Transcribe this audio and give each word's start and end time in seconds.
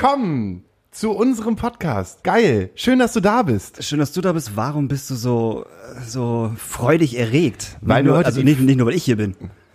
Willkommen 0.00 0.62
zu 0.92 1.10
unserem 1.10 1.56
Podcast. 1.56 2.22
Geil. 2.22 2.70
Schön, 2.76 3.00
dass 3.00 3.14
du 3.14 3.20
da 3.20 3.42
bist. 3.42 3.82
Schön, 3.82 3.98
dass 3.98 4.12
du 4.12 4.20
da 4.20 4.32
bist. 4.32 4.54
Warum 4.54 4.86
bist 4.86 5.10
du 5.10 5.16
so, 5.16 5.66
so 6.06 6.52
freudig 6.56 7.18
erregt? 7.18 7.76
Weil 7.80 8.04
nur, 8.04 8.16
heute 8.16 8.26
also 8.26 8.42
nicht, 8.42 8.60
nicht 8.60 8.76
nur, 8.76 8.86
weil 8.86 8.94
ich 8.94 9.02
hier 9.02 9.16
bin. 9.16 9.34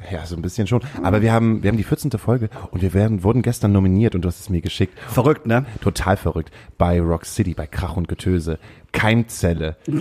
Ja, 0.10 0.26
so 0.26 0.38
ein 0.38 0.42
bisschen 0.42 0.66
schon. 0.66 0.80
Aber 1.02 1.22
wir 1.22 1.34
haben, 1.34 1.62
wir 1.62 1.68
haben 1.68 1.76
die 1.76 1.84
14. 1.84 2.12
Folge 2.12 2.50
und 2.72 2.82
wir 2.82 2.94
werden, 2.94 3.24
wurden 3.24 3.42
gestern 3.42 3.74
nominiert 3.74 4.16
und 4.16 4.22
du 4.22 4.30
hast 4.30 4.40
es 4.40 4.50
mir 4.50 4.62
geschickt. 4.62 4.98
Verrückt, 5.10 5.46
ne? 5.46 5.66
Total 5.82 6.16
verrückt. 6.16 6.52
Bei 6.78 7.02
Rock 7.02 7.26
City, 7.26 7.54
bei 7.54 7.68
Krach 7.68 7.98
und 7.98 8.08
Getöse. 8.08 8.60
Keimzelle. 8.94 9.76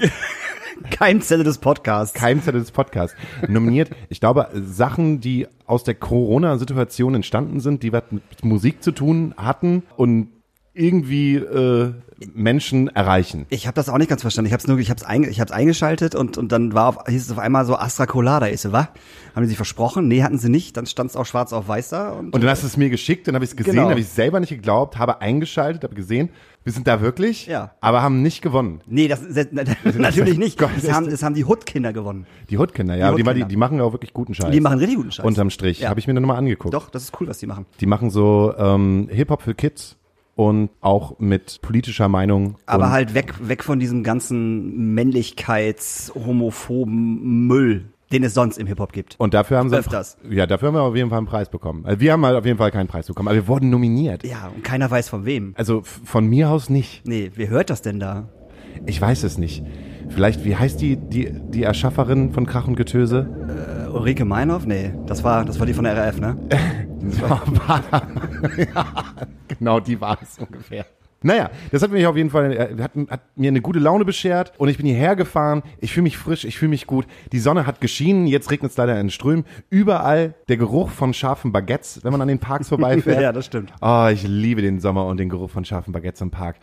Keimzelle 0.91 1.45
des 1.45 1.59
Podcasts. 1.59 2.15
Keimzelle 2.15 2.59
des 2.59 2.71
Podcasts. 2.71 3.17
Nominiert, 3.49 3.91
ich 4.09 4.21
glaube, 4.21 4.49
Sachen, 4.55 5.21
die 5.21 5.47
aus 5.67 5.85
der 5.85 5.95
Corona-Situation 5.95 7.15
entstanden 7.15 7.61
sind, 7.61 7.83
die 7.83 7.92
was 7.92 8.05
mit 8.11 8.23
Musik 8.45 8.83
zu 8.83 8.93
tun 8.93 9.34
hatten 9.37 9.83
und 9.97 10.28
irgendwie 10.75 11.34
äh, 11.37 11.93
Menschen 12.34 12.89
erreichen. 12.89 13.45
Ich 13.50 13.67
habe 13.67 13.75
das 13.75 13.89
auch 13.91 13.98
nicht 13.98 14.09
ganz 14.09 14.23
verstanden. 14.23 14.47
Ich 14.47 14.53
habe 14.55 14.62
es 14.62 14.67
nur, 14.67 14.78
ich 14.78 14.89
habe 14.91 15.03
es 15.05 15.28
ich 15.28 15.41
hab's 15.41 15.53
eingeschaltet 15.53 16.15
und 16.15 16.39
und 16.39 16.50
dann 16.50 16.73
war 16.73 16.89
auf, 16.89 16.98
hieß 17.06 17.27
es 17.27 17.31
auf 17.31 17.39
einmal 17.39 17.67
so 17.67 17.77
Astra 17.77 18.06
Colada. 18.06 18.47
So, 18.56 18.73
was? 18.73 18.87
Haben 19.34 19.43
die 19.43 19.48
sich 19.48 19.56
versprochen? 19.56 20.09
Nee, 20.09 20.23
hatten 20.23 20.39
sie 20.39 20.48
nicht. 20.48 20.77
Dann 20.77 20.87
stand 20.87 21.11
es 21.11 21.17
auch 21.17 21.27
schwarz 21.27 21.53
auf 21.53 21.69
weiß 21.69 21.91
da. 21.91 22.11
Und, 22.12 22.34
Und 22.34 22.43
dann 22.43 22.48
hast 22.50 22.62
du 22.62 22.67
es 22.67 22.77
mir 22.78 22.89
geschickt, 22.89 23.28
dann 23.28 23.34
habe 23.34 23.45
ich 23.45 23.50
es 23.50 23.56
gesehen, 23.56 23.75
Genau. 23.75 23.91
habe 23.91 24.00
ich 24.00 24.09
selber 24.09 24.41
nicht 24.41 24.50
geglaubt, 24.50 24.98
habe 24.98 25.20
eingeschaltet, 25.20 25.84
habe 25.84 25.95
gesehen, 25.95 26.31
wir 26.65 26.73
sind 26.73 26.87
da 26.87 27.01
wirklich, 27.01 27.47
Ja. 27.47 27.73
aber 27.81 28.03
haben 28.03 28.23
nicht 28.23 28.43
gewonnen. 28.43 28.81
nee, 28.87 29.09
das, 29.09 29.21
das 29.33 29.49
natürlich 29.99 30.39
nicht. 30.39 30.59
Gott, 30.59 30.71
Das 30.77 30.93
haben, 30.93 31.11
das 31.11 31.23
haben 31.23 31.35
die 31.35 31.45
Hood-Kinder 31.45 31.93
gewonnen. 31.93 32.27
Die 32.51 32.59
Hoodkinder, 32.59 32.95
ja, 32.97 33.13
Die 33.13 33.23
die, 33.23 33.35
die, 33.35 33.45
die, 33.45 33.57
machen 33.57 33.81
auch 33.81 33.93
wirklich 33.93 34.13
guten 34.13 34.35
Scheiß. 34.35 34.51
Die 34.51 34.61
machen 34.61 34.79
richtig 34.79 34.97
guten 34.97 35.13
Scheiß. 35.13 35.25
Unterm 35.25 35.51
Strich, 35.51 35.81
Ja. 35.81 35.89
habe 35.91 35.99
ich 36.01 36.07
mir 36.07 36.15
dann 36.15 36.23
nochmal 36.23 36.39
angeguckt. 36.39 36.75
Doch, 36.75 36.91
das 36.91 37.03
ist 37.05 37.21
cool, 37.21 37.29
was 37.29 37.39
die 37.39 37.47
machen. 37.47 37.67
Die 37.81 37.87
machen 37.87 38.11
so 38.11 38.55
ähm, 38.57 39.09
Hip-Hop 39.11 39.43
für 39.43 39.55
Kids 39.55 39.97
und 40.35 40.71
auch 40.81 41.19
mit 41.19 41.61
politischer 41.63 42.09
Meinung. 42.09 42.57
Aber 42.67 42.91
halt 42.91 43.13
weg, 43.15 43.35
weg 43.43 43.63
von 43.63 43.79
diesem 43.81 44.03
ganzen 44.03 44.95
Männlichkeits-, 44.95 46.15
homophoben 46.15 47.47
Müll, 47.47 47.85
den 48.13 48.25
es 48.25 48.35
sonst 48.35 48.59
im 48.59 48.67
Hip-Hop 48.67 48.93
gibt. 48.93 49.19
Und 49.19 49.35
dafür 49.35 49.59
haben 49.59 49.71
sie 49.71 49.77
Öfters. 49.77 50.17
ja, 50.29 50.47
dafür 50.47 50.69
haben 50.69 50.75
wir 50.75 50.83
auf 50.83 50.97
jeden 50.97 51.09
Fall 51.09 51.19
einen 51.19 51.27
Preis 51.27 51.49
bekommen. 51.49 51.85
Also 51.85 52.01
wir 52.01 52.13
haben 52.13 52.25
halt 52.25 52.37
auf 52.37 52.45
jeden 52.45 52.59
Fall 52.59 52.71
keinen 52.71 52.89
Preis 52.89 53.07
bekommen, 53.07 53.29
aber 53.29 53.37
wir 53.37 53.49
wurden 53.49 53.71
nominiert. 53.71 54.25
Ja, 54.25 54.51
und 54.55 54.63
keiner 54.63 54.91
weiß 54.91 55.09
von 55.09 55.25
wem. 55.25 55.55
Also 55.57 55.83
von 55.83 56.27
mir 56.27 56.51
aus 56.51 56.71
nicht. 56.71 57.07
Nee, 57.07 57.31
wer 57.35 57.49
hört 57.49 57.71
das 57.71 57.83
denn 57.83 57.99
da? 57.99 58.29
Ich 58.87 59.01
weiß 59.01 59.25
es 59.25 59.39
nicht. 59.39 59.63
Vielleicht, 60.09 60.45
wie 60.45 60.57
heißt 60.57 60.81
die, 60.81 60.97
die, 60.97 61.33
die 61.33 61.63
Erschafferin 61.63 62.33
von 62.33 62.47
Krach 62.47 62.67
und 62.67 62.77
Getöse? 62.77 63.87
Äh, 63.87 63.89
Ulrike 63.91 64.25
Meinhoff? 64.25 64.67
Nee, 64.67 64.93
das 65.07 65.25
war, 65.25 65.45
das 65.45 65.59
war 65.59 65.67
die 65.67 65.75
von 65.75 65.85
der 65.85 65.97
RAF, 65.97 66.19
ne? 66.19 66.37
ja, 68.75 68.87
genau, 69.49 69.81
die 69.81 70.01
war 70.01 70.19
es 70.21 70.39
ungefähr. 70.39 70.87
Naja, 71.22 71.50
das 71.71 71.83
hat 71.83 71.91
mich 71.91 72.06
auf 72.06 72.16
jeden 72.16 72.31
Fall, 72.31 72.53
äh, 72.53 72.83
hat, 72.83 72.93
hat 73.09 73.21
mir 73.37 73.49
eine 73.49 73.60
gute 73.60 73.78
Laune 73.78 74.05
beschert 74.05 74.53
und 74.59 74.69
ich 74.69 74.77
bin 74.77 74.87
hierher 74.87 75.16
gefahren. 75.16 75.62
Ich 75.81 75.93
fühle 75.93 76.05
mich 76.05 76.16
frisch, 76.16 76.44
ich 76.44 76.59
fühle 76.59 76.71
mich 76.71 76.87
gut. 76.87 77.06
Die 77.33 77.38
Sonne 77.38 77.66
hat 77.66 77.81
geschienen, 77.81 78.27
jetzt 78.27 78.50
regnet 78.50 78.72
es 78.72 78.77
leider 78.77 78.99
in 79.00 79.10
Strömen. 79.10 79.44
Überall 79.71 80.34
der 80.49 80.56
Geruch 80.56 80.91
von 80.91 81.15
scharfen 81.15 81.53
Baguettes, 81.53 82.00
wenn 82.03 82.12
man 82.12 82.21
an 82.21 82.28
den 82.28 82.38
Parks 82.38 82.69
vorbeifährt. 82.71 83.21
Ja, 83.21 83.33
das 83.33 83.47
stimmt. 83.47 83.72
Oh, 83.81 84.09
ich 84.12 84.22
liebe 84.25 84.62
den 84.62 84.81
Sommer 84.81 85.06
und 85.06 85.19
den 85.19 85.28
Geruch 85.28 85.50
von 85.50 85.65
scharfen 85.65 85.93
Baguettes 85.93 86.21
im 86.21 86.31
Park. 86.31 86.56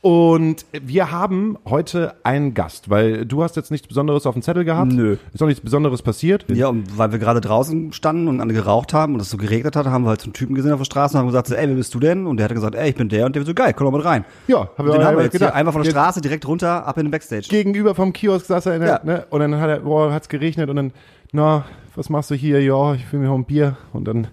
Und 0.00 0.64
wir 0.70 1.10
haben 1.10 1.58
heute 1.68 2.14
einen 2.22 2.54
Gast, 2.54 2.88
weil 2.88 3.26
du 3.26 3.42
hast 3.42 3.56
jetzt 3.56 3.72
nichts 3.72 3.88
Besonderes 3.88 4.26
auf 4.26 4.34
dem 4.34 4.42
Zettel 4.42 4.64
gehabt. 4.64 4.92
Nö. 4.92 5.16
Ist 5.34 5.42
auch 5.42 5.48
nichts 5.48 5.60
Besonderes 5.62 6.02
passiert. 6.02 6.44
Ja, 6.48 6.68
und 6.68 6.96
weil 6.96 7.10
wir 7.10 7.18
gerade 7.18 7.40
draußen 7.40 7.92
standen 7.92 8.28
und 8.28 8.40
alle 8.40 8.52
geraucht 8.54 8.94
haben 8.94 9.14
und 9.14 9.20
es 9.20 9.28
so 9.28 9.36
geregnet 9.36 9.74
hat, 9.74 9.86
haben 9.86 10.04
wir 10.04 10.10
halt 10.10 10.20
so 10.20 10.26
einen 10.26 10.34
Typen 10.34 10.54
gesehen 10.54 10.70
auf 10.70 10.78
der 10.78 10.84
Straße 10.84 11.14
und 11.16 11.20
haben 11.20 11.26
gesagt, 11.26 11.50
ey, 11.50 11.68
wer 11.68 11.74
bist 11.74 11.92
du 11.94 11.98
denn? 11.98 12.28
Und 12.28 12.36
der 12.36 12.44
hat 12.44 12.54
gesagt, 12.54 12.76
ey, 12.76 12.90
ich 12.90 12.94
bin 12.94 13.08
der 13.08 13.26
und 13.26 13.34
der 13.34 13.42
war 13.42 13.46
so, 13.46 13.54
geil, 13.54 13.74
komm 13.74 13.86
doch 13.86 13.92
mit 13.98 14.04
rein. 14.04 14.24
Ja, 14.46 14.60
hab 14.60 14.78
Und 14.78 14.92
den 14.92 15.04
haben 15.04 15.16
wir 15.16 15.24
jetzt 15.24 15.36
hier 15.36 15.52
einfach 15.52 15.72
von 15.72 15.82
der 15.82 15.90
Straße 15.90 16.20
direkt 16.20 16.46
runter, 16.46 16.86
ab 16.86 16.96
in 16.98 17.06
den 17.06 17.10
Backstage. 17.10 17.48
gegenüber 17.48 17.96
vom 17.96 18.12
Kiosk 18.12 18.46
saß 18.46 18.66
er 18.66 18.76
in 18.76 18.82
der, 18.82 18.88
Ja. 18.88 19.00
ne, 19.04 19.26
und 19.30 19.40
dann 19.40 19.56
hat 19.60 19.68
er, 19.68 19.80
boah, 19.80 20.12
hat's 20.12 20.28
geregnet 20.28 20.70
und 20.70 20.76
dann, 20.76 20.92
na, 21.32 21.64
was 21.96 22.08
machst 22.08 22.30
du 22.30 22.36
hier? 22.36 22.62
Ja, 22.62 22.94
ich 22.94 23.12
will 23.12 23.18
mir 23.18 23.30
auch 23.30 23.34
ein 23.36 23.44
Bier 23.44 23.76
und 23.92 24.06
dann 24.06 24.28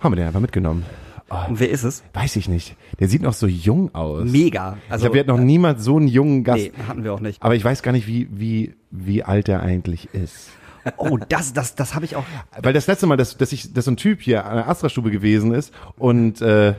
haben 0.00 0.12
wir 0.12 0.16
den 0.16 0.26
einfach 0.28 0.40
mitgenommen. 0.40 0.84
Und 1.28 1.58
wer 1.58 1.70
ist 1.70 1.84
es? 1.84 2.02
Weiß 2.12 2.36
ich 2.36 2.48
nicht. 2.48 2.76
Der 3.00 3.08
sieht 3.08 3.22
noch 3.22 3.32
so 3.32 3.46
jung 3.46 3.94
aus. 3.94 4.30
Mega. 4.30 4.76
ich 4.86 4.92
Also, 4.92 5.04
glaube, 5.04 5.14
wir 5.14 5.20
hatten 5.20 5.30
noch 5.30 5.38
niemals 5.44 5.82
so 5.82 5.96
einen 5.96 6.06
jungen 6.08 6.44
Gast. 6.44 6.62
nee, 6.64 6.72
hatten 6.86 7.02
wir 7.02 7.12
auch 7.14 7.20
nicht. 7.20 7.42
Aber 7.42 7.54
ich 7.54 7.64
weiß 7.64 7.82
gar 7.82 7.92
nicht, 7.92 8.06
wie, 8.06 8.28
wie, 8.30 8.74
wie 8.90 9.22
alt 9.24 9.48
er 9.48 9.60
eigentlich 9.62 10.08
ist. 10.14 10.50
Oh, 10.98 11.16
das, 11.28 11.54
das, 11.54 11.74
das 11.74 11.94
habe 11.94 12.04
ich 12.04 12.14
auch. 12.14 12.24
Weil 12.62 12.74
das 12.74 12.86
letzte 12.86 13.06
Mal, 13.06 13.16
dass, 13.16 13.38
dass, 13.38 13.52
ich, 13.52 13.72
dass 13.72 13.86
so 13.86 13.90
ein 13.90 13.96
Typ 13.96 14.20
hier 14.20 14.44
an 14.44 14.56
der 14.56 14.68
Astra-Stube 14.68 15.10
gewesen 15.10 15.54
ist 15.54 15.72
und 15.96 16.42
äh, 16.42 16.74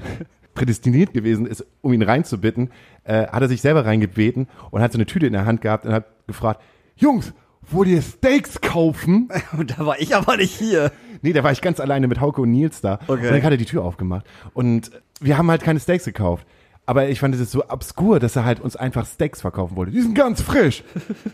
prädestiniert 0.54 1.12
gewesen 1.14 1.48
ist, 1.48 1.66
um 1.82 1.92
ihn 1.92 2.04
reinzubitten, 2.04 2.70
äh, 3.04 3.28
hat 3.28 3.42
er 3.42 3.48
sich 3.50 3.62
selber 3.62 3.84
reingebeten 3.86 4.48
und 4.70 4.82
hat 4.82 4.92
so 4.92 4.98
eine 4.98 5.08
Tüte 5.08 5.26
in 5.26 5.34
der 5.34 5.46
Hand 5.46 5.62
gehabt 5.62 5.86
und 5.86 5.92
hat 5.94 6.06
gefragt, 6.28 6.62
Jungs, 6.96 7.34
wollt 7.72 7.90
ihr 7.90 8.02
Steaks 8.02 8.62
kaufen? 8.62 9.30
Und 9.58 9.78
da 9.78 9.86
war 9.86 10.00
ich 10.00 10.16
aber 10.16 10.38
nicht 10.38 10.56
hier. 10.56 10.92
Nee, 11.22 11.34
da 11.34 11.44
war 11.44 11.52
ich 11.52 11.62
ganz 11.62 11.80
alleine 11.80 12.08
mit 12.08 12.22
Hauke 12.22 12.42
und 12.42 12.52
Nils 12.52 12.81
da. 12.81 13.00
Okay. 13.08 13.28
Und 13.28 13.34
dann 13.34 13.44
hat 13.44 13.52
er 13.52 13.58
die 13.58 13.66
Tür 13.66 13.84
aufgemacht. 13.84 14.26
Und 14.53 14.92
wir 15.20 15.38
haben 15.38 15.50
halt 15.50 15.64
keine 15.64 15.80
Steaks 15.80 16.06
gekauft. 16.06 16.46
Aber 16.86 17.09
ich 17.09 17.20
fand 17.20 17.34
es 17.34 17.52
so 17.52 17.64
obskur, 17.68 18.20
dass 18.20 18.36
er 18.36 18.46
halt 18.46 18.59
uns 18.59 18.76
einfach 18.76 19.08
Steaks 19.08 19.42
verkaufen 19.42 19.76
wollte. 19.76 19.92
Die 19.92 20.02
sind 20.02 20.14
ganz 20.14 20.42
frisch. 20.42 20.84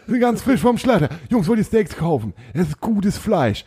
Die 0.08 0.12
sind 0.12 0.22
ganz 0.22 0.42
frisch 0.42 0.62
vom 0.62 0.78
Schlachter. 0.78 1.10
Jungs, 1.30 1.48
wollt 1.50 1.60
ihr 1.60 1.66
Steaks 1.66 1.98
kaufen? 1.98 2.34
Das 2.54 2.68
ist 2.68 2.80
gutes 2.80 3.18
Fleisch. 3.18 3.66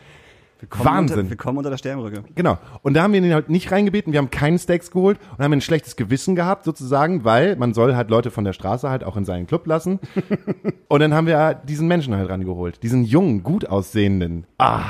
Kommen 0.66 0.84
Wahnsinn. 0.84 1.18
Unter, 1.20 1.30
wir 1.30 1.36
kommen 1.36 1.58
unter 1.58 1.70
der 1.70 1.78
Sternbrücke. 1.78 2.24
Genau. 2.34 2.58
Und 2.82 2.94
da 2.94 3.02
haben 3.02 3.12
wir 3.12 3.22
ihn 3.22 3.32
halt 3.32 3.48
nicht 3.48 3.70
reingebeten. 3.70 4.12
Wir 4.12 4.18
haben 4.18 4.30
keinen 4.30 4.58
Steaks 4.58 4.90
geholt 4.90 5.18
und 5.36 5.44
haben 5.44 5.52
ein 5.52 5.60
schlechtes 5.60 5.96
Gewissen 5.96 6.34
gehabt, 6.34 6.64
sozusagen, 6.64 7.24
weil 7.24 7.56
man 7.56 7.74
soll 7.74 7.96
halt 7.96 8.10
Leute 8.10 8.30
von 8.30 8.44
der 8.44 8.52
Straße 8.52 8.88
halt 8.88 9.04
auch 9.04 9.16
in 9.16 9.24
seinen 9.24 9.46
Club 9.46 9.66
lassen. 9.66 10.00
und 10.88 11.00
dann 11.00 11.14
haben 11.14 11.26
wir 11.26 11.54
diesen 11.54 11.88
Menschen 11.88 12.14
halt 12.14 12.28
rangeholt. 12.28 12.82
Diesen 12.82 13.04
jungen, 13.04 13.42
gut 13.42 13.66
aussehenden. 13.66 14.46
Ah. 14.58 14.82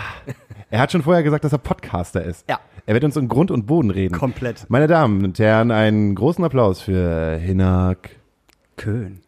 Er 0.70 0.80
hat 0.80 0.92
schon 0.92 1.02
vorher 1.02 1.22
gesagt, 1.22 1.44
dass 1.44 1.52
er 1.52 1.58
Podcaster 1.58 2.24
ist. 2.24 2.48
Ja. 2.48 2.58
Er 2.86 2.94
wird 2.94 3.04
uns 3.04 3.16
in 3.16 3.28
Grund 3.28 3.50
und 3.50 3.66
Boden 3.66 3.90
reden. 3.90 4.14
Komplett. 4.14 4.66
Meine 4.68 4.86
Damen 4.86 5.24
und 5.24 5.38
Herren, 5.38 5.70
einen 5.70 6.14
großen 6.14 6.44
Applaus 6.44 6.80
für 6.80 7.36
Hinak. 7.36 8.10
Köln. 8.76 9.20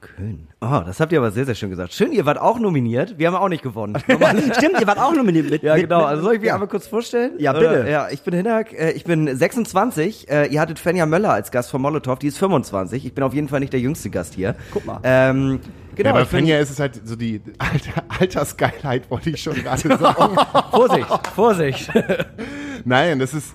Köln. 0.00 0.49
Oh, 0.62 0.82
das 0.84 1.00
habt 1.00 1.10
ihr 1.10 1.18
aber 1.18 1.30
sehr, 1.30 1.46
sehr 1.46 1.54
schön 1.54 1.70
gesagt. 1.70 1.94
Schön, 1.94 2.12
ihr 2.12 2.26
wart 2.26 2.38
auch 2.38 2.58
nominiert. 2.58 3.16
Wir 3.16 3.28
haben 3.28 3.34
auch 3.34 3.48
nicht 3.48 3.62
gewonnen. 3.62 3.96
Stimmt, 3.98 4.78
ihr 4.78 4.86
wart 4.86 4.98
auch 4.98 5.14
nominiert 5.14 5.48
mit. 5.48 5.62
Ja, 5.62 5.72
mit, 5.72 5.84
genau. 5.84 6.04
Also 6.04 6.22
soll 6.22 6.34
ich 6.34 6.40
mich 6.40 6.48
ja. 6.48 6.54
einmal 6.54 6.68
kurz 6.68 6.86
vorstellen? 6.86 7.32
Ja, 7.38 7.52
Oder- 7.56 7.76
bitte. 7.76 7.90
Ja, 7.90 8.08
ich 8.10 8.20
bin 8.20 8.34
Hinak, 8.34 8.74
äh, 8.74 8.90
ich 8.90 9.04
bin 9.04 9.34
26. 9.34 10.28
Äh, 10.28 10.48
ihr 10.48 10.60
hattet 10.60 10.78
Fenja 10.78 11.06
Möller 11.06 11.32
als 11.32 11.50
Gast 11.50 11.70
von 11.70 11.80
Molotow, 11.80 12.18
die 12.18 12.26
ist 12.26 12.36
25. 12.36 13.06
Ich 13.06 13.14
bin 13.14 13.24
auf 13.24 13.32
jeden 13.32 13.48
Fall 13.48 13.60
nicht 13.60 13.72
der 13.72 13.80
jüngste 13.80 14.10
Gast 14.10 14.34
hier. 14.34 14.54
Guck 14.70 14.84
mal. 14.84 15.00
Ähm, 15.02 15.60
genau, 15.94 16.10
ja, 16.10 16.14
bei 16.14 16.24
Fenja 16.26 16.58
ist 16.58 16.68
es 16.68 16.78
halt 16.78 17.00
so 17.08 17.16
die 17.16 17.40
Alter, 17.56 18.04
Altersgeilheit, 18.20 19.10
wollte 19.10 19.30
ich 19.30 19.42
schon 19.42 19.54
gerade 19.54 19.96
sagen. 19.96 20.36
Vorsicht, 20.72 21.26
Vorsicht. 21.34 21.90
Nein, 22.84 23.18
das 23.18 23.32
ist. 23.32 23.54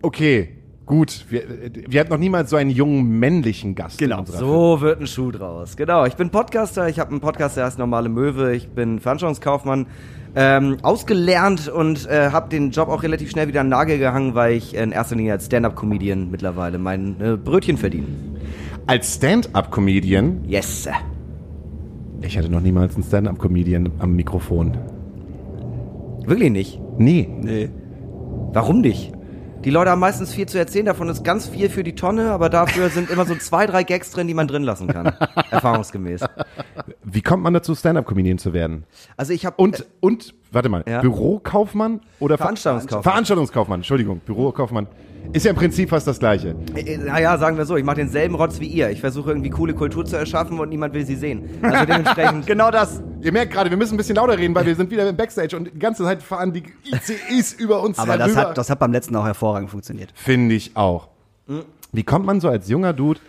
Okay, 0.00 0.59
gut. 0.90 1.24
Wir, 1.30 1.42
wir 1.88 2.00
hatten 2.00 2.10
noch 2.10 2.18
niemals 2.18 2.50
so 2.50 2.56
einen 2.56 2.70
jungen 2.70 3.18
männlichen 3.18 3.74
Gast. 3.74 3.98
Genau, 3.98 4.16
in 4.16 4.20
unserer 4.20 4.38
So 4.38 4.80
wird 4.80 5.00
ein 5.00 5.06
Schuh 5.06 5.30
draus. 5.30 5.76
Genau, 5.76 6.04
ich 6.04 6.14
bin 6.16 6.30
Podcaster, 6.30 6.88
ich 6.88 6.98
habe 6.98 7.10
einen 7.12 7.20
Podcast, 7.20 7.56
der 7.56 7.64
heißt 7.64 7.78
Normale 7.78 8.08
Möwe, 8.08 8.54
ich 8.54 8.68
bin 8.68 8.98
Veranstaltungskaufmann, 8.98 9.86
ähm, 10.34 10.76
ausgelernt 10.82 11.68
und 11.68 12.06
äh, 12.08 12.30
habe 12.30 12.48
den 12.50 12.70
Job 12.72 12.88
auch 12.88 13.02
relativ 13.02 13.30
schnell 13.30 13.48
wieder 13.48 13.60
an 13.60 13.66
den 13.66 13.70
Nagel 13.70 13.98
gehangen, 13.98 14.34
weil 14.34 14.54
ich 14.54 14.74
in 14.74 14.92
erster 14.92 15.16
Linie 15.16 15.32
als 15.32 15.46
Stand-Up-Comedian 15.46 16.30
mittlerweile 16.30 16.78
mein 16.78 17.16
äh, 17.20 17.36
Brötchen 17.36 17.76
verdiene. 17.76 18.06
Als 18.86 19.14
Stand-up-Comedian, 19.14 20.44
Yes. 20.46 20.88
ich 22.22 22.36
hatte 22.36 22.50
noch 22.50 22.60
niemals 22.60 22.94
einen 22.96 23.04
Stand-up-Comedian 23.04 23.90
am 24.00 24.14
Mikrofon. 24.16 24.76
Wirklich 26.26 26.50
nicht. 26.50 26.80
Nee. 26.98 27.28
Nee. 27.42 27.70
Warum 28.52 28.80
nicht? 28.80 29.12
Die 29.64 29.70
Leute 29.70 29.90
haben 29.90 30.00
meistens 30.00 30.32
viel 30.32 30.46
zu 30.46 30.58
erzählen, 30.58 30.86
davon 30.86 31.08
ist 31.10 31.22
ganz 31.22 31.46
viel 31.46 31.68
für 31.68 31.84
die 31.84 31.94
Tonne, 31.94 32.30
aber 32.32 32.48
dafür 32.48 32.88
sind 32.88 33.10
immer 33.10 33.26
so 33.26 33.34
zwei, 33.34 33.66
drei 33.66 33.82
Gags 33.82 34.10
drin, 34.10 34.26
die 34.26 34.32
man 34.34 34.48
drin 34.48 34.62
lassen 34.62 34.86
kann. 34.88 35.06
Erfahrungsgemäß. 35.50 36.22
Wie 37.04 37.20
kommt 37.20 37.42
man 37.42 37.52
dazu, 37.52 37.74
Stand-up-Comedian 37.74 38.38
zu 38.38 38.54
werden? 38.54 38.84
Also 39.18 39.34
ich 39.34 39.44
habe 39.44 39.56
Und, 39.58 39.84
und, 40.00 40.34
warte 40.50 40.70
mal, 40.70 40.82
Ja. 40.88 41.02
Bürokaufmann 41.02 42.00
oder 42.20 42.38
Ver- 42.38 42.44
Veranstaltungskaufmann. 42.44 43.02
Veranstaltungskaufmann, 43.12 43.80
Entschuldigung, 43.80 44.20
Bürokaufmann. 44.20 44.86
Ist 45.32 45.44
ja 45.44 45.50
im 45.50 45.56
Prinzip 45.56 45.90
fast 45.90 46.06
das 46.06 46.18
Gleiche. 46.18 46.56
Äh, 46.74 46.96
Naja, 46.98 47.38
sagen 47.38 47.56
wir 47.56 47.64
so, 47.64 47.76
ich 47.76 47.84
mache 47.84 47.96
denselben 47.96 48.34
Rotz 48.34 48.58
wie 48.58 48.66
ihr. 48.66 48.90
Ich 48.90 49.00
versuche 49.00 49.30
irgendwie 49.30 49.50
coole 49.50 49.74
Kultur 49.74 50.04
zu 50.04 50.16
erschaffen 50.16 50.58
und 50.58 50.68
niemand 50.68 50.92
will 50.92 51.06
sie 51.06 51.14
sehen. 51.16 51.48
Also 51.62 51.84
dementsprechend. 51.86 52.46
Genau 52.50 52.70
das. 52.70 53.00
Ihr 53.22 53.32
merkt 53.32 53.52
gerade, 53.52 53.70
wir 53.70 53.76
müssen 53.76 53.94
ein 53.94 53.96
bisschen 53.96 54.16
lauter 54.16 54.36
reden, 54.38 54.54
weil 54.54 54.66
wir 54.66 54.74
sind 54.74 54.90
wieder 54.90 55.08
im 55.08 55.16
Backstage 55.16 55.56
und 55.56 55.66
die 55.72 55.78
ganze 55.78 56.02
Zeit 56.02 56.22
fahren 56.22 56.52
die 56.52 56.64
ICEs 56.84 57.52
über 57.58 57.82
uns 57.82 57.98
Aber 57.98 58.18
das 58.18 58.28
herüber. 58.34 58.48
hat, 58.50 58.58
das 58.58 58.70
hat 58.70 58.78
beim 58.80 58.92
letzten 58.92 59.14
auch 59.14 59.24
hervorragend 59.26 59.70
funktioniert. 59.70 60.10
Finde 60.14 60.54
ich 60.54 60.76
auch. 60.76 61.08
Wie 61.92 62.02
kommt 62.02 62.26
man 62.26 62.40
so 62.40 62.48
als 62.48 62.68
junger 62.68 62.92
Dude 62.92 63.20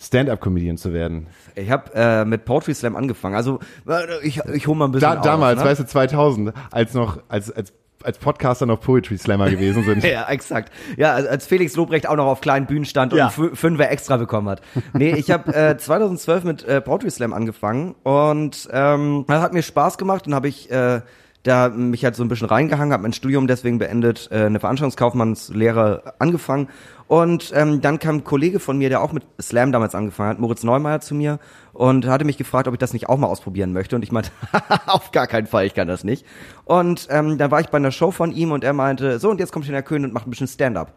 Stand-up-Comedian 0.00 0.76
zu 0.78 0.92
werden? 0.92 1.26
Ich 1.54 1.70
habe 1.70 1.90
äh, 1.94 2.24
mit 2.24 2.44
Poetry 2.44 2.74
Slam 2.74 2.96
angefangen. 2.96 3.34
Also 3.34 3.58
äh, 3.86 4.02
ich, 4.26 4.40
ich 4.52 4.66
hole 4.66 4.76
mal 4.78 4.86
ein 4.86 4.92
bisschen 4.92 5.10
Da, 5.10 5.18
aus, 5.18 5.24
damals, 5.24 5.58
ne? 5.60 5.66
weißt 5.66 5.80
du, 5.80 5.86
2000, 5.86 6.52
als 6.70 6.94
noch, 6.94 7.18
als, 7.28 7.50
als 7.52 7.72
als 8.04 8.18
Podcaster 8.18 8.66
noch 8.66 8.80
Poetry 8.80 9.18
Slammer 9.18 9.50
gewesen 9.50 9.84
sind. 9.84 10.02
Ja, 10.10 10.28
exakt. 10.28 10.72
Ja, 10.96 11.14
als- 11.14 11.46
Felix 11.46 11.76
Lobrecht 11.76 12.08
auch 12.08 12.16
noch 12.16 12.26
auf 12.26 12.40
kleinen 12.40 12.66
Bühnen 12.66 12.84
stand 12.84 13.12
und 13.12 13.18
Ja. 13.18 13.28
Fü- 13.28 13.54
Fünfer 13.54 13.90
extra 13.90 14.16
bekommen 14.16 14.48
hat. 14.48 14.62
Nee, 14.92 15.12
ich 15.14 15.30
habe 15.30 15.54
äh, 15.54 15.76
2012 15.78 16.44
mit 16.44 16.64
äh, 16.64 16.80
Poetry 16.80 17.10
Slam 17.10 17.32
angefangen 17.32 17.94
und 18.02 18.68
ähm, 18.72 19.24
das 19.28 19.42
hat 19.42 19.52
mir 19.52 19.62
Spaß 19.62 19.98
gemacht 19.98 20.26
und 20.26 20.34
habe 20.34 20.48
ich 20.48 20.70
äh, 20.70 21.00
da 21.42 21.68
mich 21.70 22.04
halt 22.04 22.16
so 22.16 22.22
ein 22.22 22.28
bisschen 22.28 22.48
reingehangen, 22.48 22.92
habe 22.92 23.02
mein 23.02 23.12
Studium 23.12 23.46
deswegen 23.46 23.78
beendet, 23.78 24.28
äh, 24.30 24.44
eine 24.44 24.60
Veranstaltungskaufmannslehre 24.60 26.14
angefangen 26.18 26.68
und 27.10 27.50
ähm, 27.54 27.80
dann 27.80 27.98
kam 27.98 28.16
ein 28.16 28.24
Kollege 28.24 28.60
von 28.60 28.78
mir, 28.78 28.88
der 28.88 29.02
auch 29.02 29.12
mit 29.12 29.24
Slam 29.40 29.72
damals 29.72 29.94
angefangen 29.94 30.30
hat, 30.30 30.38
Moritz 30.38 30.62
Neumeier 30.62 31.00
zu 31.00 31.14
mir 31.14 31.40
und 31.72 32.06
hatte 32.06 32.24
mich 32.24 32.38
gefragt, 32.38 32.68
ob 32.68 32.74
ich 32.74 32.78
das 32.78 32.92
nicht 32.92 33.08
auch 33.08 33.18
mal 33.18 33.26
ausprobieren 33.26 33.72
möchte 33.72 33.96
und 33.96 34.02
ich 34.02 34.12
meinte, 34.12 34.30
auf 34.86 35.10
gar 35.10 35.26
keinen 35.26 35.46
Fall, 35.46 35.66
ich 35.66 35.74
kann 35.74 35.88
das 35.88 36.04
nicht. 36.04 36.24
Und 36.64 37.08
ähm, 37.10 37.36
dann 37.36 37.50
war 37.50 37.60
ich 37.60 37.68
bei 37.68 37.78
einer 37.78 37.90
Show 37.90 38.10
von 38.10 38.32
ihm 38.32 38.52
und 38.52 38.62
er 38.62 38.74
meinte, 38.74 39.18
so 39.18 39.30
und 39.30 39.40
jetzt 39.40 39.52
kommt 39.52 39.66
der 39.66 39.82
Köhn 39.82 40.04
und 40.04 40.12
macht 40.12 40.26
ein 40.26 40.30
bisschen 40.30 40.46
Stand-up. 40.46 40.92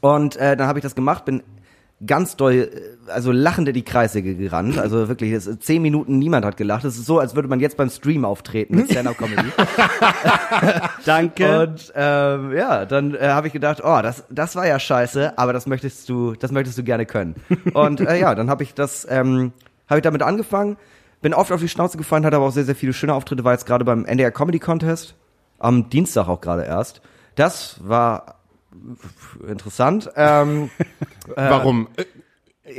Und 0.00 0.36
äh, 0.36 0.56
dann 0.56 0.68
habe 0.68 0.78
ich 0.78 0.82
das 0.82 0.94
gemacht, 0.94 1.24
bin 1.24 1.42
ganz 2.06 2.36
doll, 2.36 2.70
also 3.08 3.32
lachend 3.32 3.68
in 3.68 3.74
die 3.74 3.82
Kreissäge 3.82 4.34
gerannt. 4.34 4.78
Also 4.78 5.08
wirklich, 5.08 5.32
das, 5.32 5.58
zehn 5.60 5.82
Minuten 5.82 6.18
niemand 6.18 6.44
hat 6.44 6.56
gelacht. 6.56 6.84
Das 6.84 6.96
ist 6.96 7.06
so, 7.06 7.18
als 7.18 7.34
würde 7.34 7.48
man 7.48 7.60
jetzt 7.60 7.76
beim 7.76 7.90
Stream 7.90 8.24
auftreten 8.24 8.76
mit 8.76 8.90
Stand-Up-Comedy. 8.90 9.48
Danke. 11.04 11.62
Und 11.62 11.92
ähm, 11.94 12.52
ja, 12.52 12.84
dann 12.84 13.14
äh, 13.14 13.28
habe 13.28 13.46
ich 13.46 13.52
gedacht, 13.52 13.82
oh, 13.84 14.00
das, 14.02 14.24
das 14.30 14.56
war 14.56 14.66
ja 14.66 14.78
scheiße, 14.78 15.38
aber 15.38 15.52
das 15.52 15.66
möchtest 15.66 16.08
du, 16.08 16.34
das 16.34 16.52
möchtest 16.52 16.78
du 16.78 16.84
gerne 16.84 17.06
können. 17.06 17.34
Und 17.72 18.00
äh, 18.00 18.18
ja, 18.18 18.34
dann 18.34 18.50
habe 18.50 18.62
ich 18.62 18.74
das, 18.74 19.06
ähm, 19.10 19.52
habe 19.88 19.98
ich 19.98 20.04
damit 20.04 20.22
angefangen, 20.22 20.76
bin 21.22 21.34
oft 21.34 21.52
auf 21.52 21.60
die 21.60 21.68
Schnauze 21.68 21.96
gefallen, 21.96 22.24
hatte 22.24 22.36
aber 22.36 22.46
auch 22.46 22.52
sehr, 22.52 22.64
sehr 22.64 22.74
viele 22.74 22.92
schöne 22.92 23.14
Auftritte, 23.14 23.44
war 23.44 23.52
jetzt 23.52 23.66
gerade 23.66 23.84
beim 23.84 24.04
NDR 24.04 24.30
Comedy 24.30 24.58
Contest, 24.58 25.14
am 25.58 25.88
Dienstag 25.88 26.28
auch 26.28 26.40
gerade 26.40 26.64
erst. 26.64 27.00
Das 27.36 27.80
war 27.82 28.43
interessant. 29.46 30.10
Ähm, 30.16 30.70
Warum? 31.34 31.88
Äh, 31.96 32.04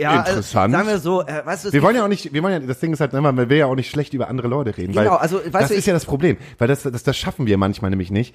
ja, 0.01 0.19
Interessant. 0.19 0.73
Äh, 0.73 0.77
sagen 0.77 0.87
wir 0.89 0.99
so, 0.99 1.21
äh, 1.21 1.45
weißt 1.45 1.65
du, 1.65 1.73
Wir 1.73 1.83
wollen 1.83 1.95
ja 1.95 2.03
auch 2.03 2.07
nicht, 2.07 2.33
wir 2.33 2.41
wollen 2.41 2.61
ja, 2.61 2.67
das 2.67 2.79
Ding 2.79 2.91
ist 2.91 3.01
halt, 3.01 3.13
ne, 3.13 3.21
man 3.21 3.37
will 3.37 3.57
ja 3.57 3.67
auch 3.67 3.75
nicht 3.75 3.89
schlecht 3.89 4.13
über 4.13 4.29
andere 4.29 4.47
Leute 4.47 4.75
reden. 4.75 4.93
Genau, 4.93 5.11
weil 5.11 5.17
also, 5.19 5.37
weißt 5.37 5.53
das 5.53 5.67
du, 5.69 5.75
ist 5.75 5.85
ja 5.85 5.93
das 5.93 6.05
Problem, 6.05 6.37
weil 6.57 6.67
das, 6.67 6.83
das, 6.83 7.03
das 7.03 7.15
schaffen 7.15 7.45
wir 7.45 7.57
manchmal 7.57 7.91
nämlich 7.91 8.09
nicht. 8.09 8.33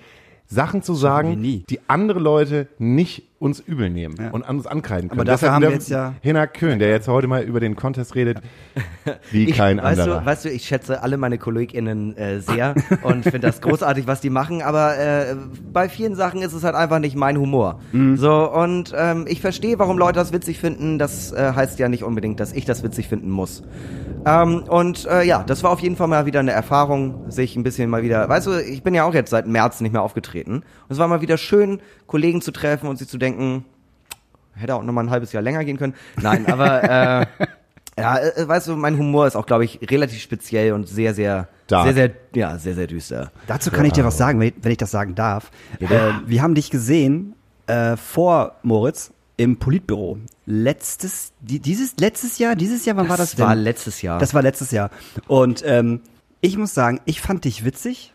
Sachen 0.52 0.82
zu 0.82 0.94
sagen, 0.94 1.41
die 1.43 1.81
andere 1.87 2.19
Leute 2.19 2.67
nicht 2.79 3.23
uns 3.38 3.61
übel 3.61 3.88
nehmen 3.88 4.17
und 4.32 4.43
an 4.43 4.56
uns 4.56 4.67
ankreiden 4.67 5.08
können. 5.08 5.20
Aber 5.20 5.25
dafür 5.25 5.47
Deshalb 5.47 5.52
haben 5.55 5.62
wir 5.62 5.70
jetzt 5.70 5.88
ja- 5.88 6.12
Hinak 6.23 6.55
Köhn, 6.55 6.79
der 6.81 6.91
jetzt 6.91 7.06
heute 7.06 7.29
mal 7.29 7.43
über 7.44 7.61
den 7.61 7.76
Contest 7.76 8.17
redet, 8.17 8.38
wie 9.31 9.44
Ich, 9.44 9.56
kein 9.56 9.79
weißt 9.79 10.00
anderer. 10.00 10.20
Du, 10.20 10.26
weißt 10.26 10.44
du, 10.44 10.50
ich 10.50 10.67
schätze 10.67 11.02
alle 11.02 11.17
meine 11.17 11.38
KollegInnen 11.38 12.17
äh, 12.17 12.41
sehr 12.41 12.75
und 13.02 13.23
finde 13.23 13.41
das 13.47 13.61
großartig, 13.62 14.08
was 14.08 14.20
die 14.20 14.29
machen, 14.29 14.61
aber 14.61 14.99
äh, 14.99 15.37
bei 15.73 15.88
vielen 15.88 16.17
Sachen 16.17 16.43
ist 16.43 16.53
es 16.53 16.64
halt 16.64 16.75
einfach 16.75 16.99
nicht 16.99 17.14
mein 17.17 17.38
Humor. 17.38 17.81
Mhm. 17.93 18.17
So, 18.17 18.53
und 18.53 18.93
ähm, 18.94 19.26
ich 19.29 19.41
verstehe, 19.41 19.79
warum 19.79 19.99
Leute 19.99 20.19
das 20.19 20.32
witzig 20.32 20.58
finden. 20.58 20.99
Das 20.99 21.32
äh, 21.32 21.53
heißt 21.55 21.79
ja 21.79 21.88
nicht 21.88 22.03
unbedingt, 22.03 22.41
dass 22.41 22.53
ich 22.53 22.64
das 22.64 22.82
witzig 22.82 23.08
finden 23.08 23.31
muss. 23.31 23.62
Ähm, 24.26 24.64
und 24.64 25.06
äh, 25.06 25.22
ja, 25.22 25.43
das 25.43 25.62
war 25.62 25.70
auf 25.70 25.81
jeden 25.81 25.96
Fall 25.96 26.08
mal 26.08 26.26
wieder 26.26 26.40
eine 26.40 26.52
Erfahrung, 26.52 27.31
sich 27.31 27.56
ein 27.56 27.62
bisschen 27.62 27.88
mal 27.88 28.02
wieder, 28.02 28.28
weißt 28.28 28.46
du, 28.46 28.62
ich 28.62 28.82
bin 28.82 28.94
ja 28.94 29.05
auch 29.05 29.14
jetzt 29.14 29.31
seit 29.31 29.46
März 29.46 29.81
nicht 29.81 29.93
mehr 29.93 30.02
aufgetreten. 30.02 30.56
Und 30.56 30.64
es 30.88 30.99
war 30.99 31.08
mal 31.08 31.20
wieder 31.20 31.38
schön, 31.38 31.81
Kollegen 32.06 32.43
zu 32.43 32.52
treffen 32.52 32.88
und 32.88 32.99
sich 32.99 33.08
zu 33.08 33.19
denken, 33.19 33.64
hätte 34.55 34.75
auch 34.75 34.82
noch 34.82 34.93
mal 34.93 35.02
ein 35.02 35.11
halbes 35.11 35.32
Jahr 35.32 35.43
länger 35.43 35.64
gehen 35.64 35.78
können. 35.78 35.94
Nein, 36.20 36.46
aber 36.46 36.82
äh, 36.84 37.26
ja, 37.99 38.19
äh, 38.19 38.49
weißt 38.49 38.69
du, 38.69 38.76
mein 38.76 38.99
Humor 38.99 39.26
ist 39.26 39.37
auch, 39.37 39.46
glaube 39.46 39.64
ich, 39.64 39.81
relativ 39.90 40.20
speziell 40.20 40.72
und 40.72 40.88
sehr, 40.88 41.14
sehr, 41.14 41.49
Dark. 41.67 41.87
sehr, 41.87 41.94
sehr, 41.94 42.11
ja, 42.34 42.58
sehr, 42.58 42.75
sehr 42.75 42.87
düster. 42.87 43.31
Dazu 43.46 43.70
kann 43.70 43.84
ich 43.84 43.93
dir 43.93 44.05
was 44.05 44.19
sagen, 44.19 44.40
wenn 44.40 44.49
ich, 44.49 44.55
wenn 44.61 44.72
ich 44.72 44.78
das 44.78 44.90
sagen 44.90 45.14
darf. 45.14 45.50
Äh, 45.78 45.88
wir 46.26 46.43
haben 46.43 46.55
dich 46.55 46.70
gesehen 46.70 47.34
äh, 47.67 47.96
vor 47.96 48.56
Moritz 48.62 49.12
im 49.40 49.56
Politbüro. 49.56 50.19
Letztes, 50.44 51.32
die, 51.40 51.60
dieses, 51.60 51.96
letztes 51.98 52.38
Jahr, 52.38 52.56
dieses 52.56 52.84
Jahr, 52.84 52.98
wann 52.98 53.08
war 53.08 53.16
das 53.16 53.37
denn? 53.37 53.46
war 53.46 53.54
letztes 53.54 54.02
Jahr. 54.02 54.19
Das 54.19 54.34
war 54.34 54.42
letztes 54.42 54.70
Jahr. 54.70 54.90
Und 55.28 55.62
ähm, 55.64 56.02
ich 56.42 56.58
muss 56.58 56.75
sagen, 56.75 57.00
ich 57.06 57.22
fand 57.22 57.46
dich 57.46 57.64
witzig. 57.64 58.12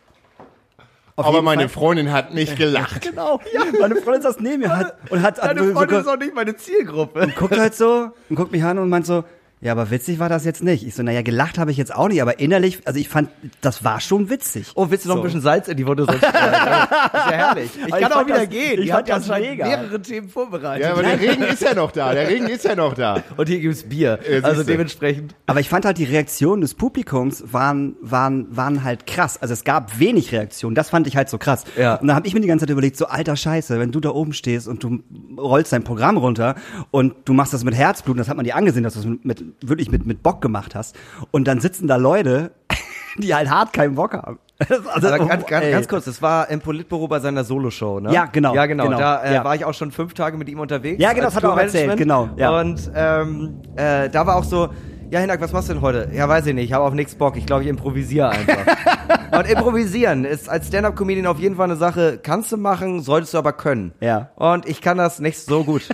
Auf 1.16 1.25
Aber 1.25 1.42
meine 1.42 1.63
Fall. 1.63 1.69
Freundin 1.69 2.12
hat 2.12 2.36
nicht 2.36 2.57
gelacht. 2.57 3.01
Genau, 3.01 3.39
ja. 3.51 3.63
Meine 3.80 3.95
Freundin 3.95 4.22
saß 4.22 4.39
neben 4.39 4.60
mir 4.60 4.77
hat, 4.77 4.98
und 5.10 5.24
hat, 5.24 5.42
hat 5.42 5.57
so, 5.57 5.74
so, 5.74 6.12
auch 6.12 6.18
nicht 6.18 6.36
meine 6.36 6.56
Zielgruppe. 6.57 7.33
guckt 7.36 7.57
halt 7.57 7.74
so 7.74 8.12
und 8.30 8.36
guckt 8.36 8.51
mich 8.51 8.63
an 8.63 8.78
und 8.78 8.89
meint 8.89 9.07
so, 9.07 9.24
ja, 9.66 9.72
aber 9.72 9.90
witzig 9.90 10.20
war 10.20 10.30
das 10.30 10.46
jetzt 10.46 10.64
nicht. 10.64 10.86
Ich 10.86 10.94
so, 10.96 11.02
naja, 11.04 11.22
gelacht 11.24 11.58
habe 11.58 11.72
ich 11.72 11.78
jetzt 11.78 11.94
auch 11.94 12.08
nicht, 12.08 12.22
aber 12.22 12.40
innerlich, 12.40 12.80
also 12.86 13.00
ich 13.00 13.10
fand, 13.10 13.30
das 13.62 13.84
war 13.84 14.00
schon 14.00 14.30
witzig. 14.30 14.68
Oh, 14.76 14.92
willst 14.92 15.06
du 15.06 15.10
noch 15.10 15.16
So. 15.16 15.22
ein 15.22 15.26
bisschen 15.26 15.42
Salz 15.42 15.68
in 15.68 15.76
die 15.78 15.86
Wunde 15.88 16.06
sonst 16.06 16.18
ist 16.24 16.34
ja 16.34 17.32
herrlich. 17.32 17.72
Ich 17.76 17.84
Aber 17.92 17.98
ich 17.98 18.04
kann 18.04 18.12
auch 18.12 18.16
fand 18.18 18.28
wieder 18.28 18.40
das- 18.40 18.50
gehen. 18.50 18.80
ich 18.82 18.88
Ihr 18.88 18.94
habt 18.94 19.10
ja 19.10 19.16
das 19.18 19.28
mega. 19.28 19.66
mehrere 19.68 20.02
Themen 20.02 20.30
vorbereitet. 20.30 20.86
Ja, 20.86 20.92
aber 20.94 21.02
der 21.04 21.20
Regen 21.20 21.44
ist 21.44 21.62
ja 21.64 21.74
noch 21.74 21.92
da. 21.92 22.14
Der 22.14 22.28
Regen 22.30 22.48
ist 22.48 22.64
ja 22.64 22.76
noch 22.76 22.94
da. 22.94 23.24
und 23.38 23.50
hier 23.50 23.60
gibt's 23.60 23.84
Bier. 23.84 24.20
Ja, 24.30 24.42
also 24.44 24.64
dementsprechend. 24.64 25.34
Aber 25.48 25.60
ich 25.60 25.70
fand 25.70 25.86
halt 25.86 25.98
die 25.98 26.04
Reaktionen 26.04 26.62
des 26.62 26.76
Publikums 26.76 27.44
waren, 27.52 27.96
waren, 28.02 28.56
waren 28.56 28.84
halt 28.84 29.08
krass. 29.08 29.42
Also 29.42 29.54
es 29.54 29.64
gab 29.64 30.00
wenig 30.00 30.32
Reaktionen. 30.32 30.76
Das 30.76 30.92
fand 30.92 31.08
ich 31.08 31.18
halt 31.18 31.30
so 31.30 31.38
krass. 31.38 31.64
Ja. 31.76 31.96
Und 31.96 32.08
da 32.08 32.16
habe 32.16 32.28
ich 32.28 32.34
mir 32.34 32.42
die 32.42 32.48
ganze 32.48 32.66
Zeit 32.66 32.72
überlegt, 32.72 32.98
so 32.98 33.08
alter 33.08 33.36
Scheiße, 33.36 33.80
wenn 33.80 33.92
du 33.92 34.00
da 34.00 34.10
oben 34.12 34.34
stehst 34.34 34.68
und 34.68 34.84
du 34.84 35.00
rollst 35.38 35.74
dein 35.74 35.84
Programm 35.84 36.18
runter 36.18 36.56
und 36.92 37.16
du 37.26 37.34
machst 37.34 37.54
das 37.54 37.64
mit 37.64 37.74
Herzblut, 37.74 38.14
und 38.16 38.20
das 38.20 38.30
hat 38.30 38.36
man 38.36 38.46
dir 38.46 38.56
angesehen, 38.56 38.84
dass 38.84 38.94
du 38.94 39.00
das 39.02 39.20
mit, 39.24 39.55
wirklich 39.62 39.92
mit, 39.92 40.06
mit 40.06 40.24
Bock 40.24 40.42
gemacht 40.42 40.75
hast. 40.75 40.96
Und 41.31 41.48
dann 41.48 41.60
sitzen 41.60 41.88
da 41.88 41.96
Leute, 41.96 42.52
die 43.18 43.34
halt 43.34 43.50
hart 43.50 43.74
keinen 43.74 43.96
Bock 43.96 44.13
haben. 44.13 44.40
Also, 44.69 45.10
Aber 45.10 45.25
ganz, 45.25 45.46
ganz, 45.48 45.66
ganz 45.69 45.88
kurz, 45.90 46.06
das 46.06 46.21
war 46.21 46.50
im 46.50 46.62
Politbüro 46.62 47.09
bei 47.09 47.19
seiner 47.19 47.44
Soloshow, 47.44 48.00
ne? 48.00 48.14
Ja, 48.14 48.26
genau, 48.26 48.56
Ja, 48.56 48.66
genau. 48.68 48.85
genau, 48.85 48.97
Da 48.97 49.21
äh, 49.24 49.33
ja. 49.33 49.44
war 49.44 49.54
ich 49.54 49.66
auch 49.66 49.74
schon 49.74 49.92
fünf 49.92 50.14
Tage 50.14 50.38
mit 50.38 50.47
ihm 50.47 50.59
unterwegs. 50.59 51.02
Ja, 51.02 51.12
genau, 51.12 51.26
das 51.26 51.35
hat 51.35 51.44
er 51.44 51.54
auch 51.54 51.57
erzählt, 51.57 51.97
genau, 51.97 52.30
ja. 52.38 52.57
Und 52.57 52.90
ähm, 52.95 53.62
äh, 53.76 54.09
da 54.09 54.26
war 54.26 54.38
auch 54.38 54.45
so, 54.45 54.69
ja, 55.12 55.19
Hinak, 55.19 55.40
was 55.42 55.52
machst 55.52 55.69
du 55.69 55.74
denn 55.74 55.81
heute? 55.81 56.09
Ja, 56.14 56.28
weiß 56.28 56.45
ich 56.47 56.54
nicht, 56.54 56.66
ich 56.66 56.74
habe 56.74 56.83
auf 56.83 56.94
nichts 56.94 57.16
Bock. 57.16 57.38
Ich 57.38 57.45
glaube, 57.45 57.64
ich 57.64 57.69
improvisiere 57.69 58.30
einfach. 58.30 59.38
Und 59.38 59.47
improvisieren 59.47 60.26
ist 60.26 60.50
als 60.50 60.68
Stand-Up-Comedian 60.68 61.28
auf 61.28 61.40
jeden 61.40 61.57
Fall 61.57 61.66
eine 61.66 61.76
Sache, 61.76 62.19
kannst 62.21 62.52
du 62.52 62.57
machen, 62.57 63.02
solltest 63.02 63.33
du 63.33 63.38
aber 63.38 63.54
können. 63.54 63.94
Ja. 64.00 64.30
Und 64.35 64.68
ich 64.68 64.81
kann 64.81 64.97
das 64.97 65.19
nicht 65.19 65.40
so 65.40 65.64
gut. 65.64 65.90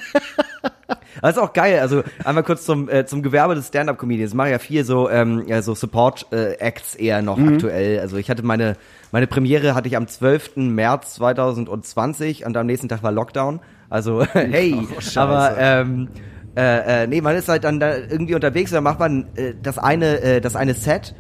Das 1.22 1.32
ist 1.32 1.38
auch 1.38 1.54
geil. 1.54 1.80
Also 1.80 2.04
einmal 2.24 2.44
kurz 2.44 2.66
zum, 2.66 2.90
äh, 2.90 3.06
zum 3.06 3.24
Gewerbe 3.24 3.56
des 3.56 3.68
Stand-Up-Comedians. 3.68 4.34
Mache 4.34 4.52
ja 4.52 4.60
viel 4.60 4.84
so, 4.86 5.10
ähm, 5.10 5.44
ja, 5.48 5.62
so 5.62 5.76
Support-Acts 5.76 6.96
eher 6.96 7.22
noch 7.22 7.40
aktuell. 7.40 8.00
Also 8.00 8.18
ich 8.18 8.30
hatte 8.30 8.44
meine, 8.44 8.76
meine 9.12 9.28
Premiere 9.28 9.76
hatte 9.76 9.88
ich 9.88 9.98
am 9.98 10.08
12. 10.08 10.58
März 10.58 11.16
2020 11.16 12.46
und 12.46 12.56
am 12.58 12.66
nächsten 12.66 12.90
Tag 12.90 13.04
war 13.04 13.12
Lockdown. 13.12 13.60
Also 13.90 14.24
hey, 14.34 14.88
aber 15.16 15.56
ähm, 15.58 16.08
äh, 16.56 17.04
äh, 17.04 17.08
nee, 17.08 17.22
man 17.22 17.36
ist 17.36 17.50
halt 17.50 17.64
dann 17.64 17.80
da 17.80 17.96
irgendwie 17.96 18.36
unterwegs 18.36 18.72
und 18.72 18.76
dann 18.76 18.84
macht 18.84 19.00
man 19.00 19.28
äh, 19.36 19.54
das 19.62 19.78
eine, 19.78 20.22
äh, 20.22 20.42
das 20.42 20.56
eine 20.56 20.74
Set 20.74 21.16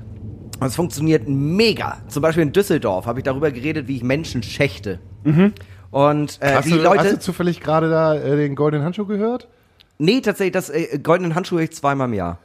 und 0.60 0.68
es 0.68 0.76
funktioniert 0.76 1.28
mega. 1.28 1.98
Zum 2.08 2.22
Beispiel 2.22 2.44
in 2.44 2.52
Düsseldorf 2.52 3.08
habe 3.08 3.20
ich 3.20 3.24
darüber 3.24 3.52
geredet, 3.52 3.88
wie 3.88 3.98
ich 3.98 4.04
Menschen 4.04 4.44
schächte. 4.44 5.00
Und 5.92 6.40
äh, 6.42 6.54
Hast 6.54 6.66
die 6.68 6.72
du, 6.72 6.78
Leute. 6.78 7.00
hast 7.00 7.12
du 7.14 7.20
zufällig 7.20 7.60
gerade 7.62 7.90
da 7.90 8.16
äh, 8.16 8.36
den 8.38 8.56
goldenen 8.56 8.86
Handschuh 8.86 9.06
gehört? 9.06 9.50
Nee, 10.04 10.22
tatsächlich, 10.22 10.54
das 10.54 10.70
äh, 10.72 10.98
goldenen 11.02 11.36
Handschuh 11.36 11.60
ich 11.60 11.72
zweimal 11.74 12.08
im 12.08 12.14
Jahr. 12.16 12.40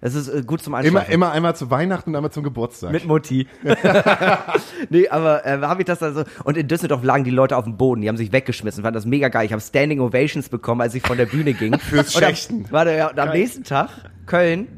Das 0.00 0.14
ist 0.14 0.28
äh, 0.28 0.42
gut 0.42 0.62
zum 0.62 0.74
Immer, 0.74 0.78
Einschlafen. 0.78 1.10
immer 1.12 1.32
einmal 1.32 1.56
zu 1.56 1.70
Weihnachten 1.70 2.10
und 2.10 2.16
einmal 2.16 2.30
zum 2.30 2.42
Geburtstag. 2.44 2.92
Mit 2.92 3.06
Mutti. 3.06 3.48
nee, 4.90 5.08
aber 5.08 5.44
äh, 5.46 5.58
habe 5.62 5.82
ich 5.82 5.86
das 5.86 5.98
dann 5.98 6.14
so. 6.14 6.24
Und 6.44 6.56
in 6.56 6.68
Düsseldorf 6.68 7.02
lagen 7.02 7.24
die 7.24 7.30
Leute 7.30 7.56
auf 7.56 7.64
dem 7.64 7.76
Boden, 7.76 8.02
die 8.02 8.08
haben 8.08 8.16
sich 8.16 8.30
weggeschmissen, 8.32 8.82
fanden 8.82 8.94
das 8.94 9.06
mega 9.06 9.28
geil. 9.28 9.46
Ich 9.46 9.52
habe 9.52 9.60
Standing 9.62 10.00
Ovations 10.00 10.48
bekommen, 10.48 10.80
als 10.82 10.94
ich 10.94 11.02
von 11.02 11.16
der 11.16 11.26
Bühne 11.26 11.52
ging. 11.54 11.78
Fürs 11.78 12.14
Und 12.14 12.22
am- 12.22 12.28
Schächten. 12.28 12.66
Warte, 12.70 12.94
ja, 12.96 13.08
und 13.10 13.18
am 13.18 13.30
nächsten 13.30 13.64
Tag, 13.64 13.88
Köln, 14.26 14.68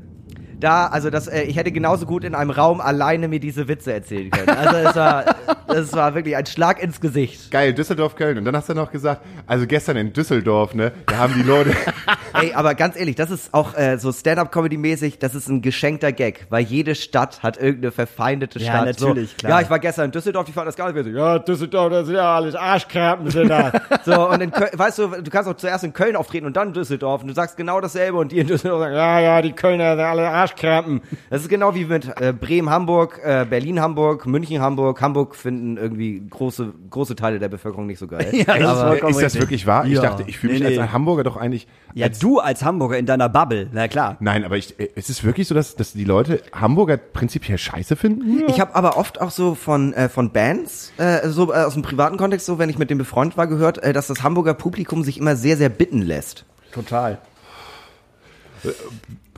da, 0.61 0.87
also 0.87 1.11
das, 1.11 1.27
äh, 1.29 1.43
ich 1.43 1.57
hätte 1.57 1.73
genauso 1.73 2.07
gut 2.07 2.25
in 2.25 2.35
einem 2.35 2.51
Raum 2.51 2.81
alleine 2.81 3.29
mir 3.29 3.41
diese 3.41 3.69
Witze 3.69 3.93
erzählen 3.93 4.31
können. 4.31 4.49
Also 4.49 4.77
es 4.77 4.97
war, 4.97 5.25
es 5.69 5.93
war 5.93 6.15
wirklich 6.15 6.37
ein 6.37 6.47
Schlag 6.47 6.83
ins 6.83 7.01
Gesicht. 7.01 7.51
Geil, 7.51 7.73
Düsseldorf, 7.75 8.15
Köln. 8.17 8.39
Und 8.39 8.45
dann 8.45 8.57
hast 8.57 8.69
du 8.69 8.75
noch 8.75 8.91
gesagt, 8.93 9.23
also 9.47 9.67
gestern 9.67 9.97
in 9.97 10.13
Düsseldorf, 10.13 10.75
ne, 10.75 10.93
da 11.07 11.17
haben 11.19 11.35
die 11.35 11.43
Leute, 11.43 11.75
Ey, 12.35 12.53
aber 12.55 12.75
ganz 12.75 12.97
ehrlich, 12.97 13.17
das 13.17 13.31
ist 13.31 13.53
auch 13.53 13.77
äh, 13.77 13.99
so 13.99 14.13
Stand-up-Comedy-mäßig, 14.13 15.19
das 15.19 15.35
ist 15.35 15.49
ein 15.49 15.63
geschenkter 15.63 16.13
Gag, 16.13 16.47
weil 16.51 16.63
jede 16.63 16.95
Stadt 16.95 17.43
hat 17.43 17.57
irgendeine 17.57 17.91
verfeindete 17.93 18.59
Ja, 18.59 18.73
Stadt. 18.73 18.87
natürlich, 18.87 19.31
so, 19.31 19.37
klar. 19.39 19.51
Ja, 19.53 19.61
ich 19.65 19.71
war 19.71 19.79
gestern 19.79 20.07
in 20.07 20.11
Düsseldorf, 20.13 20.45
die 20.47 20.53
fanden 20.53 20.67
das 20.67 20.77
gar 20.77 20.87
nicht 20.87 20.97
witzig. 20.97 21.15
Ja, 21.15 21.39
Düsseldorf, 21.39 21.91
das 21.91 22.07
sind 22.07 22.17
ja 22.17 22.37
alles 22.37 22.55
Arschkrampen 22.55 23.31
sind 23.31 23.49
da. 23.49 23.73
so, 24.05 24.29
und 24.31 24.41
in 24.43 24.51
Köln, 24.53 24.71
weißt 24.73 24.99
du, 24.99 25.09
du 25.09 25.31
kannst 25.31 25.49
auch 25.51 25.57
zuerst 25.57 25.85
in 25.85 25.93
Köln 25.93 26.15
auftreten 26.17 26.47
und 26.47 26.57
dann 26.57 26.69
in 26.69 26.75
Düsseldorf 26.75 27.23
und 27.23 27.29
du 27.29 27.35
sagst 27.35 27.57
genau 27.57 27.81
dasselbe 27.81 28.19
und 28.19 28.33
die 28.33 28.39
in 28.39 28.47
Düsseldorf 28.47 28.81
sagen, 28.83 28.95
ja, 28.95 29.21
ja, 29.21 29.43
die 29.43 29.53
Kölner 29.53 29.97
sind 29.97 30.05
alle 30.05 30.29
Arschkrampen. 30.29 30.50
Arschkrampen. 30.51 31.01
Das 31.31 31.43
ist 31.43 31.49
genau 31.49 31.75
wie 31.75 31.85
mit 31.85 32.09
äh, 32.21 32.33
Bremen, 32.33 32.71
Hamburg, 32.71 33.21
äh, 33.23 33.47
Berlin, 33.49 33.81
Hamburg, 33.81 34.27
München, 34.27 34.61
Hamburg. 34.61 35.01
Hamburg 35.01 35.37
finden 35.37 35.77
irgendwie 35.77 36.23
große, 36.29 36.73
große 36.91 37.17
Teile 37.17 37.39
der 37.39 37.49
Bevölkerung 37.49 37.87
nicht 37.87 37.99
so 37.99 38.07
geil. 38.07 38.29
Ja, 38.41 38.59
das 38.59 39.01
ist 39.03 39.17
ist 39.17 39.23
das 39.23 39.35
wirklich 39.41 39.67
wahr? 39.67 39.85
Ich 39.85 39.93
Ja. 39.93 40.03
dachte, 40.03 40.25
ich 40.27 40.39
fühle 40.39 40.55
mich 40.55 40.63
Nee, 40.63 40.69
als 40.69 40.77
nee. 40.77 40.83
ein 40.83 40.93
Hamburger 40.93 41.25
doch 41.25 41.37
eigentlich. 41.37 41.67
Ja, 41.95 42.07
als, 42.07 42.19
du 42.19 42.39
als 42.39 42.65
Hamburger 42.65 42.97
in 42.99 43.07
deiner 43.07 43.29
Bubble, 43.29 43.69
na 43.73 43.87
klar. 43.89 44.17
Nein, 44.21 44.45
aber 44.45 44.57
ich, 44.57 44.79
äh, 44.81 44.89
es 44.95 45.11
ist 45.11 45.25
wirklich 45.25 45.47
so, 45.49 45.55
dass, 45.55 45.77
dass 45.77 45.93
die 45.93 46.05
Leute 46.05 46.43
Hamburger 46.53 46.97
prinzipiell 46.97 47.59
scheiße 47.59 47.97
finden? 47.97 48.45
Ich 48.49 48.61
habe 48.61 48.75
aber 48.75 48.97
oft 48.97 49.21
auch 49.21 49.31
so 49.31 49.55
von 49.55 49.93
äh, 49.93 50.09
von 50.09 50.31
Bands, 50.33 50.93
äh, 50.99 51.29
so 51.29 51.53
äh, 51.53 51.57
aus 51.57 51.75
dem 51.75 51.83
privaten 51.83 52.17
Kontext, 52.17 52.47
so 52.47 52.59
wenn 52.59 52.71
ich 52.71 52.79
mit 52.79 52.91
dem 52.91 52.99
befreundet 52.99 53.37
war, 53.37 53.47
gehört, 53.47 53.79
äh, 53.83 53.93
dass 53.93 54.07
das 54.07 54.23
Hamburger 54.23 54.55
Publikum 54.55 55.03
sich 55.03 55.19
immer 55.19 55.37
sehr, 55.37 55.57
sehr 55.57 55.69
bitten 55.69 56.03
lässt. 56.03 56.45
Total. 56.73 57.19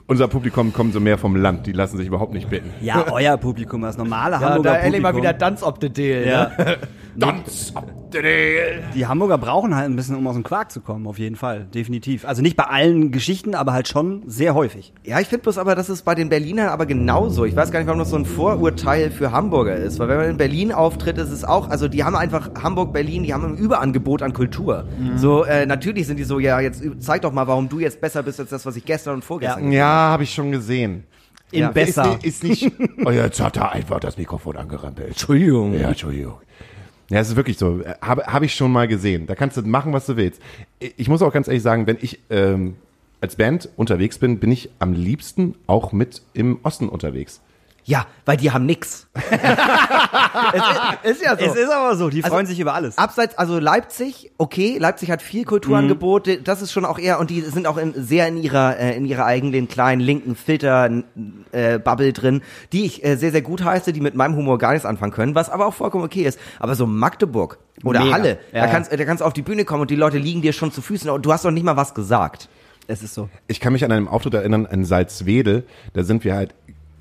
Unser 0.05 0.27
Publikum 0.27 0.73
kommt 0.73 0.93
so 0.93 0.99
mehr 0.99 1.17
vom 1.17 1.35
Land, 1.37 1.65
die 1.65 1.71
lassen 1.71 1.97
sich 1.97 2.07
überhaupt 2.07 2.33
nicht 2.33 2.49
bitten. 2.49 2.71
Ja, 2.81 3.05
euer 3.11 3.37
Publikum, 3.37 3.81
das 3.81 3.97
normale 3.97 4.39
Hamburger 4.39 4.75
Publikum. 4.75 5.37
Dance 5.37 5.65
op 5.65 5.77
the 5.79 5.89
Deal. 5.89 6.27
Ja. 6.27 6.51
Dance 7.15 7.71
up 7.75 7.89
the 8.11 8.19
Die 8.95 9.05
Hamburger 9.05 9.37
brauchen 9.37 9.75
halt 9.75 9.89
ein 9.89 9.95
bisschen, 9.95 10.15
um 10.15 10.27
aus 10.27 10.33
dem 10.33 10.43
Quark 10.43 10.71
zu 10.71 10.81
kommen, 10.81 11.07
auf 11.07 11.19
jeden 11.19 11.35
Fall, 11.35 11.65
definitiv. 11.73 12.25
Also 12.25 12.41
nicht 12.41 12.57
bei 12.57 12.65
allen 12.65 13.11
Geschichten, 13.11 13.55
aber 13.55 13.71
halt 13.73 13.87
schon 13.87 14.23
sehr 14.27 14.55
häufig. 14.55 14.93
Ja, 15.03 15.19
ich 15.19 15.27
finde 15.27 15.43
bloß 15.43 15.57
aber, 15.57 15.73
das 15.75 15.89
ist 15.89 16.03
bei 16.03 16.15
den 16.15 16.29
Berlinern 16.29 16.69
aber 16.69 16.85
genauso. 16.85 17.45
Ich 17.45 17.55
weiß 17.55 17.71
gar 17.71 17.79
nicht, 17.79 17.87
warum 17.87 17.99
das 17.99 18.09
so 18.09 18.17
ein 18.17 18.25
Vorurteil 18.25 19.09
für 19.09 19.31
Hamburger 19.31 19.75
ist. 19.75 19.99
Weil 19.99 20.09
wenn 20.09 20.17
man 20.17 20.29
in 20.31 20.37
Berlin 20.37 20.71
auftritt, 20.71 21.17
ist 21.17 21.31
es 21.31 21.45
auch, 21.45 21.69
also 21.69 21.87
die 21.87 22.03
haben 22.03 22.15
einfach 22.15 22.51
Hamburg, 22.61 22.93
Berlin, 22.93 23.23
die 23.23 23.33
haben 23.33 23.45
ein 23.45 23.57
Überangebot 23.57 24.21
an 24.21 24.33
Kultur. 24.33 24.85
So, 25.15 25.45
äh, 25.45 25.65
natürlich 25.65 26.07
sind 26.07 26.17
die 26.17 26.23
so, 26.23 26.39
ja, 26.39 26.59
jetzt 26.59 26.83
zeig 26.99 27.21
doch 27.21 27.31
mal, 27.31 27.47
warum 27.47 27.69
du 27.69 27.79
jetzt 27.79 28.01
besser 28.01 28.21
bist 28.21 28.39
als 28.39 28.49
das, 28.49 28.65
was 28.65 28.75
ich 28.75 28.85
gestern 28.85 29.15
und 29.15 29.23
vorgestern 29.23 29.71
Ja, 29.71 29.92
habe 29.93 30.23
ich 30.23 30.33
schon 30.33 30.51
gesehen. 30.51 31.03
In 31.51 31.61
Ja. 31.61 31.71
besser. 31.71 32.19
Ist, 32.23 32.43
nicht, 32.43 32.63
ist 32.63 32.79
nicht. 32.79 32.89
Oh, 33.05 33.11
jetzt 33.11 33.39
hat 33.39 33.57
er 33.57 33.71
einfach 33.71 33.99
das 33.99 34.17
Mikrofon 34.17 34.57
angerampelt. 34.57 35.09
Entschuldigung. 35.09 35.73
Ja, 35.79 35.89
Entschuldigung. 35.89 36.35
Ja, 37.09 37.19
es 37.19 37.29
ist 37.29 37.35
wirklich 37.35 37.57
so. 37.57 37.81
Habe 38.01 38.23
hab 38.25 38.41
ich 38.43 38.55
schon 38.55 38.71
mal 38.71 38.87
gesehen. 38.87 39.27
Da 39.27 39.35
kannst 39.35 39.57
du 39.57 39.61
machen, 39.61 39.93
was 39.93 40.05
du 40.07 40.15
willst. 40.15 40.41
Ich 40.79 41.09
muss 41.09 41.21
auch 41.21 41.31
ganz 41.31 41.47
ehrlich 41.47 41.61
sagen, 41.61 41.85
wenn 41.85 41.97
ich 42.01 42.19
ähm, 42.29 42.75
als 43.21 43.35
Band 43.35 43.69
unterwegs 43.77 44.17
bin, 44.17 44.39
bin 44.39 44.51
ich 44.51 44.69
am 44.79 44.93
liebsten 44.93 45.55
auch 45.67 45.91
mit 45.91 46.21
im 46.33 46.59
Osten 46.63 46.89
unterwegs. 46.89 47.41
Ja, 47.85 48.05
weil 48.25 48.37
die 48.37 48.51
haben 48.51 48.65
nix. 48.65 49.07
es 49.13 51.11
ist, 51.11 51.17
ist 51.17 51.23
ja 51.23 51.37
so. 51.37 51.45
Es 51.45 51.55
ist 51.55 51.69
aber 51.69 51.95
so, 51.95 52.09
die 52.09 52.23
Also, 52.23 52.33
freuen 52.33 52.45
sich 52.45 52.59
über 52.59 52.73
alles. 52.73 52.97
Abseits, 52.97 53.37
also 53.37 53.59
Leipzig, 53.59 54.31
okay, 54.37 54.77
Leipzig 54.77 55.11
hat 55.11 55.21
viel 55.21 55.43
Kulturangebot, 55.43 56.47
das 56.47 56.61
ist 56.61 56.71
schon 56.71 56.85
auch 56.85 56.97
eher, 56.97 57.19
und 57.19 57.29
die 57.29 57.41
sind 57.41 57.67
auch 57.67 57.77
in, 57.77 57.93
sehr 57.95 58.27
in 58.27 58.37
ihrer, 58.37 58.77
äh, 58.79 58.95
in 58.95 59.05
ihrer 59.05 59.25
eigenen 59.25 59.67
kleinen 59.67 60.01
linken 60.01 60.35
Filter-Bubble 60.35 61.43
äh, 61.51 61.79
Bubble 61.79 62.13
drin, 62.13 62.41
die 62.71 62.85
ich 62.85 63.03
äh, 63.03 63.17
sehr, 63.17 63.31
sehr 63.31 63.41
gut 63.41 63.63
heiße, 63.63 63.91
die 63.91 64.01
mit 64.01 64.15
meinem 64.15 64.35
Humor 64.35 64.57
gar 64.57 64.71
nichts 64.71 64.85
anfangen 64.85 65.11
können, 65.11 65.35
was 65.35 65.49
aber 65.49 65.65
auch 65.65 65.73
vollkommen 65.73 66.05
okay 66.05 66.23
ist. 66.23 66.39
Aber 66.59 66.75
so 66.75 66.85
Magdeburg 66.87 67.57
oder 67.83 68.01
Mega. 68.01 68.13
Halle, 68.13 68.29
Ja, 68.53 68.61
da 68.61 68.65
ja. 68.65 68.67
kannst, 68.67 68.91
da 68.93 69.05
kannst 69.05 69.21
du 69.21 69.25
auf 69.25 69.33
die 69.33 69.41
Bühne 69.41 69.65
kommen 69.65 69.81
und 69.81 69.91
die 69.91 69.95
Leute 69.95 70.17
liegen 70.17 70.41
dir 70.41 70.53
schon 70.53 70.71
zu 70.71 70.81
Füßen 70.81 71.09
und 71.09 71.25
du 71.25 71.33
hast 71.33 71.43
doch 71.43 71.51
nicht 71.51 71.63
mal 71.63 71.75
was 71.75 71.93
gesagt. 71.93 72.47
Es 72.87 73.01
ist 73.01 73.13
so. 73.13 73.29
Ich 73.47 73.59
kann 73.59 73.73
mich 73.73 73.85
an 73.85 73.91
einen 73.91 74.07
Auftritt 74.07 74.33
erinnern 74.33 74.67
in 74.69 74.83
Salzwedel. 74.83 75.63
Da 75.93 76.03
sind 76.03 76.23
wir 76.23 76.35
halt. 76.35 76.53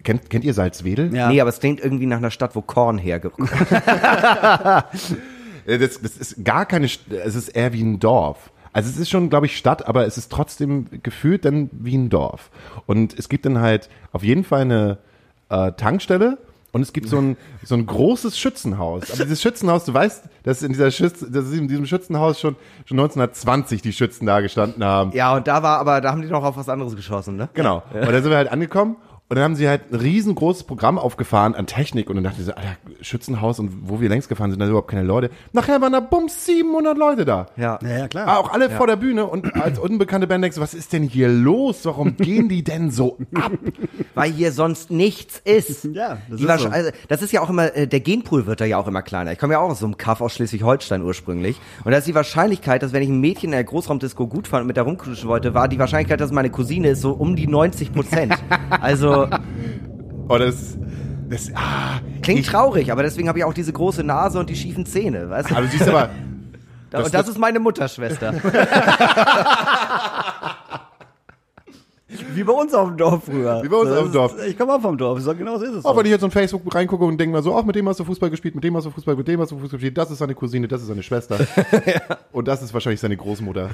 Kennt, 0.04 0.30
kennt 0.30 0.44
ihr 0.44 0.54
Salzwedel? 0.54 1.14
Ja. 1.14 1.28
Nee, 1.28 1.40
aber 1.40 1.50
es 1.50 1.60
klingt 1.60 1.80
irgendwie 1.80 2.06
nach 2.06 2.16
einer 2.18 2.30
Stadt, 2.30 2.54
wo 2.56 2.62
Korn 2.62 2.98
hergekommen 2.98 3.48
Äh, 5.66 5.78
Das, 5.78 6.00
das 6.00 6.16
ist 6.16 6.44
gar 6.44 6.66
keine, 6.66 6.86
St- 6.86 7.12
es 7.24 7.34
ist 7.34 7.48
eher 7.50 7.72
wie 7.72 7.82
ein 7.82 7.98
Dorf. 8.00 8.50
Also 8.72 8.88
es 8.88 8.96
ist 8.96 9.10
schon, 9.10 9.28
glaube 9.30 9.46
ich, 9.46 9.56
Stadt, 9.56 9.86
aber 9.86 10.06
es 10.06 10.16
ist 10.18 10.32
trotzdem 10.32 10.86
gefühlt 11.02 11.44
dann 11.44 11.68
wie 11.72 11.96
ein 11.96 12.08
Dorf. 12.08 12.50
Und 12.86 13.18
es 13.18 13.28
gibt 13.28 13.44
dann 13.46 13.60
halt 13.60 13.88
auf 14.12 14.22
jeden 14.24 14.44
Fall 14.44 14.62
eine 14.62 14.98
äh, 15.50 15.72
Tankstelle 15.72 16.38
und 16.72 16.80
es 16.80 16.94
gibt 16.94 17.06
so 17.06 17.18
ein, 17.18 17.36
so 17.62 17.74
ein 17.74 17.84
großes 17.84 18.38
Schützenhaus. 18.38 19.10
Aber 19.12 19.24
dieses 19.24 19.42
Schützenhaus, 19.42 19.84
du 19.84 19.92
weißt, 19.92 20.24
dass 20.42 20.62
in 20.62 20.72
dieser 20.72 20.90
Schütz, 20.90 21.20
dass 21.20 21.52
in 21.52 21.68
diesem 21.68 21.84
Schützenhaus 21.84 22.40
schon, 22.40 22.56
schon 22.86 22.98
1920 22.98 23.82
die 23.82 23.92
Schützen 23.92 24.24
da 24.24 24.40
gestanden 24.40 24.82
haben. 24.82 25.12
Ja, 25.12 25.36
und 25.36 25.46
da 25.46 25.62
war 25.62 25.78
aber, 25.78 26.00
da 26.00 26.10
haben 26.10 26.22
die 26.22 26.28
noch 26.28 26.42
auf 26.42 26.56
was 26.56 26.70
anderes 26.70 26.96
geschossen, 26.96 27.36
ne? 27.36 27.50
Genau. 27.52 27.82
Und 27.92 28.10
da 28.10 28.22
sind 28.22 28.30
wir 28.30 28.38
halt 28.38 28.50
angekommen 28.50 28.96
und 29.32 29.36
dann 29.36 29.44
haben 29.44 29.54
sie 29.56 29.66
halt 29.66 29.90
ein 29.90 29.98
riesengroßes 29.98 30.64
Programm 30.64 30.98
aufgefahren 30.98 31.54
an 31.54 31.66
Technik 31.66 32.10
und 32.10 32.16
dann 32.16 32.24
dachte 32.24 32.40
ich 32.40 32.44
so, 32.44 32.52
Alter, 32.52 32.76
Schützenhaus 33.00 33.58
und 33.58 33.88
wo 33.88 33.98
wir 33.98 34.10
längst 34.10 34.28
gefahren 34.28 34.50
sind, 34.50 34.60
da 34.60 34.66
sind 34.66 34.72
überhaupt 34.72 34.90
keine 34.90 35.04
Leute. 35.04 35.30
Nachher 35.54 35.80
waren 35.80 35.94
da 35.94 36.00
bums 36.00 36.44
700 36.44 36.98
Leute 36.98 37.24
da. 37.24 37.46
Ja. 37.56 37.78
Ja, 37.82 37.98
ja, 38.00 38.08
klar. 38.08 38.38
Auch 38.38 38.52
alle 38.52 38.68
vor 38.68 38.86
der 38.86 38.96
Bühne 38.96 39.24
und 39.24 39.54
als 39.56 39.78
unbekannte 39.78 40.26
Band 40.26 40.44
denkst 40.44 40.56
du, 40.56 40.60
was 40.60 40.74
ist 40.74 40.92
denn 40.92 41.04
hier 41.04 41.30
los? 41.30 41.86
Warum 41.86 42.14
gehen 42.18 42.50
die 42.50 42.62
denn 42.62 42.90
so 42.90 43.16
ab? 43.34 43.52
weil 44.14 44.30
hier 44.32 44.52
sonst 44.52 44.90
nichts 44.90 45.40
ist. 45.44 45.88
Ja, 45.92 46.18
das 46.28 46.38
Die 46.38 46.46
ist 46.46 46.60
so. 46.60 46.68
also, 46.68 46.90
das 47.08 47.22
ist 47.22 47.32
ja 47.32 47.40
auch 47.40 47.48
immer, 47.48 47.74
äh, 47.74 47.86
der 47.86 48.00
Genpool 48.00 48.44
wird 48.46 48.60
da 48.60 48.66
ja 48.66 48.76
auch 48.76 48.86
immer 48.86 49.00
kleiner. 49.00 49.32
Ich 49.32 49.38
komme 49.38 49.54
ja 49.54 49.60
auch 49.60 49.70
aus 49.70 49.78
so 49.78 49.86
einem 49.86 49.96
Kaff 49.96 50.20
aus 50.20 50.34
Schleswig-Holstein 50.34 51.02
ursprünglich. 51.02 51.58
Und 51.84 51.92
da 51.92 51.98
ist 51.98 52.06
die 52.06 52.14
Wahrscheinlichkeit, 52.14 52.82
dass 52.82 52.92
wenn 52.92 53.02
ich 53.02 53.08
ein 53.08 53.20
Mädchen 53.20 53.48
in 53.48 53.52
der 53.52 53.64
Großraumdisco 53.64 54.26
gut 54.26 54.48
fand 54.48 54.62
und 54.62 54.66
mit 54.66 54.76
der 54.76 54.84
rumkutschen 54.84 55.28
wollte, 55.28 55.54
war 55.54 55.68
die 55.68 55.78
Wahrscheinlichkeit, 55.78 56.20
dass 56.20 56.32
meine 56.32 56.50
Cousine 56.50 56.88
ist, 56.90 57.00
so 57.00 57.12
um 57.12 57.36
die 57.36 57.46
90 57.46 57.92
Prozent. 57.94 58.34
Also, 58.80 59.21
Oh, 60.28 60.38
das, 60.38 60.78
das, 61.28 61.50
ah. 61.54 62.00
klingt 62.22 62.40
ich, 62.40 62.46
traurig, 62.46 62.90
aber 62.92 63.02
deswegen 63.02 63.28
habe 63.28 63.38
ich 63.38 63.44
auch 63.44 63.52
diese 63.52 63.72
große 63.72 64.02
Nase 64.04 64.38
und 64.38 64.48
die 64.48 64.56
schiefen 64.56 64.86
Zähne, 64.86 65.28
weißt 65.28 65.50
du? 65.50 65.54
Aber 65.56 65.66
du 65.66 65.68
siehst 65.72 65.88
aber, 65.88 66.08
Da- 66.90 66.98
das- 66.98 67.06
und 67.06 67.14
das 67.14 67.26
das- 67.26 67.28
ist 67.30 67.38
meine 67.38 67.58
Mutterschwester. 67.58 68.32
Wie 72.34 72.44
bei 72.44 72.52
uns 72.52 72.74
auf 72.74 72.88
dem 72.88 72.96
Dorf 72.98 73.24
früher. 73.24 73.62
Wie 73.62 73.68
bei 73.68 73.76
uns 73.76 73.88
Das 73.88 73.98
auf 73.98 74.04
dem 74.04 74.08
ist- 74.08 74.14
Dorf. 74.14 74.34
Ich 74.46 74.58
komme 74.58 74.74
auch 74.74 74.80
vom 74.82 74.98
Dorf. 74.98 75.20
So, 75.20 75.34
genau 75.34 75.56
so 75.58 75.64
ist 75.64 75.72
es. 75.76 75.84
auch 75.84 75.96
wenn 75.96 76.04
ich 76.04 76.10
jetzt 76.12 76.22
auf 76.24 76.32
Facebook 76.32 76.74
reingucke 76.74 77.04
und 77.04 77.18
denke 77.18 77.32
mal 77.34 77.42
so, 77.42 77.56
ach, 77.56 77.64
mit 77.64 77.74
dem 77.74 77.88
hast 77.88 78.00
du 78.00 78.04
Fußball 78.04 78.28
gespielt, 78.30 78.54
mit 78.54 78.62
dem 78.64 78.76
hast 78.76 78.84
du 78.84 78.90
Fußball, 78.90 79.16
mit 79.16 79.26
dem 79.28 79.40
hast 79.40 79.50
du 79.50 79.56
Fußball 79.58 79.78
gespielt, 79.78 79.96
das 79.96 80.10
ist 80.10 80.18
seine 80.18 80.34
Cousine, 80.34 80.68
das 80.68 80.82
ist 80.82 80.88
seine 80.88 81.02
Schwester. 81.02 81.38
Und 82.32 82.48
das 82.48 82.62
ist 82.62 82.72
wahrscheinlich 82.74 83.00
seine 83.00 83.16
Großmutter. 83.16 83.70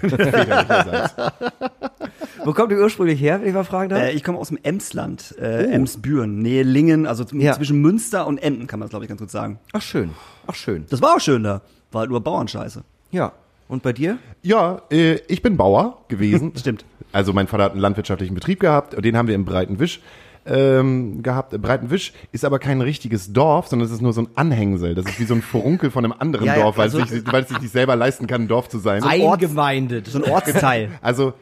Wo 2.48 2.54
kommt 2.54 2.72
ihr 2.72 2.78
ursprünglich 2.78 3.20
her, 3.20 3.42
wenn 3.42 3.48
ich 3.48 3.52
mal 3.52 3.62
fragen 3.62 3.90
darf? 3.90 4.00
Äh, 4.00 4.12
ich 4.12 4.24
komme 4.24 4.38
aus 4.38 4.48
dem 4.48 4.58
Emsland, 4.62 5.34
äh, 5.38 5.64
Emsbüren, 5.70 6.38
Nähe 6.38 6.62
Lingen, 6.62 7.04
also 7.06 7.22
Ja. 7.34 7.52
zwischen 7.52 7.82
Münster 7.82 8.26
und 8.26 8.38
Emden, 8.38 8.66
kann 8.66 8.78
man 8.80 8.86
es, 8.86 8.90
glaube 8.90 9.04
ich, 9.04 9.08
ganz 9.10 9.20
gut 9.20 9.30
sagen. 9.30 9.58
Ach 9.74 9.82
schön, 9.82 10.12
ach 10.46 10.54
schön. 10.54 10.86
Das 10.88 11.02
war 11.02 11.16
auch 11.16 11.20
schön 11.20 11.42
da. 11.42 11.60
War 11.92 12.00
halt 12.00 12.10
nur 12.10 12.22
Bauernscheiße. 12.22 12.82
Ja. 13.10 13.32
Und 13.68 13.82
bei 13.82 13.92
dir? 13.92 14.16
Ja, 14.40 14.80
äh, 14.90 15.16
ich 15.28 15.42
bin 15.42 15.58
Bauer 15.58 15.98
gewesen. 16.08 16.52
Stimmt. 16.56 16.86
Also 17.12 17.34
mein 17.34 17.48
Vater 17.48 17.64
hat 17.64 17.72
einen 17.72 17.82
landwirtschaftlichen 17.82 18.34
Betrieb 18.34 18.60
gehabt 18.60 18.94
und 18.94 19.04
den 19.04 19.14
haben 19.14 19.28
wir 19.28 19.34
im 19.34 19.44
Breitenwisch 19.44 20.00
ähm, 20.46 21.22
gehabt. 21.22 21.50
Breitenwisch 21.60 22.14
ist 22.32 22.46
aber 22.46 22.58
kein 22.58 22.80
richtiges 22.80 23.30
Dorf, 23.34 23.68
sondern 23.68 23.84
es 23.84 23.92
ist 23.92 24.00
nur 24.00 24.14
so 24.14 24.22
ein 24.22 24.28
Anhängsel. 24.36 24.94
Das 24.94 25.04
ist 25.04 25.20
wie 25.20 25.24
so 25.24 25.34
ein 25.34 25.42
Furunkel 25.42 25.90
von 25.90 26.02
einem 26.02 26.14
anderen 26.18 26.46
Ja, 26.46 26.56
ja, 26.56 26.62
Dorf, 26.62 26.78
weil, 26.78 26.84
also- 26.84 27.00
es 27.00 27.10
sich, 27.10 27.30
weil 27.30 27.42
es 27.42 27.50
sich 27.50 27.60
nicht 27.60 27.72
selber 27.72 27.94
leisten 27.94 28.26
kann, 28.26 28.42
ein 28.44 28.48
Dorf 28.48 28.70
zu 28.70 28.78
sein. 28.78 29.02
Eingemeindet. 29.02 30.06
So 30.06 30.22
ein 30.22 30.30
Ortsteil. 30.30 30.92
Also 31.02 31.34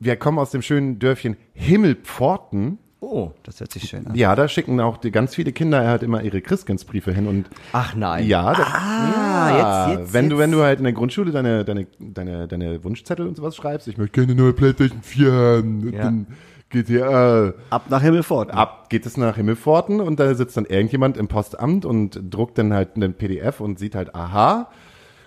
wir 0.00 0.16
kommen 0.16 0.38
aus 0.38 0.50
dem 0.50 0.62
schönen 0.62 0.98
Dörfchen 0.98 1.36
Himmelpforten. 1.54 2.78
Oh. 3.00 3.30
Das 3.44 3.60
hört 3.60 3.70
sich 3.72 3.88
schön 3.88 4.06
an. 4.08 4.14
Ja, 4.16 4.34
da 4.34 4.48
schicken 4.48 4.80
auch 4.80 4.96
die, 4.96 5.12
ganz 5.12 5.32
viele 5.34 5.52
Kinder 5.52 5.86
halt 5.86 6.02
immer 6.02 6.22
ihre 6.22 6.40
Christkindsbriefe 6.40 7.12
hin 7.12 7.28
und 7.28 7.48
Ach 7.72 7.94
nein. 7.94 8.26
ja, 8.26 8.52
da, 8.54 8.62
Ah, 8.64 9.50
ja, 9.50 9.88
jetzt, 9.90 9.98
jetzt, 10.00 10.12
wenn 10.14 10.24
jetzt. 10.24 10.32
du 10.32 10.38
wenn 10.38 10.50
du 10.50 10.62
halt 10.62 10.78
in 10.78 10.84
der 10.84 10.92
Grundschule 10.92 11.30
deine 11.30 11.64
deine 11.64 11.86
deine 12.00 12.48
deine 12.48 12.82
Wunschzettel 12.82 13.26
und 13.28 13.36
sowas 13.36 13.54
schreibst, 13.54 13.86
ich 13.86 13.98
möchte 13.98 14.20
gerne 14.26 14.34
neue 14.40 14.52
PlayStation 14.52 15.00
4 15.02 15.32
haben, 15.32 15.92
Ja. 15.92 16.02
dann 16.02 16.26
GTA 16.70 17.54
Ab 17.70 17.86
nach 17.88 18.02
Himmelfort. 18.02 18.50
ab 18.50 18.90
geht 18.90 19.06
es 19.06 19.16
nach 19.16 19.36
Himmelpforten 19.36 20.00
und 20.00 20.18
da 20.20 20.34
sitzt 20.34 20.56
dann 20.56 20.66
irgendjemand 20.66 21.16
im 21.16 21.28
Postamt 21.28 21.84
und 21.86 22.20
druckt 22.30 22.58
dann 22.58 22.74
halt 22.74 22.96
einen 22.96 23.14
PDF 23.14 23.60
und 23.60 23.78
sieht 23.78 23.94
halt, 23.94 24.14
aha, 24.14 24.68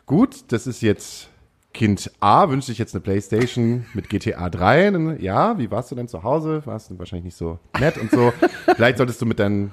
gut, 0.05 0.51
das 0.51 0.67
ist 0.67 0.81
jetzt 0.81 1.29
Kind 1.73 2.11
A, 2.19 2.49
wünscht 2.49 2.67
sich 2.67 2.77
jetzt 2.77 2.93
eine 2.93 3.01
Playstation 3.01 3.85
mit 3.93 4.09
GTA 4.09 4.49
3. 4.49 4.91
Dann, 4.91 5.21
ja, 5.21 5.57
wie 5.57 5.71
warst 5.71 5.91
du 5.91 5.95
denn 5.95 6.07
zu 6.07 6.23
Hause? 6.23 6.61
Warst 6.65 6.91
du 6.91 6.99
wahrscheinlich 6.99 7.25
nicht 7.25 7.37
so 7.37 7.59
nett 7.79 7.97
und 7.97 8.11
so. 8.11 8.33
Vielleicht 8.75 8.97
solltest 8.97 9.21
du 9.21 9.25
mit 9.25 9.39
deinen 9.39 9.71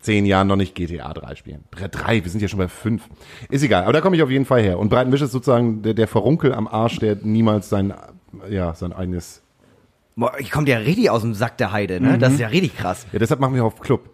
zehn 0.00 0.26
Jahren 0.26 0.46
noch 0.46 0.56
nicht 0.56 0.74
GTA 0.74 1.14
3 1.14 1.34
spielen. 1.34 1.64
Drei, 1.70 2.22
wir 2.22 2.30
sind 2.30 2.42
ja 2.42 2.48
schon 2.48 2.58
bei 2.58 2.68
fünf. 2.68 3.08
Ist 3.50 3.62
egal, 3.62 3.84
aber 3.84 3.94
da 3.94 4.00
komme 4.02 4.16
ich 4.16 4.22
auf 4.22 4.30
jeden 4.30 4.44
Fall 4.44 4.60
her. 4.60 4.78
Und 4.78 4.90
Breitenwisch 4.90 5.22
ist 5.22 5.32
sozusagen 5.32 5.82
der, 5.82 5.94
der 5.94 6.08
Verunkel 6.08 6.52
am 6.52 6.68
Arsch, 6.68 6.98
der 6.98 7.16
niemals 7.22 7.70
sein, 7.70 7.94
ja, 8.50 8.74
sein 8.74 8.92
eigenes 8.92 9.40
Boah, 10.16 10.32
ich 10.38 10.52
komme 10.52 10.68
ja 10.68 10.78
richtig 10.78 11.10
aus 11.10 11.22
dem 11.22 11.34
Sack 11.34 11.58
der 11.58 11.72
Heide, 11.72 12.00
ne? 12.00 12.18
Das 12.18 12.34
ist 12.34 12.38
ja 12.38 12.46
richtig 12.46 12.76
krass. 12.76 13.04
Ja, 13.12 13.18
deshalb 13.18 13.40
machen 13.40 13.56
wir 13.56 13.64
auf 13.64 13.80
Club. 13.80 14.10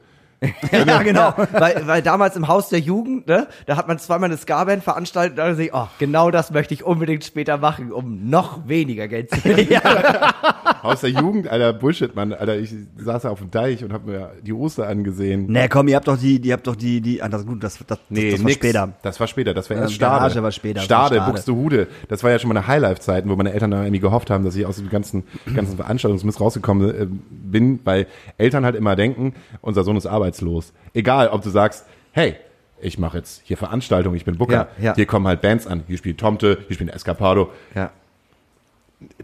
Ja, 0.72 1.02
genau. 1.02 1.34
weil, 1.52 1.86
weil 1.86 2.02
damals 2.02 2.36
im 2.36 2.48
Haus 2.48 2.68
der 2.70 2.78
Jugend, 2.78 3.26
ne, 3.26 3.46
da 3.66 3.76
hat 3.76 3.88
man 3.88 3.98
zweimal 3.98 4.30
eine 4.30 4.38
Ska-Band 4.38 4.82
veranstaltet, 4.82 5.38
da 5.38 5.48
dachte 5.50 5.62
ich, 5.62 5.74
oh, 5.74 5.88
genau 5.98 6.30
das 6.30 6.50
möchte 6.50 6.72
ich 6.72 6.82
unbedingt 6.84 7.24
später 7.24 7.58
machen, 7.58 7.92
um 7.92 8.30
noch 8.30 8.66
weniger 8.66 9.06
Geld 9.08 9.30
zu 9.30 9.40
verdienen. 9.40 9.80
Aus 10.82 11.02
der 11.02 11.10
Jugend, 11.10 11.48
Alter, 11.48 11.74
Bullshit, 11.74 12.14
Mann. 12.14 12.32
Alter, 12.32 12.56
ich 12.58 12.72
saß 12.96 13.22
da 13.22 13.30
auf 13.30 13.40
dem 13.40 13.50
Deich 13.50 13.84
und 13.84 13.92
hab 13.92 14.06
mir 14.06 14.32
die 14.42 14.52
Oster 14.54 14.88
angesehen. 14.88 15.46
Nee, 15.48 15.68
komm, 15.68 15.88
ihr 15.88 15.96
habt 15.96 16.08
doch 16.08 16.16
die, 16.16 16.40
ihr 16.40 16.54
habt 16.54 16.66
doch 16.66 16.76
die, 16.76 17.02
die, 17.02 17.22
ah, 17.22 17.28
das, 17.28 17.44
gut, 17.44 17.62
das, 17.62 17.78
das, 17.86 17.98
Nee, 18.08 18.30
das 18.30 18.40
war 18.40 18.46
nix. 18.46 18.56
später. 18.56 18.92
Das 19.02 19.20
war 19.20 19.26
später. 19.26 19.52
Das 19.52 19.68
war 19.68 19.76
Ja, 19.76 19.82
erst 19.82 19.94
Stade. 19.94 20.18
Garage 20.20 20.42
war 20.42 20.52
später, 20.52 20.80
Stade, 20.80 21.16
Stade. 21.16 21.30
Buxtehude. 21.32 21.88
Das 22.08 22.22
war 22.22 22.30
ja 22.30 22.38
schon 22.38 22.48
meine 22.48 22.66
Highlife-Zeiten, 22.66 23.28
wo 23.28 23.36
meine 23.36 23.52
Eltern 23.52 23.70
da 23.70 23.82
irgendwie 23.82 24.00
gehofft 24.00 24.30
haben, 24.30 24.44
dass 24.44 24.56
ich 24.56 24.64
aus 24.64 24.76
dem 24.76 24.88
ganzen, 24.88 25.24
ganzen 25.54 25.76
Veranstaltungsmist 25.76 26.40
rausgekommen 26.40 26.90
äh, 26.90 27.06
bin, 27.30 27.80
weil 27.84 28.06
Eltern 28.38 28.64
halt 28.64 28.74
immer 28.76 28.96
denken, 28.96 29.34
unser 29.60 29.84
Sohn 29.84 29.96
ist 29.96 30.06
arbeitslos. 30.30 30.72
Egal, 30.94 31.28
ob 31.28 31.42
du 31.42 31.50
sagst, 31.50 31.84
hey, 32.12 32.36
ich 32.80 32.98
mache 32.98 33.18
jetzt 33.18 33.42
hier 33.44 33.56
Veranstaltungen, 33.56 34.16
ich 34.16 34.24
bin 34.24 34.38
Booker, 34.38 34.68
Ja, 34.78 34.84
ja. 34.84 34.94
hier 34.94 35.06
kommen 35.06 35.26
halt 35.26 35.40
Bands 35.42 35.66
an, 35.66 35.82
hier 35.86 35.98
spielt 35.98 36.18
Tomte, 36.18 36.58
hier 36.66 36.74
spielt 36.74 36.90
Escapado. 36.94 37.50
Ja. 37.74 37.90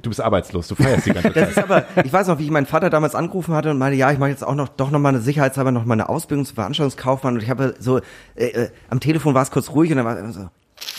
Du 0.02 0.08
bist 0.08 0.20
arbeitslos, 0.22 0.68
du 0.68 0.74
feierst 0.74 1.06
die 1.06 1.12
ganze 1.12 1.30
Das 1.34 1.34
Zeit. 1.34 1.50
ist 1.50 1.58
aber, 1.58 1.84
ich 2.04 2.12
weiß 2.12 2.28
noch, 2.28 2.38
wie 2.38 2.44
ich 2.44 2.50
meinen 2.50 2.66
Vater 2.66 2.88
damals 2.90 3.14
angerufen 3.14 3.54
hatte 3.54 3.70
und 3.70 3.78
meinte, 3.78 3.96
ja, 3.98 4.10
ich 4.10 4.18
mache 4.18 4.30
jetzt 4.30 4.42
auch 4.44 4.54
noch, 4.54 4.68
doch 4.68 4.90
noch 4.90 4.98
mal 4.98 5.10
eine 5.10 5.20
Sicherheitshalber 5.20 5.70
noch 5.70 5.84
mal 5.84 5.94
eine 5.94 6.08
Ausbildung 6.08 6.44
zum 6.46 6.54
Veranstaltungskaufmann 6.54 7.34
und 7.34 7.42
ich 7.42 7.50
habe 7.50 7.74
so, 7.78 7.98
äh, 8.36 8.46
äh, 8.46 8.70
am 8.88 9.00
Telefon 9.00 9.34
war 9.34 9.42
es 9.42 9.50
kurz 9.50 9.70
ruhig 9.70 9.90
und 9.90 9.96
dann 9.98 10.06
war 10.06 10.16
es 10.18 10.34
so, 10.34 10.48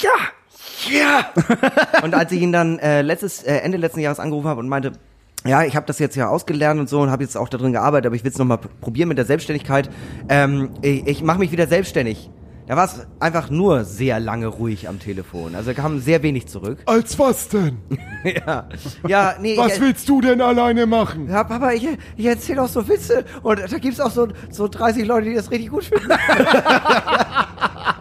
ja, 0.02 1.00
ja. 1.00 1.26
und 2.04 2.14
als 2.14 2.32
ich 2.32 2.42
ihn 2.42 2.52
dann 2.52 2.78
äh, 2.80 3.02
letztes, 3.02 3.44
äh, 3.44 3.58
Ende 3.58 3.78
letzten 3.78 4.00
Jahres 4.00 4.20
angerufen 4.20 4.48
habe 4.48 4.60
und 4.60 4.70
meinte, 4.70 4.92
ja, 5.48 5.64
ich 5.64 5.76
habe 5.76 5.86
das 5.86 6.00
jetzt 6.00 6.16
ja 6.16 6.28
ausgelernt 6.30 6.80
und 6.80 6.90
so 6.90 7.02
und 7.02 7.10
habe 7.12 7.24
jetzt 7.24 7.36
auch 7.38 7.50
darin 7.50 7.72
gearbeitet, 7.74 8.08
aber 8.08 8.16
ich 8.16 8.24
will 8.24 8.32
es 8.32 8.38
noch 8.38 8.46
mal 8.46 8.58
p- 8.58 8.68
probieren 8.82 9.10
mit 9.10 9.18
der 9.18 9.26
Selbstständigkeit. 9.26 9.90
Ähm, 10.30 10.70
ich 10.82 11.06
ich 11.08 11.24
mache 11.24 11.40
mich 11.40 11.52
wieder 11.52 11.68
selbstständig. 11.68 12.30
Da 12.68 12.76
war 12.76 12.84
es 12.84 13.08
einfach 13.22 13.50
nur 13.50 13.86
sehr 13.86 14.20
lange 14.20 14.48
ruhig 14.48 14.90
am 14.90 15.00
Telefon. 15.00 15.56
Also 15.56 15.74
kam 15.74 16.00
sehr 16.00 16.22
wenig 16.22 16.48
zurück. 16.48 16.80
Als 16.86 17.18
was 17.18 17.48
denn? 17.48 17.78
ja, 18.26 18.68
ja, 19.08 19.36
nee. 19.40 19.56
Was 19.58 19.76
ich, 19.76 19.82
willst 19.82 20.10
du 20.10 20.20
denn 20.20 20.42
alleine 20.42 20.86
machen? 20.86 21.30
ja, 21.30 21.46
Papa, 21.46 21.72
ich, 21.72 21.88
ich 22.18 22.26
erzähle 22.26 22.62
auch 22.64 22.68
so 22.68 22.86
Witze 22.90 23.24
und 23.42 23.60
da 23.72 23.78
gibt's 23.78 24.02
auch 24.02 24.12
so, 24.12 24.28
so 24.50 24.68
30 24.68 25.06
Leute, 25.08 25.30
die 25.30 25.36
das 25.36 25.50
richtig 25.50 25.70
gut 25.70 25.86
finden. 25.86 26.10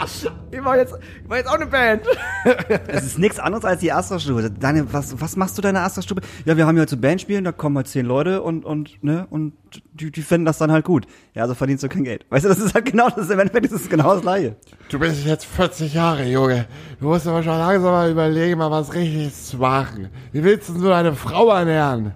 ich 0.50 0.60
mach 0.60 0.74
jetzt, 0.74 0.94
ich 0.94 1.28
mach 1.28 1.36
jetzt 1.36 1.48
auch 1.48 1.54
eine 1.54 1.66
Band. 1.66 2.02
Es 2.88 3.04
ist 3.04 3.18
nichts 3.18 3.38
anderes 3.38 3.64
als 3.64 3.80
die 3.80 3.92
Astra-Stube. 3.92 4.50
Deine, 4.50 4.92
was, 4.92 5.20
was 5.20 5.36
machst 5.36 5.58
du 5.58 5.62
deine 5.62 5.80
Astra-Stube? 5.80 6.22
Ja, 6.44 6.56
wir 6.56 6.66
haben 6.66 6.76
ja 6.76 6.82
heute 6.82 6.92
so 6.92 6.96
Bandspielen, 6.96 7.44
da 7.44 7.52
kommen 7.52 7.76
halt 7.76 7.88
zehn 7.88 8.06
Leute 8.06 8.42
und, 8.42 8.64
und, 8.64 9.02
ne, 9.04 9.26
und 9.30 9.52
die, 9.92 10.10
die 10.10 10.22
finden 10.22 10.46
das 10.46 10.58
dann 10.58 10.72
halt 10.72 10.84
gut. 10.84 11.06
Ja, 11.34 11.42
also 11.42 11.54
verdienst 11.54 11.84
du 11.84 11.88
kein 11.88 12.04
Geld. 12.04 12.24
Weißt 12.30 12.44
du, 12.44 12.48
das 12.48 12.58
ist 12.58 12.74
halt 12.74 12.86
genau 12.86 13.10
das, 13.10 13.28
im 13.30 13.38
Endeffekt 13.38 13.66
ist 13.66 13.72
es 13.72 13.88
genau 13.88 14.14
das 14.14 14.22
Gleiche. 14.22 14.56
Du 14.88 14.98
bist 14.98 15.24
jetzt 15.24 15.44
40 15.44 15.94
Jahre, 15.94 16.24
Junge. 16.24 16.66
Du 16.98 17.06
musst 17.06 17.26
aber 17.26 17.42
schon 17.42 17.58
langsam 17.58 17.92
mal 17.92 18.10
überlegen, 18.10 18.58
mal 18.58 18.70
was 18.70 18.94
Richtiges 18.94 19.48
zu 19.48 19.58
machen. 19.58 20.08
Wie 20.32 20.42
willst 20.42 20.68
du 20.70 20.80
deine 20.80 21.14
Frau 21.14 21.50
ernähren? 21.50 22.14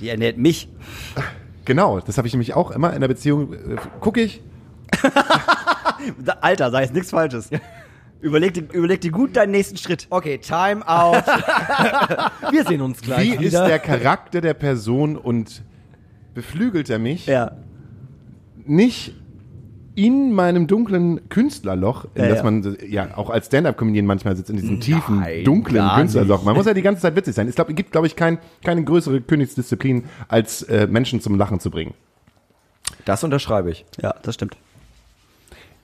Die 0.00 0.08
ernährt 0.08 0.38
mich. 0.38 0.68
Genau, 1.64 2.00
das 2.00 2.16
habe 2.16 2.26
ich 2.26 2.32
nämlich 2.32 2.54
auch 2.54 2.70
immer 2.70 2.94
in 2.94 3.00
der 3.00 3.08
Beziehung. 3.08 3.52
Äh, 3.52 3.76
guck 4.00 4.16
ich, 4.16 4.40
Alter, 6.40 6.70
sei 6.70 6.82
jetzt 6.82 6.94
nichts 6.94 7.10
Falsches. 7.10 7.50
Überleg 8.20 8.54
dir, 8.54 8.64
überleg 8.72 9.00
dir 9.00 9.12
gut 9.12 9.36
deinen 9.36 9.52
nächsten 9.52 9.76
Schritt. 9.76 10.06
Okay, 10.10 10.38
Time 10.38 10.86
out. 10.88 11.24
Wir 12.50 12.64
sehen 12.64 12.80
uns 12.80 13.00
gleich 13.00 13.38
wie 13.38 13.44
ist 13.44 13.52
wieder. 13.52 13.66
der 13.68 13.78
Charakter 13.78 14.40
der 14.40 14.54
Person 14.54 15.16
und 15.16 15.62
beflügelt 16.34 16.90
er 16.90 16.98
mich 16.98 17.26
Ja. 17.26 17.52
nicht 18.66 19.14
in 19.94 20.32
meinem 20.32 20.66
dunklen 20.68 21.28
Künstlerloch, 21.28 22.06
in 22.14 22.22
Ja, 22.22 22.28
das 22.28 22.38
ja. 22.38 22.44
man 22.44 22.76
ja 22.88 23.16
auch 23.16 23.30
als 23.30 23.46
Stand-up-Comedian 23.46 24.06
manchmal 24.06 24.36
sitzt, 24.36 24.48
in 24.50 24.56
diesem 24.56 24.78
tiefen, 24.80 25.20
Nein, 25.20 25.44
dunklen 25.44 25.76
gar 25.84 25.98
Künstlerloch. 25.98 26.38
nicht. 26.38 26.46
Man 26.46 26.54
muss 26.56 26.66
ja 26.66 26.74
die 26.74 26.82
ganze 26.82 27.02
Zeit 27.02 27.16
witzig 27.16 27.34
sein. 27.34 27.48
Es 27.48 27.56
glaub, 27.56 27.66
gibt, 27.74 27.90
glaube 27.92 28.06
ich, 28.06 28.14
kein, 28.14 28.38
keine 28.64 28.84
größere 28.84 29.20
Königsdisziplin, 29.20 30.04
als 30.28 30.62
äh, 30.62 30.86
Menschen 30.86 31.20
zum 31.20 31.36
Lachen 31.36 31.58
zu 31.58 31.70
bringen. 31.70 31.94
Das 33.04 33.24
unterschreibe 33.24 33.70
ich. 33.70 33.84
Ja, 34.00 34.14
das 34.22 34.34
stimmt. 34.36 34.56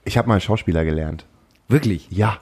Ich 0.05 0.19
habe 0.19 0.29
mal 0.29 0.41
Schauspieler 0.41 0.85
gelernt. 0.85 1.27
Wirklich? 1.69 2.09
Ja. 2.11 2.39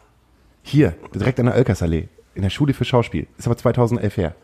Hier, 0.62 0.95
direkt 1.15 1.41
an 1.41 1.47
der 1.47 1.56
Oelkersallee, 1.56 2.08
in 2.34 2.43
der 2.43 2.50
Schule 2.50 2.73
für 2.75 2.84
Schauspiel. 2.84 3.26
Ist 3.39 3.47
aber 3.47 3.56
2011 3.56 4.17
her. 4.17 4.34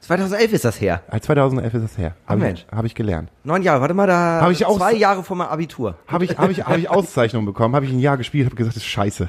2011 0.00 0.52
ist 0.52 0.64
das 0.64 0.80
her. 0.80 1.02
Ah, 1.08 1.18
2011 1.20 1.74
ist 1.74 1.82
das 1.82 1.98
her. 1.98 2.14
Habe 2.26 2.40
Mensch. 2.40 2.64
ich, 2.70 2.76
hab 2.76 2.84
ich 2.84 2.94
gelernt. 2.94 3.30
Neun 3.42 3.62
Jahre, 3.62 3.80
warte 3.80 3.94
mal, 3.94 4.06
da 4.06 4.40
Hab 4.42 4.50
ich 4.50 4.64
auch- 4.64 4.76
zwei 4.78 4.94
Jahre 4.94 5.24
vor 5.24 5.36
meinem 5.36 5.48
Abitur. 5.48 5.96
Habe 6.06 6.24
ich, 6.24 6.38
hab 6.38 6.50
ich, 6.50 6.64
hab 6.64 6.78
ich 6.78 6.88
Auszeichnung 6.90 7.44
bekommen, 7.46 7.74
habe 7.74 7.84
ich 7.86 7.92
ein 7.92 7.98
Jahr 7.98 8.16
gespielt, 8.16 8.46
habe 8.46 8.54
gesagt, 8.56 8.76
das 8.76 8.82
ist 8.84 8.88
scheiße. 8.88 9.28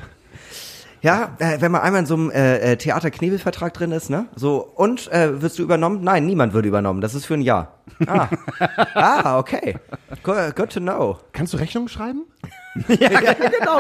Ja, 1.02 1.38
äh, 1.40 1.62
wenn 1.62 1.72
man 1.72 1.82
einmal 1.82 2.02
in 2.02 2.06
so 2.06 2.16
einem 2.16 2.30
äh, 2.32 2.74
äh, 2.74 2.76
Theater-Knebelvertrag 2.76 3.74
drin 3.74 3.92
ist, 3.92 4.10
ne? 4.10 4.26
So, 4.36 4.60
und 4.76 5.10
äh, 5.12 5.42
wirst 5.42 5.58
du 5.58 5.64
übernommen? 5.64 6.04
Nein, 6.04 6.26
niemand 6.26 6.54
wird 6.54 6.66
übernommen. 6.66 7.00
Das 7.00 7.16
ist 7.16 7.26
für 7.26 7.36
ein 7.36 7.42
Jahr. 7.42 7.80
Ah, 8.06 8.28
ah 8.96 9.40
okay. 9.40 9.78
Good, 10.24 10.56
good 10.56 10.74
to 10.74 10.82
know. 10.82 11.18
Kannst 11.32 11.54
du 11.54 11.58
Rechnungen 11.58 11.88
schreiben? 11.88 12.26
ja, 12.88 13.10
genau. 13.34 13.80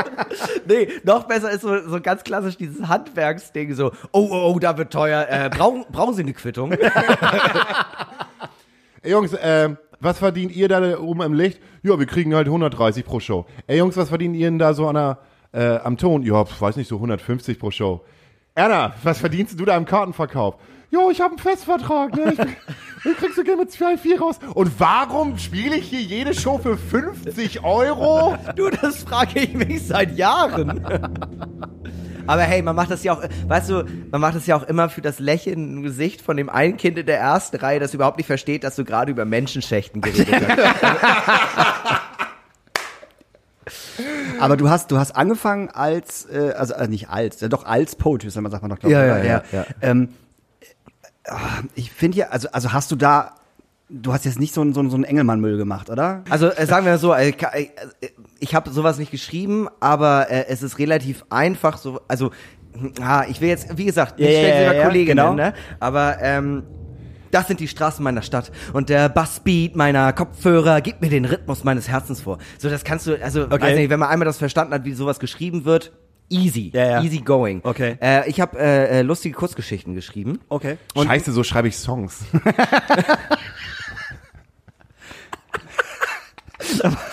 Nee, 0.67 0.88
noch 1.03 1.25
besser 1.25 1.51
ist 1.51 1.62
so, 1.62 1.88
so 1.88 1.99
ganz 2.01 2.23
klassisch 2.23 2.58
dieses 2.58 2.88
Handwerksding, 2.88 3.73
so, 3.75 3.91
oh, 4.12 4.27
oh, 4.32 4.53
oh, 4.53 4.60
da 4.60 4.77
wird 4.77 4.91
teuer. 4.91 5.27
Äh, 5.29 5.49
brauchen, 5.49 5.86
brauchen 5.91 6.15
Sie 6.15 6.21
eine 6.23 6.34
Quittung? 6.34 6.71
Ey 9.01 9.12
Jungs, 9.12 9.34
äh, 9.34 9.75
was 9.99 10.19
verdient 10.19 10.55
ihr 10.55 10.67
da 10.67 10.97
oben 10.99 11.21
im 11.21 11.34
Licht? 11.34 11.62
Ja, 11.84 11.99
wir 11.99 12.05
kriegen 12.05 12.34
halt 12.34 12.47
130 12.47 13.05
pro 13.05 13.19
Show. 13.19 13.45
Ey 13.67 13.77
Jungs, 13.77 13.95
was 13.97 14.10
verdient 14.10 14.36
ihr 14.36 14.47
denn 14.47 14.60
da 14.60 14.73
so 14.73 14.88
an 14.88 14.95
der, 14.95 15.19
äh, 15.51 15.77
am 15.77 15.97
Ton? 15.97 16.23
Ja, 16.23 16.45
weiß 16.59 16.75
nicht, 16.75 16.88
so 16.88 16.95
150 16.95 17.59
pro 17.59 17.71
Show. 17.71 18.01
Erna, 18.55 18.93
was 19.03 19.19
verdienst 19.19 19.59
du 19.59 19.65
da 19.65 19.77
im 19.77 19.85
Kartenverkauf? 19.85 20.55
Jo, 20.91 21.12
ich 21.12 21.21
habe 21.21 21.31
einen 21.31 21.39
Festvertrag, 21.39 22.15
ne? 22.15 22.33
Ich, 22.33 22.39
ich 23.12 23.17
krieg 23.17 23.33
so 23.35 23.43
gerne 23.43 23.62
mit 23.62 23.71
2, 23.71 23.97
4 23.97 24.19
raus. 24.19 24.39
Und 24.55 24.79
warum 24.79 25.38
spiele 25.38 25.75
ich 25.75 25.88
hier 25.88 26.01
jede 26.01 26.33
Show 26.33 26.57
für 26.57 26.77
50 26.77 27.63
Euro? 27.63 28.38
Du, 28.55 28.69
das 28.69 29.03
frage 29.03 29.39
ich 29.41 29.53
mich 29.53 29.85
seit 29.85 30.17
Jahren. 30.17 30.85
Aber 32.27 32.41
hey, 32.41 32.62
man 32.62 32.75
macht 32.75 32.91
das 32.91 33.03
ja 33.03 33.13
auch, 33.13 33.23
weißt 33.47 33.69
du, 33.69 33.85
man 34.12 34.21
macht 34.21 34.35
das 34.35 34.45
ja 34.45 34.55
auch 34.55 34.63
immer 34.63 34.89
für 34.89 35.01
das 35.01 35.19
Lächeln 35.19 35.77
im 35.77 35.83
Gesicht 35.83 36.21
von 36.21 36.38
dem 36.38 36.49
einen 36.49 36.77
Kind 36.77 36.97
in 36.97 37.05
der 37.05 37.19
ersten 37.19 37.57
Reihe, 37.57 37.79
das 37.79 37.93
überhaupt 37.93 38.17
nicht 38.17 38.27
versteht, 38.27 38.63
dass 38.63 38.75
du 38.75 38.83
gerade 38.83 39.12
über 39.12 39.25
Menschenschächten 39.25 40.01
geredet 40.01 40.35
hast. 40.47 42.01
Aber 44.41 44.58
du 44.58 44.69
hast, 44.69 44.91
du 44.91 44.97
hast 44.97 45.15
angefangen 45.15 45.69
als, 45.69 46.25
äh, 46.25 46.54
also 46.58 46.73
äh, 46.73 46.88
nicht 46.88 47.10
als, 47.10 47.39
ja 47.41 47.47
doch 47.47 47.65
als 47.65 47.95
Poetry, 47.95 48.30
sagt 48.30 48.41
man 48.43 48.52
sagt 48.52 48.62
man 48.63 48.71
doch, 48.71 48.80
glaub 48.80 48.91
ich, 48.91 48.97
Ja, 48.97 49.06
ja, 49.06 49.23
ja, 49.23 49.43
ja. 49.52 49.65
Ähm, 49.82 50.10
äh, 51.23 51.32
ich 51.75 51.91
finde 51.91 52.17
ja, 52.17 52.28
also, 52.30 52.49
also 52.52 52.73
hast 52.73 52.91
du 52.91 52.95
da, 52.95 53.36
du 53.89 54.13
hast 54.13 54.25
jetzt 54.25 54.39
nicht 54.39 54.54
so, 54.54 54.62
einen- 54.62 54.73
so, 54.73 54.80
einen- 54.82 54.89
so 54.89 54.95
einen 54.95 55.04
Engelmann-Müll 55.04 55.58
gemacht, 55.58 55.89
oder? 55.89 56.23
Also 56.30 56.47
äh, 56.49 56.65
sagen 56.65 56.86
wir 56.86 56.97
so, 56.97 57.13
äh, 57.13 57.34
ich 58.39 58.56
habe 58.56 58.69
sowas 58.69 58.97
nicht 58.97 59.12
geschrieben, 59.12 59.67
aber 59.80 60.30
äh, 60.30 60.45
es 60.47 60.62
ist 60.63 60.78
relativ 60.80 61.25
einfach 61.30 61.78
so, 61.78 62.02
also 62.08 62.32
ah, 63.02 63.23
ich 63.28 63.41
will 63.41 63.49
jetzt, 63.49 63.78
wie 63.78 63.86
gesagt, 63.86 64.19
nicht 64.19 64.28
Ja, 64.28 64.34
ja, 64.34 64.39
schlecht 64.39 64.56
ja, 64.56 64.63
über 64.69 64.75
ja, 64.75 64.84
Kolleginnen, 64.86 65.17
genau. 65.17 65.34
ne? 65.34 65.54
aber 65.80 66.17
ähm, 66.21 66.63
das 67.31 67.47
sind 67.47 67.59
die 67.59 67.67
Straßen 67.67 68.03
meiner 68.03 68.21
Stadt 68.21 68.51
und 68.73 68.89
der 68.89 69.09
Bassbeat 69.09 69.75
meiner 69.75 70.13
Kopfhörer 70.13 70.81
gibt 70.81 71.01
mir 71.01 71.09
den 71.09 71.25
Rhythmus 71.25 71.63
meines 71.63 71.87
Herzens 71.87 72.21
vor. 72.21 72.37
So, 72.57 72.69
das 72.69 72.83
kannst 72.83 73.07
du, 73.07 73.21
also 73.21 73.43
Okay. 73.43 73.61
weiß 73.61 73.77
nicht, 73.77 73.89
wenn 73.89 73.99
man 73.99 74.09
einmal 74.09 74.25
das 74.25 74.37
verstanden 74.37 74.73
hat, 74.73 74.85
wie 74.85 74.93
sowas 74.93 75.19
geschrieben 75.19 75.65
wird, 75.65 75.91
easy, 76.29 76.71
Ja, 76.73 76.85
ja. 76.85 77.01
easy 77.03 77.19
going. 77.19 77.61
Okay. 77.63 77.97
Äh, 78.01 78.29
ich 78.29 78.39
habe 78.41 78.57
äh, 78.59 78.99
äh, 78.99 79.01
lustige 79.01 79.35
Kurzgeschichten 79.35 79.95
geschrieben. 79.95 80.39
Okay. 80.49 80.77
Scheiße, 80.95 81.31
so 81.31 81.43
schreibe 81.43 81.67
ich 81.67 81.77
Songs. 81.77 82.19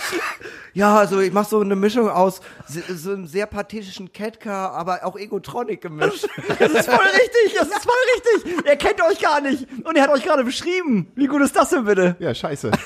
Ja, 0.77 0.95
also 0.95 1.19
ich 1.21 1.33
mache 1.33 1.49
so 1.49 1.59
eine 1.59 1.75
Mischung 1.75 2.07
aus 2.07 2.39
so, 2.67 3.09
einem 3.09 3.25
sehr 3.25 3.47
pathetischen 3.47 4.13
Catcar, 4.13 4.73
aber 4.73 5.03
auch 5.05 5.17
Egotronic 5.17 5.81
gemischt. 5.81 6.27
Das 6.59 6.71
ist 6.71 6.85
voll 6.85 7.03
richtig, 7.03 7.57
das 7.57 7.67
ist 7.67 7.83
voll 7.83 8.43
richtig. 8.43 8.65
Er 8.65 8.75
kennt 8.75 9.01
euch 9.01 9.19
gar 9.19 9.41
nicht 9.41 9.67
und 9.83 9.95
er 9.95 10.03
hat 10.03 10.11
euch 10.11 10.23
gerade 10.23 10.43
beschrieben. 10.43 11.11
Wie 11.15 11.25
gut 11.25 11.41
ist 11.41 11.55
das 11.55 11.71
denn 11.71 11.85
bitte? 11.85 12.15
Ja, 12.19 12.33
scheiße. 12.33 12.71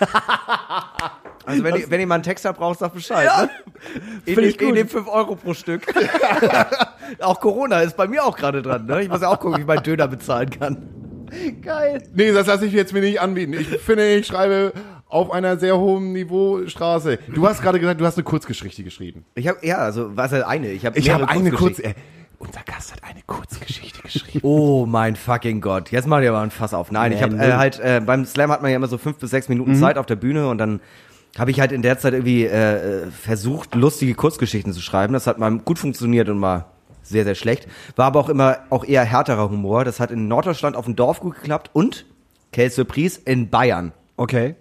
Also 1.44 1.64
wenn, 1.64 1.76
ihr, 1.76 1.90
wenn 1.90 2.00
ihr 2.00 2.06
mal 2.06 2.16
einen 2.16 2.24
Texter 2.24 2.54
braucht, 2.54 2.78
sagt 2.78 2.94
Bescheid. 2.94 3.26
Ja. 3.26 3.42
Ne? 3.42 3.50
Ich, 4.26 4.36
Find 4.36 4.46
ich 4.46 4.60
nehme 4.60 4.88
5 4.88 5.08
Euro 5.08 5.36
pro 5.36 5.56
Stück. 5.56 5.92
auch 7.20 7.40
Corona 7.40 7.82
ist 7.82 7.98
bei 7.98 8.08
mir 8.08 8.24
auch 8.24 8.38
gerade 8.38 8.62
dran. 8.62 8.86
Ne? 8.86 9.02
Ich 9.02 9.10
muss 9.10 9.22
ja 9.22 9.30
auch 9.30 9.40
gucken, 9.40 9.58
wie 9.58 9.62
ich 9.62 9.68
meinen 9.68 9.82
Döner 9.82 10.08
bezahlen 10.08 10.52
kann. 10.52 10.88
Geil. 11.64 12.04
Nee, 12.14 12.32
das 12.32 12.46
lasse 12.46 12.68
ich 12.68 12.74
jetzt 12.74 12.94
mir 12.94 13.02
nicht 13.02 13.22
anbieten. 13.22 13.54
Ich 13.54 13.68
finde, 13.80 14.08
ich 14.14 14.28
schreibe 14.28 14.72
auf 15.12 15.32
einer 15.32 15.58
sehr 15.58 15.78
hohen 15.78 16.13
Niveau 16.13 16.65
Straße. 16.67 17.19
Du 17.34 17.47
hast 17.47 17.62
gerade 17.62 17.80
gesagt, 17.80 18.02
du 18.02 18.06
hast 18.06 18.17
eine 18.17 18.24
Kurzgeschichte 18.24 18.84
geschrieben. 18.84 19.26
Ich 19.36 19.47
habe 19.47 19.65
ja, 19.65 19.78
also 19.78 20.15
was 20.15 20.32
ist 20.32 20.43
eine? 20.43 20.71
Ich 20.71 20.86
habe 20.86 20.97
Ich 20.97 21.10
habe 21.10 21.28
eine 21.28 21.52
kurz. 21.52 21.80
Äh, 21.80 21.93
unser 22.39 22.62
Gast 22.65 22.91
hat 22.91 23.04
eine 23.04 23.21
Kurzgeschichte 23.28 24.02
geschrieben. 24.04 24.39
Oh 24.41 24.86
mein 24.88 25.15
fucking 25.15 25.62
Gott. 25.62 25.91
Jetzt 25.91 26.08
mach 26.08 26.21
ich 26.21 26.30
aber 26.30 26.39
ein 26.39 26.50
Fass 26.50 26.74
auf. 26.74 26.91
Nein, 26.91 27.12
ich 27.12 27.21
habe 27.21 27.36
äh, 27.36 27.54
halt, 27.54 27.80
äh, 27.80 28.02
beim 28.04 28.26
Slam 28.26 28.52
hat 28.52 28.62
man 28.63 28.71
ja 28.71 28.78
immer 28.78 28.88
so 28.88 28.97
fünf 28.97 29.17
bis 29.17 29.30
sechs 29.30 29.47
Minuten 29.47 29.76
Zeit 29.76 29.97
auf 29.97 30.08
der 30.08 30.15
Bühne 30.15 30.47
und 30.47 30.58
dann 30.58 30.82
habe 31.38 31.52
ich 31.52 31.60
halt 31.60 31.71
in 31.71 31.82
der 31.82 32.00
Zeit 32.00 32.13
irgendwie 32.13 32.45
äh, 32.45 33.08
versucht, 33.12 33.76
lustige 33.76 34.15
Kurzgeschichten 34.15 34.74
zu 34.74 34.82
schreiben. 34.82 35.13
Das 35.13 35.28
hat 35.28 35.38
mal 35.38 35.56
gut 35.60 35.80
funktioniert 35.80 36.30
und 36.30 36.39
mal 36.39 36.65
sehr, 37.04 37.24
sehr 37.24 37.36
schlecht. 37.36 37.67
War 37.95 38.08
aber 38.08 38.19
auch 38.19 38.30
immer 38.30 38.60
auch 38.69 38.84
eher 38.84 39.04
härterer 39.04 39.50
Humor. 39.50 39.86
Das 39.86 40.00
hat 40.00 40.12
in 40.12 40.28
Norddeutschland 40.28 40.76
auf 40.76 40.86
dem 40.86 40.95
Dorf 40.95 41.19
gut 41.19 41.36
geklappt 41.36 41.69
und, 41.74 42.06
Quelle 42.52 42.69
Surprise, 42.69 43.19
in 43.24 43.50
Bayern. 43.50 43.93
Okay. 44.17 44.56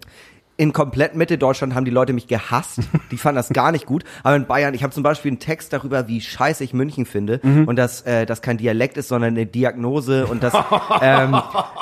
In 0.61 0.73
komplett 0.73 1.15
Mitte 1.15 1.39
Deutschland 1.39 1.73
haben 1.73 1.85
die 1.85 1.91
Leute 1.91 2.13
mich 2.13 2.27
gehasst. 2.27 2.81
Die 3.09 3.17
fanden 3.17 3.37
das 3.37 3.49
gar 3.49 3.71
nicht 3.71 3.87
gut. 3.87 4.03
Aber 4.21 4.35
in 4.35 4.45
Bayern, 4.45 4.75
ich 4.75 4.83
habe 4.83 4.93
zum 4.93 5.01
Beispiel 5.01 5.31
einen 5.31 5.39
Text 5.39 5.73
darüber, 5.73 6.07
wie 6.07 6.21
scheiße 6.21 6.63
ich 6.63 6.71
München 6.71 7.07
finde 7.07 7.39
und 7.65 7.77
dass 7.77 8.03
äh, 8.03 8.27
das 8.27 8.43
kein 8.43 8.59
Dialekt 8.59 8.95
ist, 8.95 9.07
sondern 9.07 9.33
eine 9.33 9.47
Diagnose 9.47 10.27
und 10.27 10.43
dass 10.43 10.53
ähm, 11.01 11.35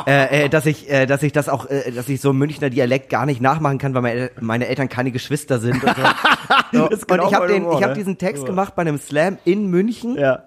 äh, 0.08 0.46
äh, 0.46 0.50
dass 0.50 0.65
ich 0.65 0.89
äh, 0.89 1.06
dass 1.08 1.24
ich 1.24 1.34
das 1.34 1.50
auch 1.50 1.65
äh, 1.65 1.92
dass 1.92 2.08
ich 2.08 2.22
so 2.22 2.32
Münchner 2.32 2.70
Dialekt 2.70 3.10
gar 3.10 3.26
nicht 3.26 3.42
nachmachen 3.42 3.80
kann, 3.80 3.94
weil 3.94 4.02
meine, 4.02 4.32
meine 4.39 4.68
Eltern 4.68 4.88
keine 4.88 5.12
Geschwister 5.12 5.60
sind. 5.60 5.84
Und, 5.84 5.96
so. 6.72 6.88
ist 6.88 7.02
und 7.02 7.08
genau 7.18 7.28
ich 7.28 7.34
habe 7.34 7.48
den 7.48 7.63
Humor, 7.63 7.80
ich 7.80 7.84
habe 7.84 7.92
ne? 7.92 8.00
diesen 8.00 8.18
Text 8.18 8.46
gemacht 8.46 8.78
bei 8.78 8.84
einem 8.84 8.98
Slam 8.98 9.39
in 9.44 9.68
München. 9.68 10.18
Ja. 10.18 10.44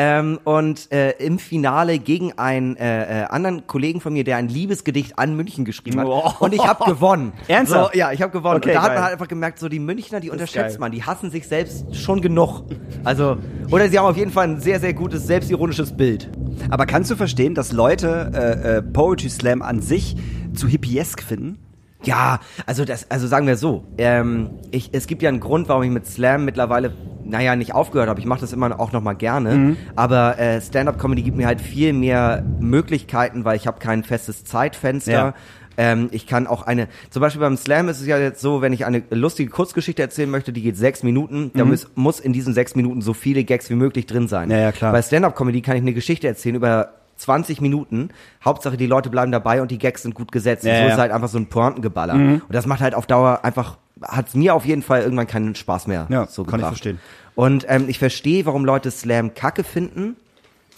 Ähm, 0.00 0.38
und 0.44 0.92
äh, 0.92 1.10
im 1.18 1.40
Finale 1.40 1.98
gegen 1.98 2.38
einen 2.38 2.76
äh, 2.76 3.22
äh, 3.22 3.24
anderen 3.24 3.66
Kollegen 3.66 4.00
von 4.00 4.12
mir, 4.12 4.22
der 4.22 4.36
ein 4.36 4.46
Liebesgedicht 4.46 5.18
an 5.18 5.34
München 5.34 5.64
geschrieben 5.64 5.98
hat. 5.98 6.06
Oh. 6.06 6.32
Und 6.38 6.54
ich 6.54 6.64
habe 6.64 6.84
gewonnen. 6.84 7.32
Ernsthaft? 7.48 7.94
So, 7.94 7.98
ja, 7.98 8.12
ich 8.12 8.22
habe 8.22 8.30
gewonnen. 8.30 8.58
Okay, 8.58 8.68
und 8.68 8.74
da 8.76 8.82
hat 8.82 8.88
geil. 8.90 8.94
man 8.94 9.02
halt 9.02 9.12
einfach 9.14 9.26
gemerkt, 9.26 9.58
so 9.58 9.68
die 9.68 9.80
Münchner, 9.80 10.20
die 10.20 10.30
unterschätzt 10.30 10.78
man, 10.78 10.92
die 10.92 11.02
hassen 11.02 11.32
sich 11.32 11.48
selbst 11.48 11.96
schon 11.96 12.20
genug. 12.20 12.62
Also, 13.02 13.38
oder 13.72 13.88
sie 13.88 13.98
haben 13.98 14.06
auf 14.06 14.16
jeden 14.16 14.30
Fall 14.30 14.46
ein 14.46 14.60
sehr, 14.60 14.78
sehr 14.78 14.94
gutes, 14.94 15.26
selbstironisches 15.26 15.96
Bild. 15.96 16.30
Aber 16.70 16.86
kannst 16.86 17.10
du 17.10 17.16
verstehen, 17.16 17.56
dass 17.56 17.72
Leute 17.72 18.30
äh, 18.32 18.76
äh, 18.76 18.82
Poetry 18.82 19.30
Slam 19.30 19.62
an 19.62 19.82
sich 19.82 20.14
zu 20.54 20.68
hippiesk 20.68 21.24
finden? 21.24 21.58
Ja, 22.04 22.38
also 22.66 22.84
das, 22.84 23.10
also 23.10 23.26
sagen 23.26 23.48
wir 23.48 23.56
so, 23.56 23.84
ähm, 23.98 24.50
ich, 24.70 24.90
es 24.92 25.08
gibt 25.08 25.22
ja 25.22 25.28
einen 25.28 25.40
Grund, 25.40 25.68
warum 25.68 25.82
ich 25.82 25.90
mit 25.90 26.06
Slam 26.06 26.44
mittlerweile, 26.44 26.92
naja, 27.28 27.54
nicht 27.56 27.74
aufgehört 27.74 28.08
habe. 28.08 28.20
Ich 28.20 28.26
mache 28.26 28.40
das 28.40 28.52
immer 28.52 28.78
auch 28.80 28.92
noch 28.92 29.02
mal 29.02 29.14
gerne, 29.14 29.54
Mhm. 29.54 29.76
aber 29.96 30.38
äh, 30.38 30.60
Stand-up-Comedy 30.60 31.22
gibt 31.22 31.36
mir 31.36 31.46
halt 31.46 31.60
viel 31.60 31.92
mehr 31.92 32.42
Möglichkeiten, 32.60 33.44
weil 33.44 33.56
ich 33.56 33.66
habe 33.66 33.78
kein 33.78 34.04
festes 34.04 34.44
Zeitfenster. 34.44 35.12
Ja. 35.12 35.34
Ähm, 35.76 36.08
ich 36.10 36.26
kann 36.26 36.48
auch 36.48 36.62
eine, 36.66 36.88
zum 37.10 37.20
Beispiel 37.20 37.40
beim 37.40 37.56
Slam 37.56 37.88
ist 37.88 38.00
es 38.00 38.06
ja 38.06 38.18
jetzt 38.18 38.40
so, 38.40 38.62
wenn 38.62 38.72
ich 38.72 38.84
eine 38.84 39.02
lustige 39.10 39.48
Kurzgeschichte 39.50 40.02
erzählen 40.02 40.28
möchte, 40.28 40.52
die 40.52 40.62
geht 40.62 40.76
sechs 40.76 41.04
Minuten, 41.04 41.52
da 41.54 41.64
muss, 41.64 41.86
muss 41.94 42.18
in 42.18 42.32
diesen 42.32 42.52
sechs 42.52 42.74
Minuten 42.74 43.00
so 43.00 43.14
viele 43.14 43.44
Gags 43.44 43.70
wie 43.70 43.74
möglich 43.76 44.06
drin 44.06 44.26
sein. 44.26 44.46
Mhm. 44.48 44.54
Ja, 44.54 44.58
ja, 44.58 44.72
klar. 44.72 44.92
Bei 44.92 45.02
Stand-up-Comedy 45.02 45.60
kann 45.62 45.76
ich 45.76 45.82
eine 45.82 45.92
Geschichte 45.94 46.26
erzählen 46.26 46.56
über 46.56 46.94
20 47.16 47.60
Minuten. 47.60 48.08
Hauptsache 48.44 48.76
die 48.76 48.86
Leute 48.86 49.10
bleiben 49.10 49.30
dabei 49.30 49.62
und 49.62 49.70
die 49.70 49.78
Gags 49.78 50.02
sind 50.02 50.14
gut 50.14 50.32
gesetzt. 50.32 50.64
Ja, 50.64 50.72
und 50.72 50.78
so 50.78 50.84
ja. 50.86 50.92
ist 50.94 50.98
halt 50.98 51.12
einfach 51.12 51.28
so 51.28 51.38
ein 51.38 51.46
Pointengeballer. 51.46 52.14
Und 52.14 52.42
das 52.50 52.66
macht 52.66 52.80
halt 52.80 52.94
auf 52.94 53.06
Dauer 53.06 53.40
einfach, 53.44 53.78
hat 54.02 54.34
mir 54.34 54.54
auf 54.54 54.64
jeden 54.64 54.82
Fall 54.82 55.02
irgendwann 55.02 55.26
keinen 55.26 55.54
Spaß 55.54 55.86
mehr. 55.86 56.06
Ja, 56.10 56.26
so 56.26 56.42
kann 56.44 56.54
ich 56.54 56.56
gebracht. 56.56 56.68
verstehen. 56.70 56.98
Und 57.34 57.66
ähm, 57.68 57.88
ich 57.88 57.98
verstehe, 57.98 58.46
warum 58.46 58.64
Leute 58.64 58.90
Slam 58.90 59.34
kacke 59.34 59.64
finden. 59.64 60.16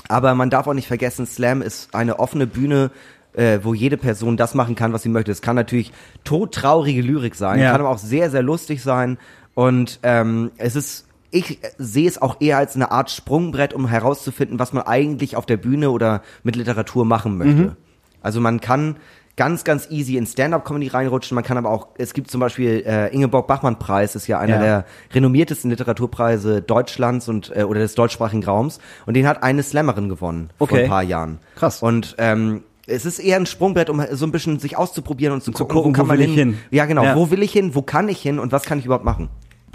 Aber 0.09 0.35
man 0.35 0.51
darf 0.51 0.67
auch 0.67 0.75
nicht 0.75 0.89
vergessen, 0.89 1.27
Slam 1.27 1.63
ist 1.63 1.95
eine 1.95 2.19
offene 2.19 2.47
Bühne, 2.47 2.91
äh, 3.33 3.61
wo 3.63 3.75
jede 3.75 3.97
Person 3.97 4.37
das 4.37 4.55
machen 4.55 4.75
kann, 4.75 4.93
was 4.93 5.03
sie 5.03 5.09
möchte. 5.09 5.31
Es 5.31 5.43
kann 5.43 5.57
natürlich 5.57 5.93
todtraurige 6.25 7.03
Lyrik 7.03 7.35
sein, 7.35 7.61
Ja. 7.61 7.73
kann 7.73 7.81
aber 7.81 7.91
auch 7.91 7.99
sehr, 7.99 8.31
sehr 8.31 8.43
lustig 8.43 8.83
sein. 8.83 9.19
Und 9.55 10.01
ähm, 10.03 10.51
es 10.57 10.75
ist, 10.77 11.07
ich 11.31 11.61
sehe 11.79 12.09
es 12.09 12.21
auch 12.21 12.41
eher 12.41 12.59
als 12.59 12.75
eine 12.77 12.91
Art 12.91 13.11
Sprungbrett, 13.11 13.73
um 13.75 13.87
herauszufinden, 13.89 14.59
was 14.59 14.73
man 14.73 14.85
eigentlich 14.85 15.37
auf 15.37 15.47
der 15.47 15.59
Bühne 15.59 15.91
oder 15.91 16.23
mit 16.43 16.57
Literatur 16.57 17.05
machen 17.05 17.37
möchte. 17.39 17.77
Also 18.23 18.41
man 18.41 18.61
kann 18.61 18.97
ganz, 19.41 19.65
ganz 19.65 19.89
easy 19.91 20.19
in 20.19 20.27
Stand-up-Comedy 20.27 20.89
reinrutschen. 20.89 21.35
Man 21.35 21.43
kann 21.43 21.57
aber 21.57 21.71
auch, 21.71 21.89
es 21.97 22.13
gibt 22.13 22.31
zum 22.31 22.41
Beispiel 22.41 22.83
äh, 22.87 23.09
Ingeborg-Bachmann-Preis, 23.15 24.15
ist 24.15 24.27
ja 24.27 24.39
einer 24.39 24.57
Ja. 24.57 24.61
der 24.61 24.85
renommiertesten 25.15 25.71
Literaturpreise 25.71 26.61
Deutschlands 26.61 27.27
und 27.27 27.51
äh, 27.57 27.63
oder 27.63 27.81
des 27.81 27.95
deutschsprachigen 27.95 28.45
Raums. 28.45 28.81
Und 29.07 29.15
den 29.15 29.27
hat 29.27 29.43
eine 29.43 29.63
Slammerin 29.63 30.11
gewonnen 30.11 30.51
vor 30.59 30.67
Okay. 30.71 30.83
ein 30.83 30.91
paar 30.91 31.03
Jahren. 31.03 31.39
Krass. 31.57 31.83
Und 31.83 32.17
ähm, 32.19 32.65
es 32.87 33.07
ist 33.07 33.19
eher 33.19 33.37
ein 33.37 33.47
Sprungbrett, 33.47 33.89
um 33.89 34.05
so 34.11 34.27
ein 34.27 34.31
bisschen 34.31 34.59
sich 34.59 34.77
auszuprobieren 34.77 35.33
und 35.33 35.43
zu 35.43 35.53
gucken, 35.53 35.75
gucken, 35.75 35.93
wo 35.93 35.97
kann 35.97 36.05
wo 36.05 36.09
man 36.09 36.19
will 36.19 36.27
ich 36.29 36.35
hin? 36.35 36.59
Ja, 36.71 36.85
genau. 36.85 37.03
Ja. 37.03 37.17
Wo 37.17 37.31
will 37.31 37.43
ich 37.43 37.51
hin? 37.53 37.75
Wo 37.75 37.81
kann 37.81 38.11
ich 38.11 38.21
hin? 38.21 38.39
Und 38.39 38.53
was 38.53 38.65
kann 38.65 38.79
ich 38.79 38.85
überhaupt 38.85 39.07
machen? 39.07 39.31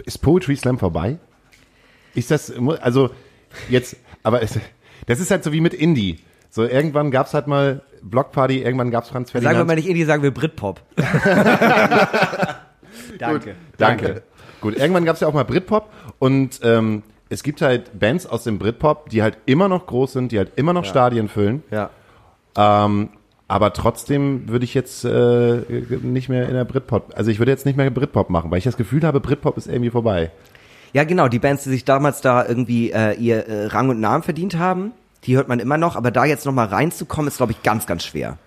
Ist 0.06 0.20
Poetry 0.20 0.56
Slam 0.58 0.78
vorbei? 0.78 1.18
Ist 2.14 2.30
das, 2.30 2.54
also 2.82 3.10
jetzt, 3.68 3.96
aber 4.22 4.44
es, 4.44 4.60
das 5.08 5.20
ist 5.20 5.32
halt 5.32 5.44
so 5.44 5.52
wie 5.52 5.62
mit 5.62 5.74
Indie. 5.74 6.20
So 6.56 6.64
irgendwann 6.64 7.12
gab's 7.12 7.34
halt 7.34 7.48
mal 7.48 7.82
Blockparty, 8.02 8.62
irgendwann 8.62 8.90
gab's 8.90 9.10
Franz 9.10 9.30
Sagen 9.30 9.44
wir 9.44 9.50
Ferdinand. 9.50 9.68
mal 9.68 9.76
nicht 9.76 9.90
Indie, 9.90 10.06
sagen 10.06 10.24
wir 10.24 10.34
Britpop. 10.34 10.80
Danke. 13.20 13.56
Danke. 13.78 14.24
Gut, 14.62 14.78
irgendwann 14.78 15.04
gab's 15.04 15.20
ja 15.20 15.28
auch 15.28 15.34
mal 15.34 15.44
Britpop 15.44 15.90
und 16.18 16.62
ähm, 16.64 17.04
es 17.28 17.44
gibt 17.44 17.62
halt 17.62 18.00
Bands 18.00 18.26
aus 18.26 18.46
dem 18.46 18.58
Britpop, 18.58 19.10
die 19.10 19.22
halt 19.22 19.38
immer 19.46 19.68
noch 19.68 19.86
groß 19.86 20.14
sind, 20.14 20.32
die 20.32 20.38
halt 20.38 20.54
immer 20.56 20.72
noch 20.72 20.86
Stadien 20.86 21.28
füllen. 21.28 21.62
Ja. 21.72 21.90
Ähm, 22.56 23.10
aber 23.50 23.74
trotzdem 23.74 24.48
würde 24.48 24.64
ich 24.64 24.74
jetzt 24.74 25.04
äh, 25.04 25.58
nicht 26.04 26.30
mehr 26.30 26.48
in 26.48 26.54
der 26.54 26.64
Britpop, 26.64 27.12
also 27.18 27.32
ich 27.32 27.40
würde 27.40 27.52
jetzt 27.52 27.66
nicht 27.66 27.76
mehr 27.76 27.90
Britpop 27.90 28.30
machen, 28.30 28.50
weil 28.50 28.60
ich 28.60 28.64
das 28.64 28.78
Gefühl 28.78 29.04
habe, 29.04 29.20
Britpop 29.20 29.58
ist 29.58 29.68
irgendwie 29.68 29.90
vorbei. 29.90 30.32
Ja, 30.94 31.04
genau, 31.04 31.28
die 31.28 31.40
Bands, 31.40 31.66
die 31.66 31.70
sich 31.72 31.84
damals 31.84 32.22
da 32.22 32.48
irgendwie 32.48 32.92
äh, 32.92 33.12
ihr 33.16 33.46
äh, 33.46 33.66
Rang 33.66 33.90
und 33.90 34.00
Namen 34.00 34.24
verdient 34.24 34.58
haben, 34.58 34.94
die 35.26 35.36
hört 35.36 35.48
man 35.48 35.60
immer 35.60 35.78
noch, 35.78 35.96
aber 35.96 36.12
da 36.12 36.26
jetzt 36.26 36.46
noch 36.46 36.54
mal 36.54 36.66
reinzukommen, 36.68 37.28
ist, 37.28 37.38
glaube 37.38 37.52
ich, 37.52 37.64
ganz, 37.64 37.86
ganz 37.86 38.04
schwer. 38.04 38.38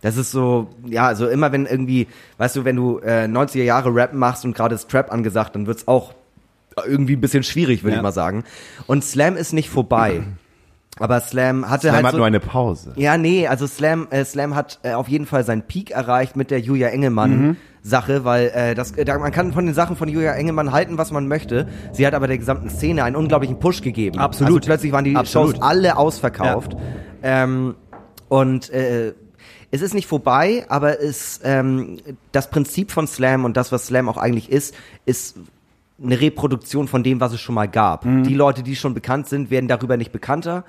Das 0.00 0.16
ist 0.16 0.32
so, 0.32 0.68
ja, 0.86 1.06
also 1.06 1.28
immer 1.28 1.52
wenn 1.52 1.64
irgendwie, 1.66 2.08
weißt 2.38 2.56
du, 2.56 2.64
wenn 2.64 2.74
du 2.76 2.98
äh, 2.98 3.24
90er 3.26 3.62
Jahre 3.62 3.94
Rap 3.94 4.12
machst 4.14 4.44
und 4.44 4.54
gerade 4.54 4.74
ist 4.74 4.90
Trap 4.90 5.12
angesagt, 5.12 5.54
dann 5.54 5.66
wird's 5.66 5.86
auch 5.86 6.12
irgendwie 6.86 7.14
ein 7.16 7.20
bisschen 7.20 7.42
schwierig, 7.44 7.82
würde 7.84 7.92
Ja. 7.94 7.98
ich 7.98 8.02
mal 8.02 8.12
sagen. 8.12 8.44
Und 8.86 9.04
Slam 9.04 9.36
ist 9.36 9.52
nicht 9.52 9.68
vorbei. 9.70 10.22
Aber 10.98 11.20
Slam 11.20 11.70
hatte 11.70 11.82
Slam 11.82 11.94
halt 11.96 12.04
hat 12.06 12.10
so, 12.12 12.16
nur 12.18 12.26
eine 12.26 12.40
Pause. 12.40 12.92
ja, 12.96 13.16
nee, 13.16 13.46
also 13.46 13.66
Slam, 13.66 14.08
äh, 14.10 14.24
Slam 14.24 14.54
hat 14.54 14.78
äh, 14.82 14.92
auf 14.94 15.08
jeden 15.08 15.26
Fall 15.26 15.44
seinen 15.44 15.62
Peak 15.62 15.90
erreicht 15.90 16.34
mit 16.36 16.50
der 16.50 16.60
Julia 16.60 16.88
Engelmann 16.88 17.46
Mhm. 17.48 17.56
Sache, 17.82 18.24
weil 18.24 18.48
äh, 18.54 18.74
das, 18.74 18.92
äh, 18.92 19.18
man 19.18 19.32
kann 19.32 19.52
von 19.52 19.66
den 19.66 19.74
Sachen 19.74 19.96
von 19.96 20.08
Julia 20.08 20.34
Engelmann 20.34 20.72
halten, 20.72 20.98
was 20.98 21.10
man 21.10 21.26
möchte. 21.26 21.66
Sie 21.92 22.06
hat 22.06 22.14
aber 22.14 22.28
der 22.28 22.38
gesamten 22.38 22.70
Szene 22.70 23.02
einen 23.04 23.16
unglaublichen 23.16 23.58
Push 23.58 23.82
gegeben. 23.82 24.18
Absolut. 24.18 24.58
Also 24.58 24.66
plötzlich 24.66 24.92
waren 24.92 25.04
die 25.04 25.16
Absolut. 25.16 25.56
Shows 25.56 25.62
alle 25.62 25.96
ausverkauft. 25.96 26.76
Ähm, 27.22 27.74
und 28.28 28.70
äh, 28.70 29.14
es 29.72 29.82
ist 29.82 29.94
nicht 29.94 30.06
vorbei, 30.06 30.64
aber 30.68 31.00
es, 31.00 31.40
ähm, 31.42 31.98
das 32.30 32.50
Prinzip 32.50 32.92
von 32.92 33.06
Slam 33.06 33.44
und 33.44 33.56
das, 33.56 33.72
was 33.72 33.86
Slam 33.86 34.08
auch 34.08 34.18
eigentlich 34.18 34.50
ist, 34.50 34.74
ist 35.06 35.36
eine 36.02 36.20
Reproduktion 36.20 36.88
von 36.88 37.02
dem, 37.02 37.20
was 37.20 37.32
es 37.32 37.40
schon 37.40 37.54
mal 37.54 37.68
gab. 37.68 38.04
Mhm. 38.04 38.24
Die 38.24 38.34
Leute, 38.34 38.62
die 38.62 38.76
schon 38.76 38.94
bekannt 38.94 39.28
sind, 39.28 39.50
werden 39.50 39.68
darüber 39.68 39.96
nicht 39.96 40.12
bekannter. 40.12 40.64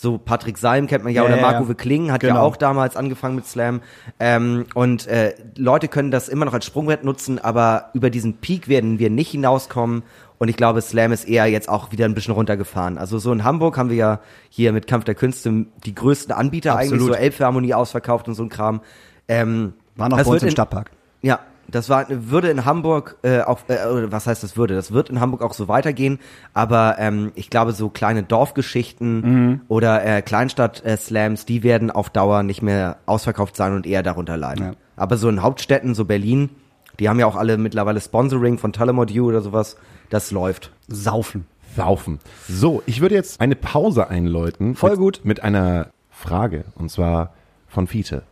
So 0.00 0.16
Patrick 0.16 0.58
Salm 0.58 0.86
kennt 0.86 1.02
man 1.02 1.12
ja, 1.12 1.22
Ja, 1.22 1.26
oder 1.26 1.36
ja, 1.38 1.42
Marco 1.42 1.64
ja. 1.66 1.74
Kling 1.74 2.12
hat 2.12 2.22
ja 2.22 2.28
Genau. 2.28 2.42
auch 2.42 2.56
damals 2.56 2.94
angefangen 2.94 3.34
mit 3.34 3.46
Slam. 3.46 3.80
Ähm, 4.20 4.66
und 4.74 5.08
äh, 5.08 5.34
Leute 5.56 5.88
können 5.88 6.12
das 6.12 6.28
immer 6.28 6.44
noch 6.44 6.52
als 6.54 6.66
Sprungbrett 6.66 7.02
nutzen, 7.02 7.40
aber 7.40 7.90
über 7.94 8.08
diesen 8.08 8.34
Peak 8.34 8.68
werden 8.68 9.00
wir 9.00 9.10
nicht 9.10 9.32
hinauskommen. 9.32 10.04
Und 10.38 10.46
ich 10.46 10.56
glaube, 10.56 10.82
Slam 10.82 11.10
ist 11.10 11.24
eher 11.28 11.46
jetzt 11.46 11.68
auch 11.68 11.90
wieder 11.90 12.04
ein 12.04 12.14
bisschen 12.14 12.32
runtergefahren. 12.32 12.96
Also 12.96 13.18
so 13.18 13.32
in 13.32 13.42
Hamburg 13.42 13.76
haben 13.76 13.90
wir 13.90 13.96
ja 13.96 14.20
hier 14.50 14.72
mit 14.72 14.86
Kampf 14.86 15.02
der 15.04 15.16
Künste 15.16 15.66
die 15.84 15.94
größten 15.96 16.32
Anbieter 16.32 16.76
eigentlich, 16.76 16.92
Absolut. 16.92 17.14
so 17.16 17.20
Elbphilharmonie 17.20 17.74
ausverkauft 17.74 18.28
und 18.28 18.34
so 18.36 18.44
ein 18.44 18.50
Kram. 18.50 18.80
Ähm, 19.26 19.72
War 19.96 20.08
noch 20.10 20.22
bei 20.22 20.30
uns 20.30 20.44
im 20.44 20.50
Stadtpark. 20.50 20.92
ja, 21.22 21.40
das 21.70 21.88
war 21.88 22.06
würde 22.08 22.48
in 22.48 22.64
Hamburg 22.64 23.16
äh, 23.22 23.40
auch 23.42 23.60
äh, 23.68 23.86
oder 23.86 24.10
was 24.10 24.26
heißt 24.26 24.42
das 24.42 24.56
würde? 24.56 24.74
Das 24.74 24.92
wird 24.92 25.10
in 25.10 25.20
Hamburg 25.20 25.42
auch 25.42 25.52
so 25.52 25.68
weitergehen, 25.68 26.18
aber 26.54 26.96
ähm, 26.98 27.32
ich 27.34 27.50
glaube 27.50 27.72
so 27.72 27.88
kleine 27.90 28.22
Dorfgeschichten 28.22 29.20
Mhm. 29.20 29.60
oder 29.68 30.04
äh, 30.04 30.22
Kleinstadt-Slams, 30.22 31.44
die 31.46 31.62
werden 31.62 31.90
auf 31.90 32.10
Dauer 32.10 32.42
nicht 32.42 32.62
mehr 32.62 32.96
ausverkauft 33.06 33.56
sein 33.56 33.74
und 33.74 33.86
eher 33.86 34.02
darunter 34.02 34.36
leiden. 34.36 34.64
Ja. 34.64 34.72
Aber 34.96 35.16
so 35.16 35.28
in 35.28 35.42
Hauptstädten, 35.42 35.94
so 35.94 36.04
Berlin, 36.04 36.50
die 36.98 37.08
haben 37.08 37.20
ja 37.20 37.26
auch 37.26 37.36
alle 37.36 37.58
mittlerweile 37.58 38.00
Sponsoring 38.00 38.58
von 38.58 38.72
Tullamodew 38.72 39.26
oder 39.28 39.40
sowas, 39.40 39.76
das 40.10 40.30
läuft. 40.30 40.72
Saufen. 40.88 41.46
Saufen. 41.76 42.18
So, 42.48 42.82
ich 42.86 43.00
würde 43.00 43.14
jetzt 43.14 43.40
eine 43.40 43.54
Pause 43.54 44.08
einläuten. 44.08 44.74
Voll 44.74 44.90
mit, 44.90 44.98
gut. 44.98 45.20
Mit 45.22 45.42
einer 45.42 45.88
Frage. 46.10 46.64
Und 46.74 46.90
zwar 46.90 47.34
von 47.68 47.86
Fiete. 47.86 48.22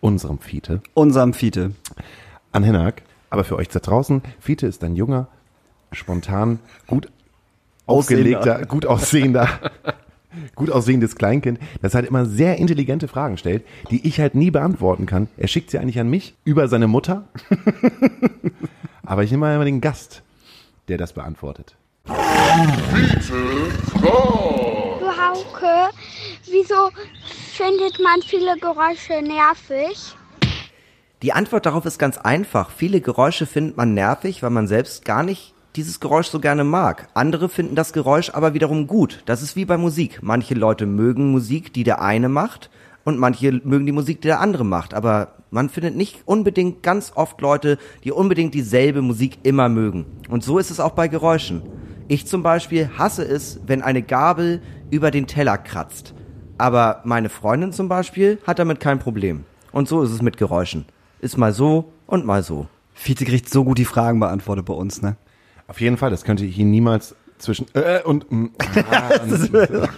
Unserem 0.00 0.38
Fiete. 0.38 0.80
Unserem 0.94 1.32
Fiete. 1.34 1.72
An 2.52 2.64
Hinak. 2.64 3.02
Aber 3.30 3.44
für 3.44 3.56
euch 3.56 3.68
da 3.68 3.78
draußen, 3.78 4.22
Fiete 4.40 4.66
ist 4.66 4.82
ein 4.82 4.96
junger, 4.96 5.28
spontan, 5.92 6.58
gut 6.88 7.08
ausgelegter, 7.86 8.66
gut 8.66 8.86
aussehender, 8.86 9.48
gut 10.56 10.70
aussehendes 10.70 11.14
Kleinkind, 11.14 11.60
das 11.80 11.94
halt 11.94 12.06
immer 12.06 12.26
sehr 12.26 12.56
intelligente 12.56 13.06
Fragen 13.06 13.36
stellt, 13.36 13.64
die 13.90 14.06
ich 14.06 14.18
halt 14.18 14.34
nie 14.34 14.50
beantworten 14.50 15.06
kann. 15.06 15.28
Er 15.36 15.46
schickt 15.46 15.70
sie 15.70 15.78
eigentlich 15.78 16.00
an 16.00 16.10
mich 16.10 16.34
über 16.44 16.66
seine 16.66 16.88
Mutter. 16.88 17.28
Aber 19.04 19.22
ich 19.22 19.30
nehme 19.30 19.46
mal 19.46 19.54
immer 19.54 19.64
den 19.64 19.80
Gast, 19.80 20.22
der 20.88 20.98
das 20.98 21.12
beantwortet. 21.12 21.76
Du 22.06 22.14
Hauke, 25.06 25.90
wieso 26.46 26.90
findet 27.52 28.00
man 28.00 28.22
viele 28.22 28.56
Geräusche 28.56 29.22
nervig? 29.22 30.16
Die 31.22 31.34
Antwort 31.34 31.66
darauf 31.66 31.84
ist 31.84 31.98
ganz 31.98 32.16
einfach. 32.16 32.70
Viele 32.70 33.02
Geräusche 33.02 33.44
findet 33.44 33.76
man 33.76 33.92
nervig, 33.92 34.42
weil 34.42 34.48
man 34.48 34.66
selbst 34.66 35.04
gar 35.04 35.22
nicht 35.22 35.52
dieses 35.76 36.00
Geräusch 36.00 36.28
so 36.28 36.40
gerne 36.40 36.64
mag. 36.64 37.08
Andere 37.12 37.50
finden 37.50 37.74
das 37.74 37.92
Geräusch 37.92 38.30
aber 38.30 38.54
wiederum 38.54 38.86
gut. 38.86 39.22
Das 39.26 39.42
ist 39.42 39.54
wie 39.54 39.66
bei 39.66 39.76
Musik. 39.76 40.20
Manche 40.22 40.54
Leute 40.54 40.86
mögen 40.86 41.30
Musik, 41.30 41.74
die 41.74 41.84
der 41.84 42.00
eine 42.00 42.30
macht 42.30 42.70
und 43.04 43.18
manche 43.18 43.60
mögen 43.64 43.84
die 43.84 43.92
Musik, 43.92 44.22
die 44.22 44.28
der 44.28 44.40
andere 44.40 44.64
macht. 44.64 44.94
Aber 44.94 45.34
man 45.50 45.68
findet 45.68 45.94
nicht 45.94 46.22
unbedingt 46.24 46.82
ganz 46.82 47.12
oft 47.14 47.38
Leute, 47.42 47.76
die 48.02 48.12
unbedingt 48.12 48.54
dieselbe 48.54 49.02
Musik 49.02 49.40
immer 49.42 49.68
mögen. 49.68 50.06
Und 50.30 50.42
so 50.42 50.58
ist 50.58 50.70
es 50.70 50.80
auch 50.80 50.92
bei 50.92 51.06
Geräuschen. 51.06 51.62
Ich 52.08 52.26
zum 52.26 52.42
Beispiel 52.42 52.88
hasse 52.96 53.24
es, 53.24 53.60
wenn 53.66 53.82
eine 53.82 54.00
Gabel 54.00 54.62
über 54.90 55.10
den 55.10 55.26
Teller 55.26 55.58
kratzt. 55.58 56.14
Aber 56.56 57.02
meine 57.04 57.28
Freundin 57.28 57.74
zum 57.74 57.88
Beispiel 57.88 58.38
hat 58.46 58.58
damit 58.58 58.80
kein 58.80 58.98
Problem. 58.98 59.44
Und 59.70 59.86
so 59.86 60.02
ist 60.02 60.12
es 60.12 60.22
mit 60.22 60.38
Geräuschen. 60.38 60.86
Ist 61.20 61.36
mal 61.36 61.52
so 61.52 61.92
und 62.06 62.24
mal 62.24 62.42
so. 62.42 62.66
Fiete 62.94 63.24
kriegt 63.24 63.48
so 63.48 63.64
gut 63.64 63.78
die 63.78 63.84
Fragen 63.84 64.20
beantwortet 64.20 64.66
bei 64.66 64.74
uns, 64.74 65.02
ne? 65.02 65.16
Auf 65.68 65.80
jeden 65.80 65.96
Fall, 65.96 66.10
das 66.10 66.24
könnte 66.24 66.44
ich 66.44 66.58
Ihnen 66.58 66.70
niemals 66.70 67.14
zwischen 67.38 67.66
äh, 67.74 68.02
und, 68.02 68.30
mm, 68.30 68.46
ah, 68.90 69.10
und 69.22 69.54
äh, 69.54 69.88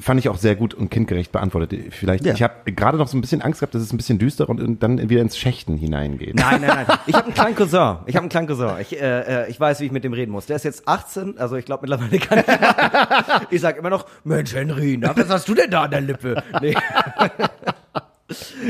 fand 0.00 0.20
ich 0.20 0.28
auch 0.28 0.36
sehr 0.36 0.56
gut 0.56 0.74
und 0.74 0.90
kindgerecht 0.90 1.32
beantwortet. 1.32 1.94
Vielleicht, 1.94 2.26
Ja. 2.26 2.34
ich 2.34 2.42
habe 2.42 2.70
gerade 2.72 2.98
noch 2.98 3.08
so 3.08 3.16
ein 3.16 3.20
bisschen 3.20 3.40
Angst 3.40 3.60
gehabt, 3.60 3.74
dass 3.74 3.82
es 3.82 3.92
ein 3.92 3.96
bisschen 3.96 4.18
düster 4.18 4.48
und, 4.48 4.60
und 4.60 4.82
dann 4.82 5.08
wieder 5.08 5.22
ins 5.22 5.38
Schächten 5.38 5.76
hineingeht. 5.76 6.34
Nein, 6.34 6.60
nein, 6.60 6.84
nein. 6.86 6.98
Ich 7.06 7.14
habe 7.14 7.24
einen 7.26 7.34
kleinen 7.34 7.54
Cousin. 7.56 7.96
Ich 8.06 8.14
habe 8.14 8.24
einen 8.24 8.28
kleinen 8.28 8.46
Cousin. 8.46 8.72
Ich, 8.80 9.00
äh, 9.00 9.44
äh, 9.44 9.50
ich 9.50 9.58
weiß, 9.58 9.80
wie 9.80 9.86
ich 9.86 9.92
mit 9.92 10.04
dem 10.04 10.12
reden 10.12 10.32
muss. 10.32 10.46
Der 10.46 10.56
ist 10.56 10.64
jetzt 10.64 10.86
18, 10.86 11.38
also 11.38 11.56
ich 11.56 11.64
glaube 11.64 11.88
mittlerweile 11.88 12.18
kann 12.18 12.38
ich. 12.40 13.50
ich 13.50 13.60
sag 13.60 13.78
immer 13.78 13.90
noch, 13.90 14.04
Mensch, 14.24 14.54
Henry, 14.54 14.98
na, 15.00 15.16
was 15.16 15.28
hast 15.30 15.48
du 15.48 15.54
denn 15.54 15.70
da 15.70 15.84
an 15.84 15.90
der 15.90 16.00
Lippe? 16.02 16.42
Nee, 16.60 16.74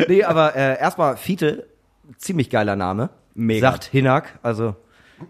nee 0.08 0.24
aber 0.24 0.54
äh, 0.56 0.78
erstmal 0.78 1.16
Fiete, 1.16 1.66
ziemlich 2.16 2.50
geiler 2.50 2.76
Name. 2.76 3.10
Mega. 3.34 3.70
Sagt 3.70 3.84
Hinak, 3.84 4.38
also 4.42 4.74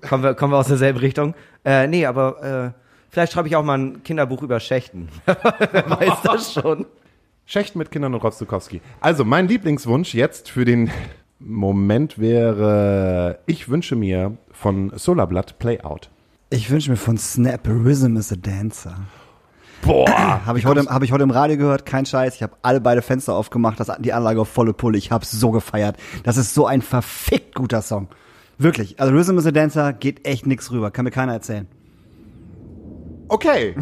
kommen 0.01 0.23
wir, 0.23 0.35
kommen 0.35 0.53
wir 0.53 0.59
aus 0.59 0.69
derselben 0.69 0.99
Richtung. 0.99 1.35
Äh, 1.65 1.87
nee, 1.87 2.07
aber 2.07 2.75
äh, 2.75 2.81
vielleicht 3.11 3.33
schreibe 3.33 3.49
ich 3.49 3.57
auch 3.57 3.65
mal 3.65 3.79
ein 3.79 4.03
Kinderbuch 4.03 4.43
über 4.43 4.61
Schächten. 4.61 5.09
Wer 5.27 5.91
weiß 5.91 6.23
das 6.23 6.53
schon. 6.55 6.87
Schächten 7.45 7.79
mit 7.79 7.91
Kindern 7.91 8.15
und 8.15 8.23
Rostukowski. 8.23 8.81
Also, 9.01 9.25
mein 9.25 9.49
Lieblingswunsch 9.49 10.15
jetzt 10.15 10.51
für 10.51 10.65
den 10.65 10.91
Moment 11.39 12.19
wäre, 12.19 13.39
ich 13.47 13.69
wünsche 13.69 13.97
mir 13.97 14.37
von 14.53 14.93
Solarblood 14.95 15.59
Playout. 15.59 16.11
Ich 16.51 16.71
wünsche 16.71 16.91
mir 16.91 16.97
von 16.97 17.17
Snap 17.17 17.67
Rhythm 17.67 18.17
is 18.17 18.33
a 18.33 18.37
Dancer. 18.37 18.97
Boah! 19.83 20.07
Habe 20.47 20.59
ich, 20.59 20.67
heute, 20.67 20.87
hab 20.87 21.03
ich 21.03 21.13
heute 21.13 21.23
im 21.25 21.31
Radio 21.31 21.57
gehört, 21.57 21.87
kein 21.87 22.07
Scheiß. 22.07 22.35
Ich 22.37 22.43
habe 22.43 22.57
alle 22.63 22.81
beide 22.81 23.03
Fenster 23.03 23.35
aufgemacht, 23.35 23.79
das, 23.81 23.91
die 23.99 24.13
Anlage 24.13 24.41
auf 24.41 24.49
volle 24.49 24.73
Pulle. 24.73 24.99
Ich 24.99 25.11
habe 25.11 25.25
so 25.25 25.51
gefeiert. 25.51 25.97
Das 26.25 26.37
ist 26.37 26.55
so 26.55 26.67
ein 26.67 26.83
verfickt 26.83 27.55
guter 27.55 27.83
Song. 27.83 28.09
Wirklich. 28.59 28.99
Also 29.01 29.15
Rhythm 29.15 29.39
is 29.39 29.47
a 29.47 29.51
Dancer 29.51 29.93
geht 29.93 30.27
echt 30.27 30.47
nix 30.47 30.71
rüber. 30.71 30.91
Kann 30.91 31.05
mir 31.05 31.11
keiner 31.11 31.33
erzählen. 31.33 31.67
Okay. 33.29 33.75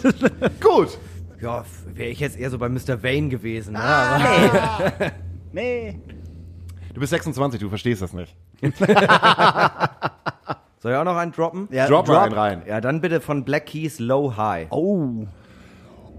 Gut. 0.60 0.98
Ja, 1.40 1.64
wäre 1.94 2.08
ich 2.08 2.20
jetzt 2.20 2.38
eher 2.38 2.50
so 2.50 2.58
bei 2.58 2.68
Mr. 2.68 3.02
Vane 3.02 3.28
gewesen. 3.28 3.74
Ne? 3.74 3.80
Aber 3.80 5.12
Nee. 5.52 6.00
Du 6.94 7.00
bist 7.00 7.10
26, 7.10 7.60
du 7.60 7.68
verstehst 7.68 8.02
das 8.02 8.12
nicht. 8.14 8.34
soll 10.86 10.92
ich 10.92 10.98
auch 11.00 11.04
noch 11.04 11.16
einen 11.16 11.32
droppen? 11.32 11.68
Ja, 11.72 11.88
Drop, 11.88 12.06
mal 12.06 12.20
einen 12.20 12.32
rein. 12.32 12.62
Ja, 12.64 12.80
dann 12.80 13.00
bitte 13.00 13.20
von 13.20 13.42
Black 13.42 13.66
Keys 13.66 13.98
Low 13.98 14.36
High. 14.36 14.68
Oh. 14.70 15.26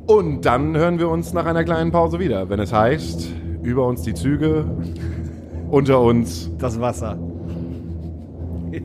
Und 0.08 0.42
dann 0.42 0.76
hören 0.76 1.00
wir 1.00 1.08
uns 1.08 1.32
nach 1.32 1.46
einer 1.46 1.64
kleinen 1.64 1.94
Pause 1.94 2.20
wieder, 2.20 2.50
wenn 2.50 2.60
es 2.60 2.74
heißt, 2.74 3.30
über 3.64 3.88
uns 3.88 4.02
die 4.02 4.14
Züge, 4.14 4.66
unter 5.70 6.02
uns. 6.02 6.52
Das 6.58 6.82
Wasser. 6.82 7.18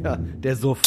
Ja, 0.04 0.18
der 0.18 0.54
Suff. 0.54 0.80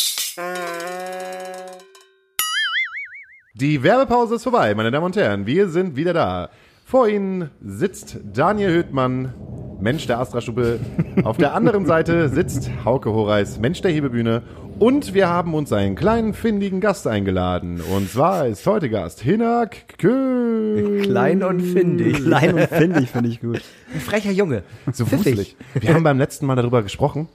Die 3.56 3.84
Werbepause 3.84 4.36
ist 4.36 4.44
vorbei, 4.44 4.74
meine 4.76 4.92
Damen 4.92 5.08
und 5.08 5.18
Herren. 5.18 5.46
Wir 5.46 5.68
sind 5.68 5.98
wieder 5.98 6.14
da. 6.14 6.50
Vor 6.86 7.10
Ihnen 7.10 7.50
sitzt 7.62 8.20
Daniel 8.34 8.70
Höhtmann, 8.70 9.34
Mensch 9.82 10.08
der 10.08 10.20
Astra-Stube. 10.20 10.80
Auf 11.24 11.36
der 11.36 11.54
anderen 11.54 11.86
Seite 11.86 12.30
sitzt 12.30 12.70
Hauke 12.86 13.12
Horeis, 13.12 13.60
Mensch 13.60 13.82
der 13.82 13.92
Hebebühne. 13.92 14.44
Und 14.78 15.14
wir 15.14 15.30
haben 15.30 15.54
uns 15.54 15.72
einen 15.72 15.96
kleinen, 15.96 16.34
findigen 16.34 16.82
Gast 16.82 17.08
eingeladen. 17.08 17.80
Und 17.80 18.10
zwar 18.10 18.46
ist 18.46 18.68
heute 18.68 18.90
Gast 18.90 19.22
Hinak 19.22 19.98
Kö. 19.98 21.02
Klein 21.02 21.44
und 21.44 21.62
findig. 21.62 22.18
Klein 22.26 22.56
und 22.56 22.68
findig 22.68 23.10
finde 23.10 23.30
ich 23.30 23.40
gut. 23.40 23.62
Ein 23.94 24.02
frecher 24.02 24.32
Junge. 24.32 24.64
So 24.92 25.10
wuselig. 25.10 25.56
Wir 25.76 25.94
haben 25.94 26.04
beim 26.04 26.18
letzten 26.18 26.46
Mal 26.46 26.56
darüber 26.56 26.84
gesprochen, 26.84 27.30